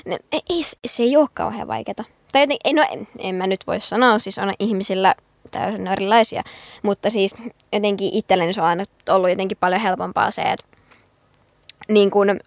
Niin 0.05 0.19
ei, 0.31 0.63
se 0.85 1.03
ei 1.03 1.17
ole 1.17 1.27
kauhean 1.33 1.67
vaikeeta. 1.67 2.03
Tai 2.31 2.41
joten, 2.41 2.57
ei, 2.63 2.73
no, 2.73 2.85
en, 2.91 3.07
en 3.19 3.35
mä 3.35 3.47
nyt 3.47 3.67
voi 3.67 3.81
sanoa, 3.81 4.19
siis 4.19 4.37
on 4.37 4.53
ihmisillä 4.59 5.15
täysin 5.51 5.87
erilaisia, 5.87 6.43
mutta 6.83 7.09
siis 7.09 7.33
jotenkin 7.73 8.09
itselleni 8.13 8.53
se 8.53 8.61
on 8.61 8.67
aina 8.67 8.83
ollut 9.09 9.29
jotenkin 9.29 9.57
paljon 9.57 9.81
helpompaa 9.81 10.31
se, 10.31 10.41
että 10.41 10.65
niin 11.89 12.11
kun, 12.11 12.29
öö, 12.29 12.37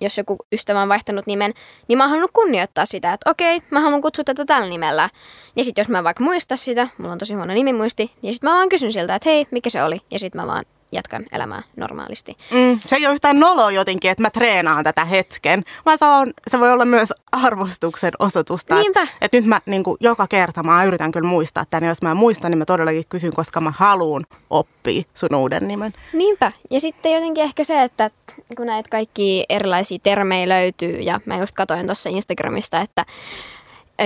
jos 0.00 0.18
joku 0.18 0.36
ystävä 0.52 0.82
on 0.82 0.88
vaihtanut 0.88 1.26
nimen, 1.26 1.52
niin 1.88 1.98
mä 1.98 2.04
oon 2.04 2.10
halunnut 2.10 2.30
kunnioittaa 2.32 2.86
sitä, 2.86 3.12
että 3.12 3.30
okei, 3.30 3.62
mä 3.70 3.80
haluan 3.80 4.00
kutsua 4.00 4.24
tätä 4.24 4.44
tällä 4.44 4.68
nimellä. 4.68 5.10
Ja 5.56 5.64
sitten 5.64 5.82
jos 5.82 5.88
mä 5.88 6.04
vaikka 6.04 6.24
muista 6.24 6.56
sitä, 6.56 6.88
mulla 6.98 7.12
on 7.12 7.18
tosi 7.18 7.34
huono 7.34 7.54
nimimuisti, 7.54 8.12
niin 8.22 8.34
sitten 8.34 8.50
mä 8.50 8.56
vaan 8.56 8.68
kysyn 8.68 8.92
siltä, 8.92 9.14
että 9.14 9.30
hei, 9.30 9.46
mikä 9.50 9.70
se 9.70 9.82
oli? 9.82 10.00
Ja 10.10 10.18
sitten 10.18 10.40
mä 10.40 10.46
vaan 10.46 10.64
jatkan 10.92 11.24
elämää 11.32 11.62
normaalisti. 11.76 12.36
Mm, 12.50 12.80
se 12.86 12.96
ei 12.96 13.06
ole 13.06 13.14
yhtään 13.14 13.40
nolo 13.40 13.70
jotenkin, 13.70 14.10
että 14.10 14.22
mä 14.22 14.30
treenaan 14.30 14.84
tätä 14.84 15.04
hetken, 15.04 15.62
vaan 15.86 15.98
se, 15.98 16.04
on, 16.04 16.32
se 16.50 16.60
voi 16.60 16.72
olla 16.72 16.84
myös 16.84 17.12
arvostuksen 17.32 18.12
osoitusta. 18.18 18.74
Niinpä. 18.74 19.02
Että, 19.02 19.16
että 19.20 19.36
nyt 19.36 19.46
mä 19.46 19.60
niin 19.66 19.84
kuin, 19.84 19.96
joka 20.00 20.26
kerta 20.26 20.62
mä 20.62 20.84
yritän 20.84 21.12
kyllä 21.12 21.28
muistaa 21.28 21.64
tämän, 21.70 21.88
jos 21.88 22.02
mä 22.02 22.10
en 22.10 22.16
muista, 22.16 22.48
niin 22.48 22.58
mä 22.58 22.64
todellakin 22.64 23.04
kysyn, 23.08 23.32
koska 23.34 23.60
mä 23.60 23.72
haluan 23.76 24.26
oppia 24.50 25.02
sun 25.14 25.34
uuden 25.34 25.68
nimen. 25.68 25.92
Niinpä. 26.12 26.52
Ja 26.70 26.80
sitten 26.80 27.12
jotenkin 27.12 27.44
ehkä 27.44 27.64
se, 27.64 27.82
että 27.82 28.10
kun 28.56 28.66
näitä 28.66 28.88
kaikki 28.88 29.44
erilaisia 29.48 29.98
termejä 30.02 30.48
löytyy, 30.48 31.00
ja 31.00 31.20
mä 31.24 31.36
just 31.36 31.54
katsoin 31.54 31.86
tuossa 31.86 32.08
Instagramista, 32.08 32.80
että 32.80 33.04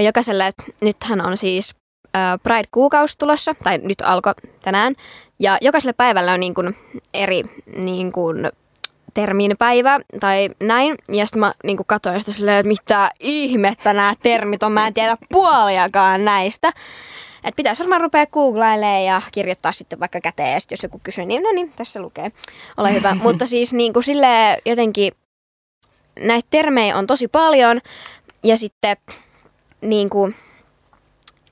jokaiselle, 0.02 0.46
että 0.46 0.64
nythän 0.80 1.26
on 1.26 1.36
siis 1.36 1.74
Pride-kuukausi 2.42 3.18
tulossa, 3.18 3.54
tai 3.64 3.78
nyt 3.78 4.02
alkoi 4.04 4.32
tänään, 4.62 4.94
ja 5.38 5.58
jokaiselle 5.60 5.92
päivälle 5.92 6.32
on 6.32 6.40
niin 6.40 6.54
kuin 6.54 6.76
eri 7.14 7.42
niin 7.76 8.12
kuin 8.12 8.48
terminpäivä 9.14 10.00
tai 10.20 10.48
näin. 10.60 10.94
Ja 11.08 11.26
sitten 11.26 11.40
mä 11.40 11.52
niin 11.64 11.76
kuin 11.76 11.86
katsoin 11.86 12.20
sitä 12.20 12.32
silleen, 12.32 12.58
että 12.58 12.68
mitä 12.68 13.10
ihmettä 13.20 13.92
nämä 13.92 14.14
termit 14.22 14.62
on. 14.62 14.72
Mä 14.72 14.86
en 14.86 14.94
tiedä 14.94 15.16
puoliakaan 15.32 16.24
näistä. 16.24 16.68
Että 17.44 17.56
pitäisi 17.56 17.82
varmaan 17.82 18.00
rupea 18.00 18.26
googlailemaan 18.26 19.04
ja 19.04 19.22
kirjoittaa 19.32 19.72
sitten 19.72 20.00
vaikka 20.00 20.20
käteen. 20.20 20.52
Ja 20.52 20.58
jos 20.70 20.82
joku 20.82 21.00
kysyy, 21.02 21.24
niin 21.24 21.42
no 21.42 21.52
niin, 21.52 21.72
tässä 21.76 22.00
lukee. 22.00 22.32
Ole 22.76 22.94
hyvä. 22.94 23.14
Mutta 23.22 23.46
siis 23.46 23.72
niin 23.72 23.92
kuin 23.92 24.02
silleen 24.02 24.58
jotenkin 24.66 25.12
näitä 26.20 26.46
termejä 26.50 26.96
on 26.96 27.06
tosi 27.06 27.28
paljon. 27.28 27.80
Ja 28.44 28.56
sitten 28.56 28.96
niin 29.80 30.10
kuin, 30.10 30.34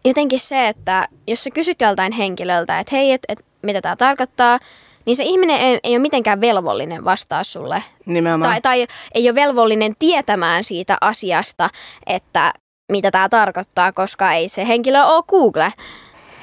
jotenkin 0.04 0.40
se, 0.40 0.68
että 0.68 1.08
jos 1.26 1.44
sä 1.44 1.50
kysyt 1.50 1.80
joltain 1.80 2.12
henkilöltä, 2.12 2.78
että 2.78 2.96
hei, 2.96 3.12
et, 3.12 3.22
et, 3.28 3.44
mitä 3.62 3.80
tämä 3.80 3.96
tarkoittaa, 3.96 4.58
niin 5.06 5.16
se 5.16 5.22
ihminen 5.22 5.60
ei, 5.60 5.78
ei 5.82 5.92
ole 5.92 5.98
mitenkään 5.98 6.40
velvollinen 6.40 7.04
vastaa 7.04 7.44
sulle. 7.44 7.82
Nimenomaan. 8.06 8.50
Tai, 8.50 8.60
tai 8.60 8.86
ei 9.14 9.28
ole 9.28 9.34
velvollinen 9.34 9.96
tietämään 9.98 10.64
siitä 10.64 10.96
asiasta, 11.00 11.70
että 12.06 12.52
mitä 12.92 13.10
tämä 13.10 13.28
tarkoittaa, 13.28 13.92
koska 13.92 14.32
ei 14.32 14.48
se 14.48 14.66
henkilö 14.66 15.04
ole 15.04 15.24
Google. 15.28 15.72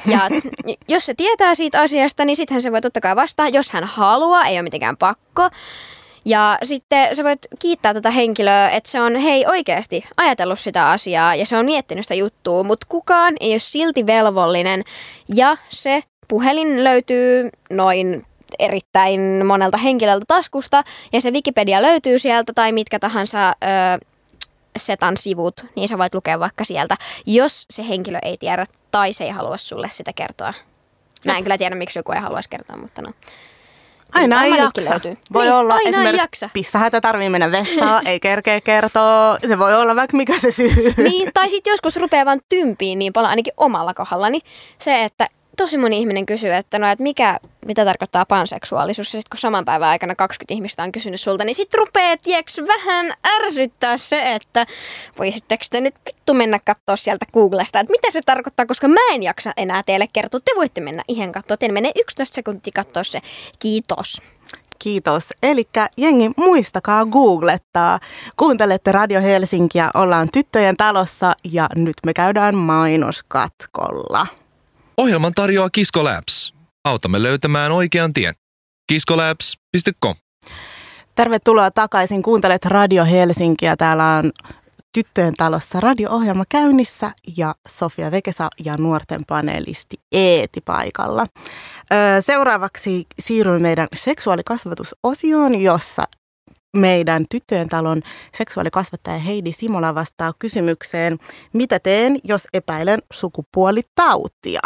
Ja 0.05 0.20
jos 0.88 1.05
se 1.05 1.14
tietää 1.14 1.55
siitä 1.55 1.82
asiasta, 1.82 2.26
niin 2.26 2.36
sitten 2.36 2.62
se 2.62 2.72
voi 2.72 2.82
totta 2.82 3.01
kai 3.01 3.16
vastaa, 3.16 3.49
jos 3.49 3.72
hän 3.72 3.84
haluaa, 3.84 4.45
ei 4.45 4.55
ole 4.55 4.62
mitenkään 4.62 4.97
pakko. 4.97 5.49
Ja 6.30 6.58
sitten 6.64 7.16
sä 7.16 7.24
voit 7.24 7.48
kiittää 7.60 7.94
tätä 7.94 8.12
henkilöä, 8.12 8.70
että 8.70 8.92
se 8.92 9.02
on 9.02 9.16
hei 9.16 9.46
oikeasti 9.48 10.04
ajatellut 10.18 10.60
sitä 10.60 10.90
asiaa 10.90 11.36
ja 11.36 11.46
se 11.46 11.58
on 11.58 11.66
miettinyt 11.66 12.06
sitä 12.06 12.14
juttua, 12.14 12.64
mutta 12.64 12.86
kukaan 12.90 13.34
ei 13.40 13.52
ole 13.52 13.60
silti 13.60 14.06
velvollinen. 14.06 14.84
Ja 15.36 15.58
se 15.70 16.04
puhelin 16.28 16.84
löytyy 16.84 17.50
noin 17.70 18.26
erittäin 18.60 19.46
monelta 19.46 19.78
henkilöltä 19.78 20.26
taskusta 20.28 20.84
ja 21.14 21.22
se 21.22 21.32
Wikipedia 21.32 21.82
löytyy 21.82 22.20
sieltä 22.20 22.54
tai 22.54 22.72
mitkä 22.72 23.00
tahansa 23.00 23.50
ö, 23.50 24.06
setan 24.78 25.18
sivut, 25.18 25.66
niin 25.76 25.88
sä 25.88 25.98
voit 25.98 26.16
lukea 26.16 26.40
vaikka 26.40 26.64
sieltä, 26.64 26.98
jos 27.26 27.66
se 27.70 27.88
henkilö 27.88 28.20
ei 28.22 28.38
tiedä 28.38 28.66
tai 28.92 29.14
se 29.14 29.24
ei 29.24 29.30
halua 29.30 29.58
sulle 29.58 29.90
sitä 29.92 30.14
kertoa. 30.14 30.54
Mä 31.26 31.38
en 31.38 31.44
kyllä 31.44 31.58
tiedä, 31.58 31.76
miksi 31.76 32.00
joku 32.00 32.12
ei 32.12 32.20
haluaisi 32.20 32.50
kertoa, 32.50 32.78
mutta 32.78 33.02
no. 33.02 33.14
Aina 34.14 34.43
ei 34.43 34.57
jaksa. 34.57 34.89
löytyy. 34.89 35.18
Voi 35.34 35.43
niin, 35.43 35.53
olla 35.53 35.74
aina 35.74 35.89
esimerkiksi 35.89 36.22
jaksa. 36.22 36.49
pissahätä 36.53 37.01
tarvii 37.01 37.30
mennä 37.30 37.51
vessaan, 37.51 38.07
ei 38.07 38.20
kerkeä 38.20 38.62
kertoa. 38.62 39.38
Se 39.47 39.60
voi 39.60 39.76
olla 39.76 39.95
vaikka 39.95 40.18
mikä 40.18 40.39
se 40.39 40.51
syy. 40.51 40.93
Niin, 40.97 41.32
tai 41.34 41.49
sitten 41.49 41.72
joskus 41.72 41.95
rupeaa 41.95 42.26
vaan 42.26 42.41
tympiin 42.49 42.99
niin 42.99 43.14
paljon, 43.14 43.30
ainakin 43.30 43.53
omalla 43.57 43.93
kohdallani, 43.93 44.39
se, 44.80 45.03
että 45.03 45.28
tosi 45.60 45.78
moni 45.78 45.97
ihminen 45.97 46.26
kysyy, 46.26 46.53
että 46.53 46.80
no, 46.80 46.88
että 46.88 47.03
mikä, 47.03 47.39
mitä 47.66 47.86
tarkoittaa 47.86 48.26
panseksuaalisuus, 48.26 49.14
ja 49.14 49.20
sitten 49.20 49.30
kun 49.30 49.39
saman 49.39 49.66
päivän 49.66 49.89
aikana 49.89 50.16
20 50.16 50.53
ihmistä 50.53 50.84
on 50.84 50.91
kysynyt 50.91 51.22
sulta, 51.22 51.43
niin 51.43 51.55
sitten 51.55 51.78
rupeaa, 51.78 52.18
tieks, 52.18 52.62
vähän 52.68 53.14
ärsyttää 53.28 53.97
se, 53.97 54.34
että 54.34 54.66
voisitteko 55.18 55.64
te 55.70 55.82
nyt 55.82 55.95
vittu 56.05 56.34
mennä 56.34 56.60
katsoa 56.66 56.95
sieltä 56.95 57.26
Googlesta, 57.34 57.80
että 57.80 57.91
mitä 57.91 58.12
se 58.12 58.22
tarkoittaa, 58.26 58.66
koska 58.66 58.88
mä 58.88 58.99
en 59.12 59.24
jaksa 59.24 59.53
enää 59.57 59.84
teille 59.84 60.05
kertoa, 60.14 60.39
te 60.39 60.51
voitte 60.55 60.82
mennä 60.82 61.03
ihan 61.07 61.32
katsoa, 61.32 61.57
teille 61.57 61.74
menee 61.74 61.91
11 61.95 62.36
sekuntia 62.36 62.72
katsoa 62.76 63.03
se, 63.03 63.20
kiitos. 63.60 64.22
Kiitos. 64.80 65.30
Eli 65.43 65.68
jengi, 65.97 66.32
muistakaa 66.38 67.05
googlettaa. 67.05 67.99
Kuuntelette 68.38 68.91
Radio 68.91 69.22
Helsinkiä, 69.22 69.91
ollaan 69.93 70.30
tyttöjen 70.34 70.78
talossa 70.78 71.36
ja 71.43 71.70
nyt 71.76 71.95
me 72.05 72.14
käydään 72.14 72.55
mainoskatkolla. 72.55 74.28
Ohjelman 75.00 75.34
tarjoaa 75.34 75.70
Kisko 75.70 76.04
Labs. 76.04 76.54
Autamme 76.86 77.24
löytämään 77.24 77.72
oikean 77.72 78.14
tien. 78.14 78.34
kiskolabs.com. 78.88 80.16
Tervetuloa 81.16 81.72
takaisin. 81.72 82.24
Kuuntelet 82.24 82.66
Radio 82.66 83.06
Helsinkiä. 83.06 83.76
Täällä 83.76 84.16
on 84.16 84.32
Tyttöjen 84.93 85.34
talossa 85.34 85.80
radio-ohjelma 85.80 86.43
käynnissä 86.50 87.12
ja 87.38 87.56
Sofia 87.68 88.12
Vekesa 88.12 88.50
ja 88.66 88.78
nuorten 88.78 89.22
panelisti 89.28 89.97
Eeti 90.12 90.62
paikalla. 90.62 91.26
Seuraavaksi 92.22 93.06
siirrymme 93.20 93.60
meidän 93.60 93.88
seksuaalikasvatusosioon, 93.95 95.62
jossa 95.62 96.04
meidän 96.78 97.26
tyttöjen 97.30 97.70
talon 97.70 98.02
seksuaalikasvattaja 98.38 99.18
Heidi 99.18 99.52
Simola 99.52 99.95
vastaa 99.95 100.32
kysymykseen, 100.39 101.18
mitä 101.54 101.80
teen, 101.80 102.20
jos 102.24 102.47
epäilen 102.54 103.00
sukupuolitautia? 103.14 104.60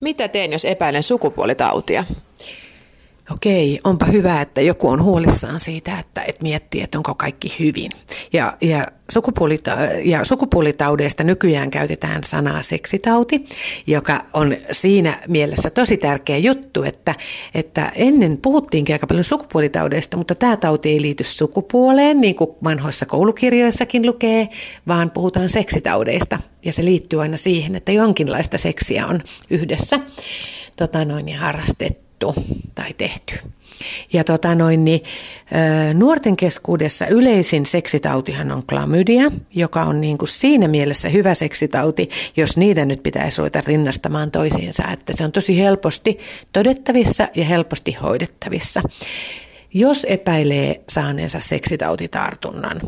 Mitä 0.00 0.28
teen, 0.28 0.52
jos 0.52 0.64
epäilen 0.64 1.02
sukupuolitautia? 1.02 2.04
Okei, 3.32 3.78
onpa 3.84 4.06
hyvä, 4.06 4.40
että 4.40 4.60
joku 4.60 4.88
on 4.88 5.02
huolissaan 5.02 5.58
siitä, 5.58 5.98
että, 5.98 6.22
että 6.22 6.42
miettii, 6.42 6.82
että 6.82 6.98
onko 6.98 7.14
kaikki 7.14 7.56
hyvin. 7.58 7.90
Ja, 8.32 8.56
ja, 8.60 8.84
sukupuolita- 9.12 9.78
ja 10.04 10.24
sukupuolitaudeista 10.24 11.24
nykyään 11.24 11.70
käytetään 11.70 12.24
sanaa 12.24 12.62
seksitauti, 12.62 13.46
joka 13.86 14.24
on 14.32 14.56
siinä 14.72 15.22
mielessä 15.28 15.70
tosi 15.70 15.96
tärkeä 15.96 16.38
juttu, 16.38 16.82
että, 16.82 17.14
että 17.54 17.92
ennen 17.94 18.38
puhuttiinkin 18.38 18.94
aika 18.94 19.06
paljon 19.06 19.24
sukupuolitaudeista, 19.24 20.16
mutta 20.16 20.34
tämä 20.34 20.56
tauti 20.56 20.88
ei 20.88 21.02
liity 21.02 21.24
sukupuoleen, 21.24 22.20
niin 22.20 22.34
kuin 22.34 22.50
vanhoissa 22.64 23.06
koulukirjoissakin 23.06 24.06
lukee, 24.06 24.48
vaan 24.86 25.10
puhutaan 25.10 25.48
seksitaudeista. 25.48 26.38
Ja 26.64 26.72
se 26.72 26.84
liittyy 26.84 27.22
aina 27.22 27.36
siihen, 27.36 27.76
että 27.76 27.92
jonkinlaista 27.92 28.58
seksiä 28.58 29.06
on 29.06 29.20
yhdessä 29.50 30.00
tota 30.76 31.04
noin, 31.04 31.28
ja 31.28 31.38
harrastettu 32.26 32.34
tai 32.74 32.94
tehty. 32.96 33.34
Ja 34.12 34.24
tota 34.24 34.54
noin, 34.54 34.84
niin, 34.84 35.00
nuorten 35.94 36.36
keskuudessa 36.36 37.06
yleisin 37.06 37.66
seksitautihan 37.66 38.52
on 38.52 38.62
klamydia, 38.66 39.30
joka 39.54 39.82
on 39.82 40.00
niin 40.00 40.18
kuin 40.18 40.28
siinä 40.28 40.68
mielessä 40.68 41.08
hyvä 41.08 41.34
seksitauti, 41.34 42.08
jos 42.36 42.56
niitä 42.56 42.84
nyt 42.84 43.02
pitäisi 43.02 43.38
ruveta 43.38 43.62
rinnastamaan 43.66 44.30
toisiinsa, 44.30 44.82
että 44.92 45.12
se 45.16 45.24
on 45.24 45.32
tosi 45.32 45.58
helposti 45.58 46.18
todettavissa 46.52 47.28
ja 47.34 47.44
helposti 47.44 47.92
hoidettavissa. 48.02 48.82
Jos 49.74 50.06
epäilee 50.08 50.80
saaneensa 50.88 51.40
seksitautitartunnan, 51.40 52.80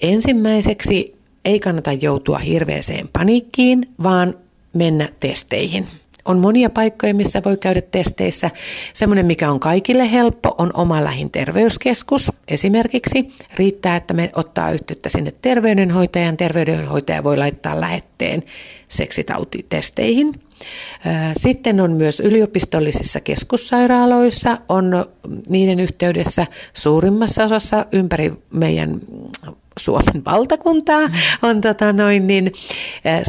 ensimmäiseksi 0.00 1.14
ei 1.44 1.60
kannata 1.60 1.92
joutua 1.92 2.38
hirveäseen 2.38 3.08
paniikkiin, 3.12 3.88
vaan 4.02 4.34
mennä 4.72 5.08
testeihin. 5.20 5.86
On 6.24 6.38
monia 6.38 6.70
paikkoja, 6.70 7.14
missä 7.14 7.42
voi 7.44 7.56
käydä 7.56 7.80
testeissä. 7.80 8.50
Semmoinen, 8.92 9.26
mikä 9.26 9.50
on 9.50 9.60
kaikille 9.60 10.12
helppo, 10.12 10.54
on 10.58 10.70
oma 10.74 11.04
lähin 11.04 11.30
terveyskeskus 11.30 12.32
esimerkiksi. 12.48 13.28
Riittää, 13.56 13.96
että 13.96 14.14
me 14.14 14.30
ottaa 14.36 14.70
yhteyttä 14.70 15.08
sinne 15.08 15.32
terveydenhoitajan. 15.42 16.36
Terveydenhoitaja 16.36 17.24
voi 17.24 17.36
laittaa 17.36 17.80
lähetteen 17.80 18.42
seksitautitesteihin. 18.88 20.32
Sitten 21.36 21.80
on 21.80 21.92
myös 21.92 22.20
yliopistollisissa 22.20 23.20
keskussairaaloissa, 23.20 24.58
on 24.68 25.06
niiden 25.48 25.80
yhteydessä 25.80 26.46
suurimmassa 26.74 27.44
osassa 27.44 27.86
ympäri 27.92 28.32
meidän 28.50 29.00
Suomen 29.78 30.24
valtakuntaa 30.24 31.10
on 31.42 31.60
tota 31.60 31.92
noin, 31.92 32.26
niin, 32.26 32.52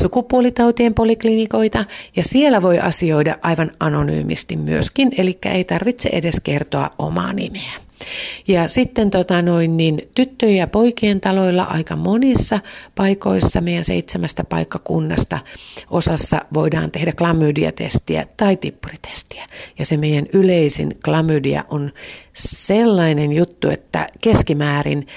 sukupuolitautien 0.01 0.93
poliklinikoita 0.93 1.85
ja 2.15 2.23
siellä 2.23 2.61
voi 2.61 2.79
asioida 2.79 3.37
aivan 3.41 3.71
anonyymisti 3.79 4.57
myöskin, 4.57 5.11
eli 5.17 5.37
ei 5.45 5.63
tarvitse 5.63 6.09
edes 6.13 6.35
kertoa 6.43 6.89
omaa 6.97 7.33
nimeä. 7.33 7.73
Ja 8.47 8.67
sitten 8.67 9.09
tota 9.09 9.41
noin, 9.41 9.77
niin 9.77 10.09
tyttöjen 10.15 10.57
ja 10.57 10.67
poikien 10.67 11.21
taloilla 11.21 11.63
aika 11.63 11.95
monissa 11.95 12.59
paikoissa 12.95 13.61
meidän 13.61 13.83
seitsemästä 13.83 14.43
paikkakunnasta 14.43 15.39
osassa 15.89 16.41
voidaan 16.53 16.91
tehdä 16.91 17.11
klamydiatestiä 17.11 18.25
tai 18.37 18.57
tippuritestiä. 18.57 19.45
Ja 19.79 19.85
se 19.85 19.97
meidän 19.97 20.25
yleisin 20.33 20.91
klamydia 21.05 21.63
on 21.69 21.91
sellainen 22.33 23.31
juttu, 23.31 23.69
että 23.69 24.07
keskimäärin 24.21 25.07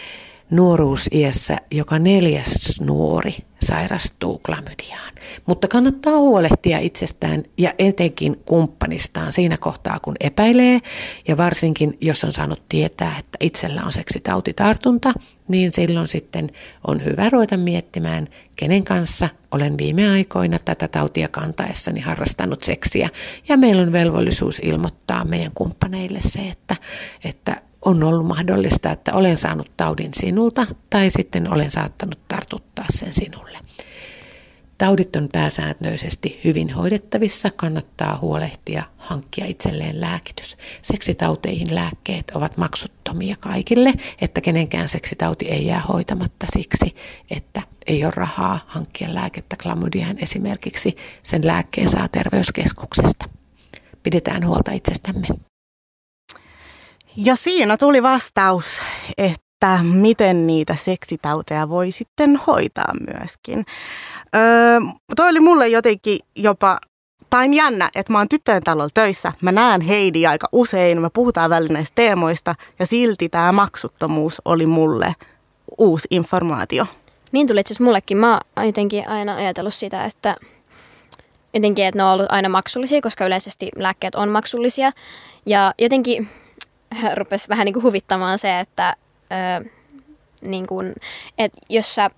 nuoruusiässä 0.51 1.57
joka 1.71 1.99
neljäs 1.99 2.81
nuori 2.81 3.35
sairastuu 3.63 4.39
klamydiaan. 4.39 5.13
Mutta 5.47 5.69
kannattaa 5.69 6.19
huolehtia 6.19 6.79
itsestään 6.79 7.43
ja 7.59 7.73
etenkin 7.79 8.41
kumppanistaan 8.45 9.33
siinä 9.33 9.57
kohtaa, 9.57 10.01
kun 10.01 10.17
epäilee. 10.21 10.81
Ja 11.29 11.37
varsinkin, 11.37 11.99
jos 12.01 12.25
on 12.25 12.33
saanut 12.33 12.63
tietää, 12.69 13.17
että 13.19 13.39
itsellä 13.41 13.83
on 13.83 13.93
seksitautitartunta, 13.93 15.13
niin 15.49 15.73
silloin 15.73 16.09
sitten 16.09 16.51
on 16.87 17.05
hyvä 17.05 17.31
ruveta 17.31 17.57
miettimään, 17.57 18.29
kenen 18.57 18.85
kanssa 18.85 19.29
olen 19.51 19.79
viime 19.79 20.11
aikoina 20.11 20.59
tätä 20.59 20.89
tautia 20.89 21.29
kantaessani 21.29 22.01
harrastanut 22.01 22.63
seksiä. 22.63 23.09
Ja 23.49 23.57
meillä 23.57 23.83
on 23.83 23.93
velvollisuus 23.93 24.59
ilmoittaa 24.59 25.25
meidän 25.25 25.53
kumppaneille 25.55 26.19
se, 26.21 26.41
että, 26.41 26.77
että 27.25 27.57
on 27.87 28.03
ollut 28.03 28.27
mahdollista, 28.27 28.91
että 28.91 29.15
olen 29.15 29.37
saanut 29.37 29.71
taudin 29.77 30.11
sinulta 30.15 30.67
tai 30.91 31.11
sitten 31.11 31.53
olen 31.53 31.71
saattanut 31.71 32.19
tartuttaa 32.29 32.85
sen 32.91 33.15
sinulle. 33.15 33.59
Taudit 34.79 35.17
on 35.17 35.29
pääsääntöisesti 35.33 36.41
hyvin 36.45 36.71
hoidettavissa, 36.71 37.51
kannattaa 37.57 38.19
huolehtia, 38.23 38.83
hankkia 38.97 39.47
itselleen 39.47 40.01
lääkitys. 40.01 40.57
Seksitauteihin 40.83 41.75
lääkkeet 41.75 42.33
ovat 42.35 42.57
maksuttomia 42.57 43.37
kaikille, 43.41 43.95
että 44.21 44.41
kenenkään 44.41 44.89
seksitauti 44.89 45.49
ei 45.49 45.67
jää 45.67 45.81
hoitamatta 45.89 46.47
siksi, 46.53 46.95
että 47.31 47.63
ei 47.87 48.05
ole 48.05 48.13
rahaa 48.17 48.61
hankkia 48.67 49.15
lääkettä 49.15 49.57
klamydiaan 49.63 50.19
esimerkiksi. 50.19 50.97
Sen 51.23 51.47
lääkkeen 51.47 51.89
saa 51.89 52.09
terveyskeskuksesta. 52.09 53.29
Pidetään 54.03 54.47
huolta 54.47 54.73
itsestämme. 54.73 55.27
Ja 57.17 57.37
siinä 57.37 57.77
tuli 57.77 58.03
vastaus, 58.03 58.65
että 59.19 59.79
miten 59.83 60.47
niitä 60.47 60.77
seksitauteja 60.85 61.69
voi 61.69 61.91
sitten 61.91 62.41
hoitaa 62.47 62.93
myöskin. 63.13 63.65
Öö, 64.37 64.81
toi 65.17 65.29
oli 65.29 65.41
mulle 65.41 65.69
jotenkin 65.69 66.19
jopa 66.37 66.79
tai 67.31 67.57
jännä, 67.57 67.91
että 67.95 68.13
mä 68.13 68.19
oon 68.19 68.29
tyttöjen 68.29 68.63
talolla 68.63 68.91
töissä, 68.95 69.33
mä 69.43 69.53
näen 69.53 69.81
Heidi 69.81 70.27
aika 70.27 70.49
usein, 70.53 71.03
me 71.03 71.11
puhutaan 71.11 71.51
välillä 71.51 71.73
näistä 71.73 71.95
teemoista 71.95 72.55
ja 72.79 72.87
silti 72.87 73.29
tämä 73.29 73.53
maksuttomuus 73.53 74.43
oli 74.45 74.67
mulle 74.67 75.15
uusi 75.79 76.09
informaatio. 76.11 76.87
Niin 77.33 77.47
tuli 77.47 77.61
itse 77.61 77.73
asiassa 77.73 77.85
mullekin. 77.85 78.17
Mä 78.17 78.41
oon 78.57 78.67
jotenkin 78.67 79.09
aina 79.09 79.37
ajatellut 79.37 79.75
sitä, 79.75 80.05
että 80.05 80.37
jotenkin, 81.55 81.85
että 81.85 81.99
ne 81.99 82.05
on 82.05 82.13
ollut 82.13 82.27
aina 82.29 82.49
maksullisia, 82.49 83.01
koska 83.01 83.27
yleisesti 83.27 83.69
lääkkeet 83.77 84.15
on 84.15 84.29
maksullisia. 84.29 84.91
Ja 85.47 85.73
jotenkin 85.79 86.29
rupesi 87.15 87.49
vähän 87.49 87.65
niin 87.65 87.73
kuin 87.73 87.83
huvittamaan 87.83 88.39
se, 88.39 88.61
että, 88.61 88.97
ö, 89.63 89.69
niin 90.41 90.67
kuin, 90.67 90.95
että 91.39 91.59
jos 91.69 91.95
sä 91.95 92.11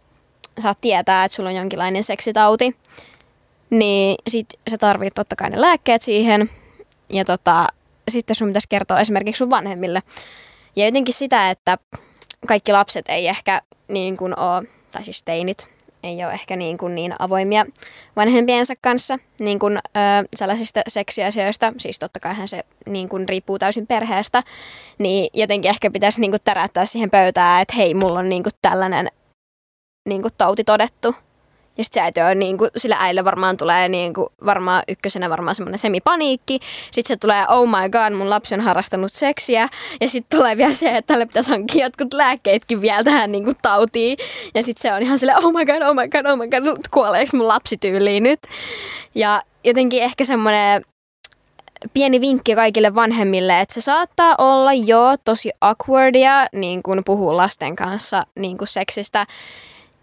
saat 0.61 0.81
tietää, 0.81 1.25
että 1.25 1.37
sulla 1.37 1.49
on 1.49 1.57
jonkinlainen 1.57 2.05
seksitauti, 2.05 2.77
niin 3.71 4.17
sit 4.29 4.47
sä 4.71 4.79
tarvit 4.79 5.15
totta 5.15 5.37
kai 5.37 5.51
ne 5.51 5.61
lääkkeet 5.61 6.03
siihen. 6.03 6.51
Ja 7.09 7.25
tota, 7.25 7.67
sitten 8.09 8.37
sun 8.37 8.49
pitäisi 8.49 8.69
kertoa 8.69 9.01
esimerkiksi 9.01 9.39
sun 9.39 9.51
vanhemmille. 9.51 10.03
Ja 10.77 10.85
jotenkin 10.85 11.15
sitä, 11.15 11.51
että 11.51 11.79
kaikki 12.47 12.73
lapset 12.73 13.09
ei 13.09 13.29
ehkä 13.29 13.63
niin 13.89 14.17
kuin 14.17 14.39
ole, 14.39 14.63
tai 14.91 15.05
siis 15.05 15.23
teinit, 15.23 15.78
ei 16.03 16.25
ole 16.25 16.33
ehkä 16.33 16.57
niin, 16.57 16.79
kuin 16.79 16.95
niin 16.95 17.15
avoimia 17.19 17.67
vanhempiensa 18.17 18.75
kanssa 18.81 19.19
niin 19.41 19.59
kuin, 19.59 19.77
ö, 19.77 19.81
sellaisista 20.37 20.81
seksiasioista. 20.89 21.73
Siis 21.79 21.99
totta 21.99 22.21
kai 22.21 22.49
se 22.49 22.65
niin 22.87 23.09
kuin, 23.09 23.29
riippuu 23.29 23.59
täysin 23.59 23.87
perheestä. 23.87 24.43
Niin 24.99 25.31
jotenkin 25.35 25.69
ehkä 25.69 25.91
pitäisi 25.91 26.21
niin 26.21 26.31
kuin, 26.31 26.41
täräyttää 26.45 26.87
siihen 26.87 27.11
pöytään, 27.11 27.63
että 27.63 27.75
hei, 27.77 27.95
mulla 27.95 28.19
on 28.19 28.29
niin 28.29 28.43
kuin, 28.43 28.53
tällainen 28.63 29.09
niin 30.09 30.23
kuin, 30.23 30.33
tauti 30.39 30.65
todettu. 30.65 31.15
Ja 31.79 31.85
sitten 31.85 32.01
se 32.01 32.05
äiti 32.05 32.21
on 32.21 32.39
niin 32.39 32.59
kuin, 32.59 32.71
sille 32.77 32.97
äille 32.99 33.25
varmaan 33.25 33.57
tulee 33.57 33.89
niin 33.89 34.15
kuin, 34.15 34.29
varmaan 34.47 34.83
ykkösenä 34.89 35.31
varmaan 35.31 35.55
semmoinen 35.55 35.79
semipaniikki. 35.79 36.59
Sitten 36.91 37.15
se 37.15 37.17
tulee, 37.17 37.45
oh 37.49 37.69
my 37.69 37.89
god, 37.89 38.13
mun 38.19 38.31
lapsi 38.31 38.55
on 38.55 38.61
harrastanut 38.61 39.13
seksiä. 39.13 39.69
Ja 40.01 40.09
sitten 40.09 40.39
tulee 40.39 40.57
vielä 40.57 40.75
se, 40.75 40.89
että 40.97 41.07
tälle 41.13 41.27
pitäisi 41.27 41.51
hankkia 41.51 41.87
jotkut 41.87 42.13
lääkkeetkin 42.13 42.81
vielä 42.81 43.05
tähän 43.05 43.33
niin 43.33 43.45
kuin, 43.45 43.57
tautiin. 43.63 44.19
Ja 44.55 44.63
sitten 44.63 44.83
se 44.83 44.95
on 44.95 45.03
ihan 45.03 45.19
silleen, 45.19 45.45
oh 45.45 45.53
my 45.53 45.65
god, 45.65 45.83
oh 45.83 45.95
my 45.95 46.09
god, 46.09 46.27
oh 46.27 46.39
my 46.39 46.49
god, 46.49 46.79
kuoleeko 46.91 47.37
mun 47.37 47.49
lapsi 47.49 47.77
tyyliin 47.77 48.23
nyt. 48.23 48.41
Ja 49.15 49.43
jotenkin 49.65 50.03
ehkä 50.03 50.25
semmoinen 50.25 50.83
pieni 51.95 52.21
vinkki 52.21 52.55
kaikille 52.55 52.95
vanhemmille, 52.95 53.61
että 53.61 53.75
se 53.75 53.81
saattaa 53.81 54.35
olla 54.39 54.73
jo 54.73 55.15
tosi 55.25 55.51
awkwardia 55.61 56.47
niin 56.53 56.83
kun 56.83 57.03
puhuu 57.05 57.37
lasten 57.37 57.77
kanssa 57.77 58.27
niin 58.39 58.59
kuin 58.59 58.69
seksistä 58.69 59.27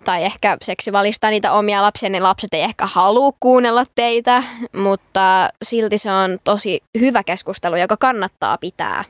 tai 0.05 0.23
ehkä 0.23 0.57
seksi 0.61 0.91
valistaa 0.91 1.29
niitä 1.29 1.51
omia 1.51 1.81
lapsia, 1.81 2.09
niin 2.09 2.23
lapset 2.23 2.53
ei 2.53 2.61
ehkä 2.61 2.85
halua 2.87 3.31
kuunnella 3.39 3.85
teitä, 3.95 4.43
mutta 4.75 5.49
silti 5.63 5.97
se 5.97 6.11
on 6.11 6.37
tosi 6.43 6.83
hyvä 6.99 7.23
keskustelu, 7.23 7.75
joka 7.75 7.97
kannattaa 7.97 8.57
pitää. 8.57 9.03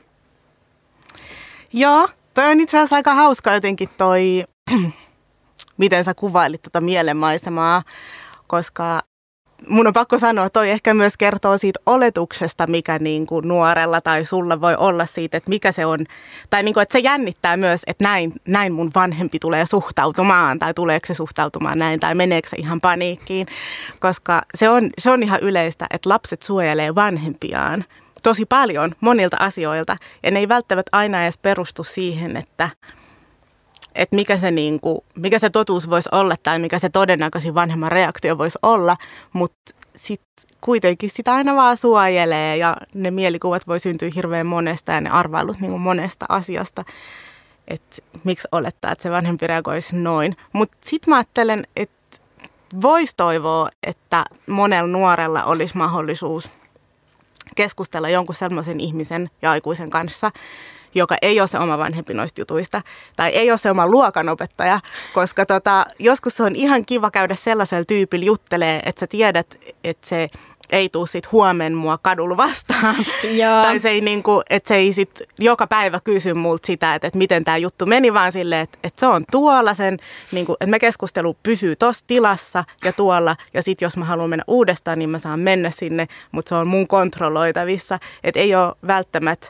Joo, 1.72 2.08
toi 2.34 2.50
on 2.50 2.60
itse 2.60 2.76
asiassa 2.76 2.96
aika 2.96 3.14
hauska 3.14 3.54
jotenkin 3.54 3.88
toi, 3.96 4.44
miten 5.78 6.04
sä 6.04 6.14
kuvailit 6.14 6.62
tuota 6.62 6.80
mielenmaisemaa, 6.80 7.82
koska 8.46 9.00
mun 9.68 9.86
on 9.86 9.92
pakko 9.92 10.18
sanoa, 10.18 10.50
toi 10.50 10.70
ehkä 10.70 10.94
myös 10.94 11.16
kertoo 11.16 11.58
siitä 11.58 11.80
oletuksesta, 11.86 12.66
mikä 12.66 12.98
niin 12.98 13.26
kuin 13.26 13.48
nuorella 13.48 14.00
tai 14.00 14.24
sulla 14.24 14.60
voi 14.60 14.74
olla 14.78 15.06
siitä, 15.06 15.36
että 15.36 15.50
mikä 15.50 15.72
se 15.72 15.86
on. 15.86 15.98
Tai 16.50 16.62
niin 16.62 16.74
kuin, 16.74 16.82
että 16.82 16.92
se 16.92 16.98
jännittää 16.98 17.56
myös, 17.56 17.80
että 17.86 18.04
näin, 18.04 18.32
näin 18.48 18.72
mun 18.72 18.90
vanhempi 18.94 19.38
tulee 19.38 19.66
suhtautumaan, 19.66 20.58
tai 20.58 20.74
tuleeko 20.74 21.06
se 21.06 21.14
suhtautumaan 21.14 21.78
näin, 21.78 22.00
tai 22.00 22.14
meneekö 22.14 22.48
se 22.48 22.56
ihan 22.56 22.80
paniikkiin. 22.80 23.46
Koska 24.00 24.42
se 24.54 24.68
on, 24.68 24.90
se 24.98 25.10
on 25.10 25.22
ihan 25.22 25.40
yleistä, 25.42 25.86
että 25.90 26.08
lapset 26.08 26.42
suojelee 26.42 26.94
vanhempiaan 26.94 27.84
tosi 28.22 28.46
paljon 28.46 28.92
monilta 29.00 29.36
asioilta, 29.40 29.96
ja 30.22 30.30
ne 30.30 30.38
ei 30.38 30.48
välttämättä 30.48 30.88
aina 30.92 31.22
edes 31.22 31.38
perustu 31.38 31.84
siihen, 31.84 32.36
että 32.36 32.70
että 33.96 34.16
mikä 34.16 34.36
se, 34.36 34.50
niin 34.50 34.80
kuin, 34.80 34.98
mikä 35.14 35.38
se 35.38 35.50
totuus 35.50 35.90
voisi 35.90 36.08
olla 36.12 36.34
tai 36.42 36.58
mikä 36.58 36.78
se 36.78 36.88
todennäköisin 36.88 37.54
vanhemman 37.54 37.92
reaktio 37.92 38.38
voisi 38.38 38.58
olla, 38.62 38.96
mutta 39.32 39.74
sitten 39.96 40.48
kuitenkin 40.60 41.10
sitä 41.14 41.34
aina 41.34 41.56
vaan 41.56 41.76
suojelee 41.76 42.56
ja 42.56 42.76
ne 42.94 43.10
mielikuvat 43.10 43.66
voi 43.66 43.80
syntyä 43.80 44.10
hirveän 44.14 44.46
monesta 44.46 44.92
ja 44.92 45.00
ne 45.00 45.10
arvailut 45.10 45.60
niin 45.60 45.70
kuin 45.70 45.82
monesta 45.82 46.26
asiasta, 46.28 46.84
että 47.68 47.96
miksi 48.24 48.48
olettaa, 48.52 48.92
että 48.92 49.02
se 49.02 49.10
vanhempi 49.10 49.46
reagoisi 49.46 49.96
noin. 49.96 50.36
Mutta 50.52 50.76
sitten 50.80 51.12
mä 51.12 51.16
ajattelen, 51.16 51.66
että 51.76 52.18
voisi 52.82 53.12
toivoa, 53.16 53.68
että 53.82 54.24
monella 54.46 54.88
nuorella 54.88 55.44
olisi 55.44 55.76
mahdollisuus 55.76 56.50
keskustella 57.56 58.08
jonkun 58.08 58.34
sellaisen 58.34 58.80
ihmisen 58.80 59.30
ja 59.42 59.50
aikuisen 59.50 59.90
kanssa, 59.90 60.30
joka 60.96 61.16
ei 61.22 61.40
ole 61.40 61.48
se 61.48 61.58
oma 61.58 61.78
vanhempi 61.78 62.14
noista 62.14 62.40
jutuista, 62.40 62.82
tai 63.16 63.30
ei 63.30 63.50
ole 63.50 63.58
se 63.58 63.70
oma 63.70 63.86
luokanopettaja, 63.86 64.80
koska 65.14 65.46
tota, 65.46 65.84
joskus 65.98 66.36
se 66.36 66.42
on 66.42 66.56
ihan 66.56 66.84
kiva 66.84 67.10
käydä 67.10 67.34
sellaisella 67.34 67.84
tyypillä 67.84 68.26
juttelee, 68.26 68.82
että 68.84 69.00
sä 69.00 69.06
tiedät, 69.06 69.56
että 69.84 70.08
se 70.08 70.28
ei 70.72 70.88
tuu 70.88 71.06
sit 71.06 71.32
huomen 71.32 71.74
mua 71.74 71.98
kadulla 71.98 72.36
vastaan. 72.36 72.94
Joo. 73.40 73.62
tai 73.62 73.80
se 73.80 73.88
ei, 73.88 74.00
niinku, 74.00 74.42
että 74.50 74.68
se 74.68 74.74
ei 74.74 74.92
sit 74.92 75.22
joka 75.38 75.66
päivä 75.66 76.00
kysy 76.04 76.34
multa 76.34 76.66
sitä, 76.66 76.94
että, 76.94 77.08
että 77.08 77.18
miten 77.18 77.44
tämä 77.44 77.56
juttu 77.56 77.86
meni, 77.86 78.14
vaan 78.14 78.32
silleen, 78.32 78.60
että, 78.60 78.78
että 78.84 79.00
se 79.00 79.06
on 79.06 79.24
tuolla 79.30 79.74
sen, 79.74 79.98
niinku, 80.32 80.52
että 80.52 80.66
me 80.66 80.78
keskustelu 80.78 81.36
pysyy 81.42 81.76
tuossa 81.76 82.04
tilassa 82.06 82.64
ja 82.84 82.92
tuolla. 82.92 83.36
Ja 83.54 83.62
sitten 83.62 83.86
jos 83.86 83.96
mä 83.96 84.04
haluan 84.04 84.30
mennä 84.30 84.44
uudestaan, 84.46 84.98
niin 84.98 85.10
mä 85.10 85.18
saan 85.18 85.40
mennä 85.40 85.70
sinne, 85.70 86.06
mutta 86.32 86.48
se 86.48 86.54
on 86.54 86.68
mun 86.68 86.88
kontrolloitavissa. 86.88 87.98
Että 88.24 88.40
ei 88.40 88.54
ole 88.54 88.74
välttämättä 88.86 89.48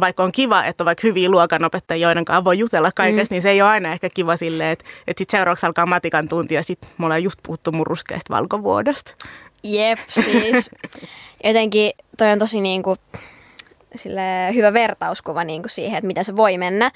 vaikka 0.00 0.22
on 0.22 0.32
kiva, 0.32 0.64
että 0.64 0.82
on 0.82 0.86
vaikka 0.86 1.06
hyviä 1.06 1.28
luokanopettajia, 1.28 2.08
joiden 2.08 2.24
kanssa 2.24 2.44
voi 2.44 2.58
jutella 2.58 2.92
kaikesta, 2.92 3.32
mm. 3.32 3.34
niin 3.34 3.42
se 3.42 3.50
ei 3.50 3.62
ole 3.62 3.70
aina 3.70 3.92
ehkä 3.92 4.10
kiva 4.10 4.36
silleen, 4.36 4.70
että, 4.70 4.84
että 5.06 5.20
sitten 5.20 5.38
seuraavaksi 5.38 5.66
alkaa 5.66 5.86
matikan 5.86 6.28
tunti 6.28 6.54
ja 6.54 6.62
sitten 6.62 6.90
me 6.98 7.06
ollaan 7.06 7.22
just 7.22 7.38
puhuttu 7.42 7.72
mun 7.72 7.86
ruskeasta 7.86 8.34
valkovuodosta. 8.34 9.14
Jep, 9.62 9.98
siis 10.08 10.70
jotenkin 11.44 11.90
toi 12.18 12.32
on 12.32 12.38
tosi 12.38 12.60
niin 12.60 12.82
kuin, 12.82 12.98
sille 13.94 14.54
hyvä 14.54 14.72
vertauskuva 14.72 15.44
niin 15.44 15.62
kuin 15.62 15.70
siihen, 15.70 15.98
että 15.98 16.06
miten 16.06 16.24
se 16.24 16.36
voi 16.36 16.58
mennä. 16.58 16.90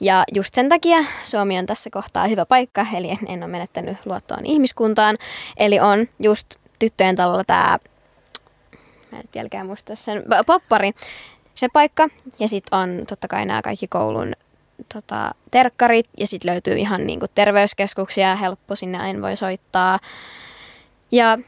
Ja 0.00 0.24
just 0.34 0.54
sen 0.54 0.68
takia 0.68 0.98
Suomi 1.20 1.58
on 1.58 1.66
tässä 1.66 1.90
kohtaa 1.90 2.26
hyvä 2.26 2.46
paikka, 2.46 2.86
eli 2.96 3.10
en, 3.10 3.18
en 3.26 3.42
ole 3.42 3.50
menettänyt 3.50 3.96
luottoon 4.04 4.46
ihmiskuntaan. 4.46 5.16
Eli 5.56 5.80
on 5.80 6.06
just 6.18 6.54
tyttöjen 6.78 7.16
talolla 7.16 7.44
tämä, 7.44 7.78
mä 9.12 9.18
en 9.18 9.28
vieläkään 9.34 9.66
muista 9.66 9.96
sen, 9.96 10.22
poppari, 10.46 10.90
se 11.54 11.68
paikka. 11.72 12.08
Ja 12.38 12.48
sitten 12.48 12.78
on 12.78 13.04
totta 13.08 13.28
kai 13.28 13.46
nämä 13.46 13.62
kaikki 13.62 13.88
koulun 13.88 14.32
tota, 14.94 15.30
terkkarit 15.50 16.06
ja 16.18 16.26
sitten 16.26 16.52
löytyy 16.52 16.74
ihan 16.74 17.06
niinku 17.06 17.26
terveyskeskuksia, 17.34 18.36
helppo 18.36 18.76
sinne 18.76 18.98
aina 18.98 19.22
voi 19.22 19.36
soittaa. 19.36 19.98
Ja 21.12 21.38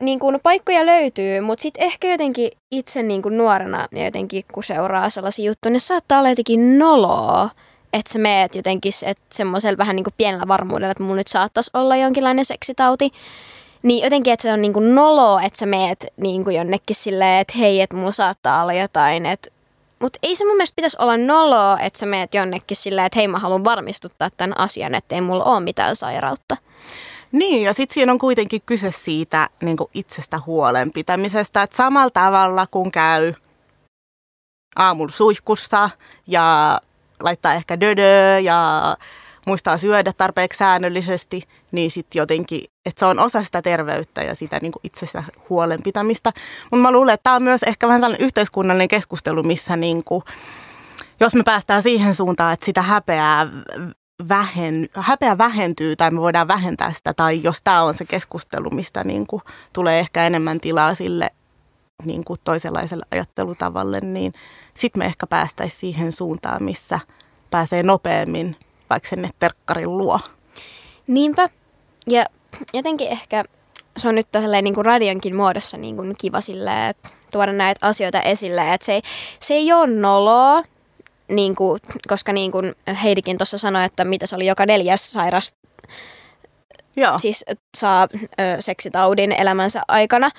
niin 0.00 0.18
kuin 0.18 0.40
paikkoja 0.42 0.86
löytyy, 0.86 1.40
mutta 1.40 1.62
sitten 1.62 1.84
ehkä 1.84 2.08
jotenkin 2.08 2.50
itse 2.70 3.02
niin 3.02 3.22
kuin 3.22 3.38
nuorena 3.38 3.86
ja 3.92 4.04
jotenkin 4.04 4.44
kun 4.52 4.64
seuraa 4.64 5.10
sellaisia 5.10 5.44
juttuja, 5.44 5.70
niin 5.70 5.80
saattaa 5.80 6.18
olla 6.18 6.28
jotenkin 6.28 6.78
noloa, 6.78 7.50
että 7.92 8.12
sä 8.12 8.18
meet 8.18 8.54
jotenkin 8.54 8.92
semmoisella 9.32 9.78
vähän 9.78 9.96
niin 9.96 10.04
kuin 10.04 10.14
pienellä 10.16 10.48
varmuudella, 10.48 10.90
että 10.90 11.02
mun 11.02 11.16
nyt 11.16 11.28
saattaisi 11.28 11.70
olla 11.74 11.96
jonkinlainen 11.96 12.44
seksitauti. 12.44 13.12
Niin 13.84 14.04
jotenkin, 14.04 14.32
että 14.32 14.42
se 14.42 14.52
on 14.52 14.62
niinku 14.62 14.80
nolo, 14.80 15.38
että 15.38 15.58
sä 15.58 15.66
meet 15.66 16.06
niinku 16.16 16.50
jonnekin 16.50 16.96
silleen, 16.96 17.40
että 17.40 17.58
hei, 17.58 17.80
että 17.80 17.96
mulla 17.96 18.12
saattaa 18.12 18.62
olla 18.62 18.72
jotain, 18.72 19.26
että 19.26 19.50
mutta 20.00 20.18
ei 20.22 20.36
se 20.36 20.44
mun 20.44 20.56
mielestä 20.56 20.76
pitäisi 20.76 20.96
olla 21.00 21.16
nolo, 21.16 21.76
että 21.80 21.98
sä 21.98 22.06
meet 22.06 22.34
jonnekin 22.34 22.76
silleen, 22.76 23.06
että 23.06 23.18
hei 23.18 23.28
mä 23.28 23.38
haluan 23.38 23.64
varmistuttaa 23.64 24.30
tämän 24.30 24.58
asian, 24.58 24.94
että 24.94 25.14
ei 25.14 25.20
mulla 25.20 25.44
ole 25.44 25.60
mitään 25.60 25.96
sairautta. 25.96 26.56
Niin, 27.32 27.62
ja 27.62 27.72
sitten 27.72 27.94
siinä 27.94 28.12
on 28.12 28.18
kuitenkin 28.18 28.62
kyse 28.66 28.92
siitä 28.92 29.48
niin 29.62 29.76
itsestä 29.94 30.40
huolen 30.46 30.90
pitämisestä, 30.92 31.62
että 31.62 31.76
samalla 31.76 32.10
tavalla 32.10 32.66
kun 32.66 32.92
käy 32.92 33.32
aamulla 34.76 35.12
suihkussa 35.12 35.90
ja 36.26 36.78
laittaa 37.20 37.54
ehkä 37.54 37.80
dödö 37.80 38.38
ja 38.42 38.96
muistaa 39.46 39.78
syödä 39.78 40.12
tarpeeksi 40.12 40.58
säännöllisesti, 40.58 41.42
niin 41.72 41.90
sitten 41.90 42.20
jotenkin, 42.20 42.64
että 42.86 43.00
se 43.00 43.06
on 43.06 43.18
osa 43.18 43.44
sitä 43.44 43.62
terveyttä 43.62 44.22
ja 44.22 44.34
sitä 44.34 44.58
niin 44.62 44.72
itsestä 44.84 45.24
huolenpitämistä. 45.50 46.32
Mutta 46.70 46.82
mä 46.82 46.92
luulen, 46.92 47.14
että 47.14 47.24
tämä 47.24 47.36
on 47.36 47.42
myös 47.42 47.62
ehkä 47.62 47.86
vähän 47.86 48.00
sellainen 48.00 48.26
yhteiskunnallinen 48.26 48.88
keskustelu, 48.88 49.42
missä 49.42 49.76
niin 49.76 50.04
kuin, 50.04 50.22
jos 51.20 51.34
me 51.34 51.42
päästään 51.42 51.82
siihen 51.82 52.14
suuntaan, 52.14 52.52
että 52.52 52.66
sitä 52.66 52.82
häpeää 52.82 53.48
vähen, 54.28 54.88
häpeä 54.96 55.38
vähentyy 55.38 55.96
tai 55.96 56.10
me 56.10 56.20
voidaan 56.20 56.48
vähentää 56.48 56.92
sitä, 56.92 57.14
tai 57.14 57.40
jos 57.42 57.62
tämä 57.64 57.82
on 57.82 57.94
se 57.94 58.04
keskustelu, 58.04 58.70
mistä 58.70 59.04
niin 59.04 59.26
kuin 59.26 59.42
tulee 59.72 59.98
ehkä 60.00 60.26
enemmän 60.26 60.60
tilaa 60.60 60.94
sille 60.94 61.30
niin 62.04 62.24
kuin 62.24 62.40
toisenlaiselle 62.44 63.06
ajattelutavalle, 63.10 64.00
niin 64.00 64.32
sitten 64.74 64.98
me 64.98 65.06
ehkä 65.06 65.26
päästäisiin 65.26 65.80
siihen 65.80 66.12
suuntaan, 66.12 66.62
missä 66.62 67.00
pääsee 67.50 67.82
nopeammin 67.82 68.56
vaikka 68.90 69.08
sinne 69.08 69.30
terkkarin 69.38 69.98
luo. 69.98 70.20
Niinpä. 71.06 71.48
Ja 72.06 72.26
jotenkin 72.74 73.08
ehkä 73.08 73.44
se 73.96 74.08
on 74.08 74.14
nyt 74.14 74.28
niin 74.62 74.74
kuin 74.74 74.84
radionkin 74.84 75.36
muodossa 75.36 75.76
niin 75.76 75.96
kuin 75.96 76.14
kiva 76.18 76.40
silleen, 76.40 76.94
tuoda 77.30 77.52
näitä 77.52 77.86
asioita 77.86 78.20
esille. 78.20 78.74
Että 78.74 78.84
se, 78.84 78.92
ei, 78.92 79.02
se 79.40 79.54
ei 79.54 79.72
ole 79.72 79.86
noloa, 79.86 80.62
niin 81.28 81.54
kuin, 81.54 81.80
koska 82.08 82.32
niin 82.32 82.52
kuin 82.52 82.74
Heidikin 83.02 83.38
tuossa 83.38 83.58
sanoi, 83.58 83.84
että 83.84 84.04
mitä 84.04 84.26
se 84.26 84.36
oli 84.36 84.46
joka 84.46 84.66
neljäs 84.66 85.12
sairas 85.12 85.54
Joo. 86.96 87.18
siis 87.18 87.44
saa 87.76 88.08
ö, 88.12 88.56
seksitaudin 88.60 89.32
elämänsä 89.32 89.82
aikana. 89.88 90.30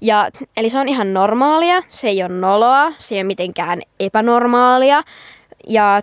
Ja, 0.00 0.30
eli 0.56 0.68
se 0.68 0.78
on 0.78 0.88
ihan 0.88 1.14
normaalia, 1.14 1.82
se 1.88 2.08
ei 2.08 2.22
ole 2.22 2.32
noloa, 2.32 2.92
se 2.96 3.14
ei 3.14 3.18
ole 3.18 3.26
mitenkään 3.26 3.82
epänormaalia. 4.00 5.02
Ja 5.68 6.00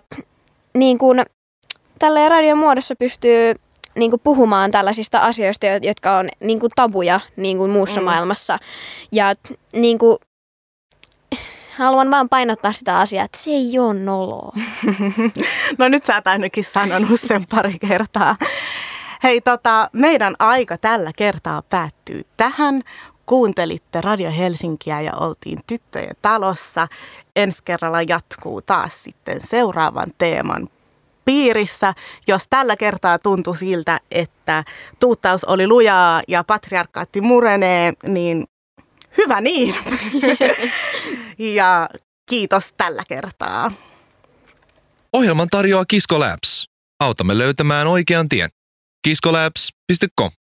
niin 0.74 0.98
kuin, 0.98 1.22
tällä 1.98 2.28
radion 2.28 2.58
muodossa 2.58 2.96
pystyy 2.96 3.54
niin 3.98 4.10
kuin 4.10 4.20
puhumaan 4.24 4.70
tällaisista 4.70 5.18
asioista, 5.18 5.66
jotka 5.66 6.18
on 6.18 6.28
niin 6.40 6.60
kuin 6.60 6.72
tabuja 6.76 7.20
niin 7.36 7.58
kuin 7.58 7.70
muussa 7.70 8.00
mm. 8.00 8.04
maailmassa. 8.04 8.58
Ja 9.12 9.34
niin 9.72 9.98
kuin, 9.98 10.18
haluan 11.76 12.10
vaan 12.10 12.28
painottaa 12.28 12.72
sitä 12.72 12.98
asiaa, 12.98 13.24
että 13.24 13.38
se 13.38 13.50
ei 13.50 13.78
ole 13.78 13.94
noloa. 13.94 14.52
no 15.78 15.88
nyt 15.88 16.04
sä 16.04 16.14
oot 16.14 16.26
ainakin 16.26 16.64
sanonut 16.64 17.20
sen 17.20 17.46
pari 17.46 17.78
kertaa. 17.88 18.36
Hei, 19.22 19.40
tota, 19.40 19.88
meidän 19.92 20.34
aika 20.38 20.78
tällä 20.78 21.10
kertaa 21.16 21.62
päättyy 21.62 22.22
tähän. 22.36 22.82
Kuuntelitte 23.26 24.00
Radio 24.00 24.32
Helsinkiä 24.38 25.00
ja 25.00 25.12
oltiin 25.14 25.58
tyttöjen 25.66 26.16
talossa. 26.22 26.88
Ensi 27.36 27.58
kerralla 27.64 28.02
jatkuu 28.02 28.62
taas 28.62 29.02
sitten 29.02 29.40
seuraavan 29.44 30.12
teeman 30.18 30.68
piirissä, 31.28 31.94
jos 32.28 32.42
tällä 32.50 32.76
kertaa 32.76 33.18
tuntui 33.18 33.56
siltä, 33.56 34.00
että 34.10 34.64
tuuttaus 35.00 35.44
oli 35.44 35.66
lujaa 35.66 36.22
ja 36.28 36.44
patriarkaatti 36.44 37.20
murenee, 37.20 37.92
niin 38.06 38.44
hyvä 39.18 39.40
niin. 39.40 39.74
ja 41.58 41.88
kiitos 42.30 42.72
tällä 42.76 43.02
kertaa. 43.08 43.72
Ohjelman 45.12 45.48
tarjoaa 45.50 45.84
Kisko 45.84 46.20
Labs. 46.20 46.64
Autamme 47.00 47.38
löytämään 47.38 47.86
oikean 47.86 48.28
tien. 48.28 48.50
kiskolabs.com 49.04 50.38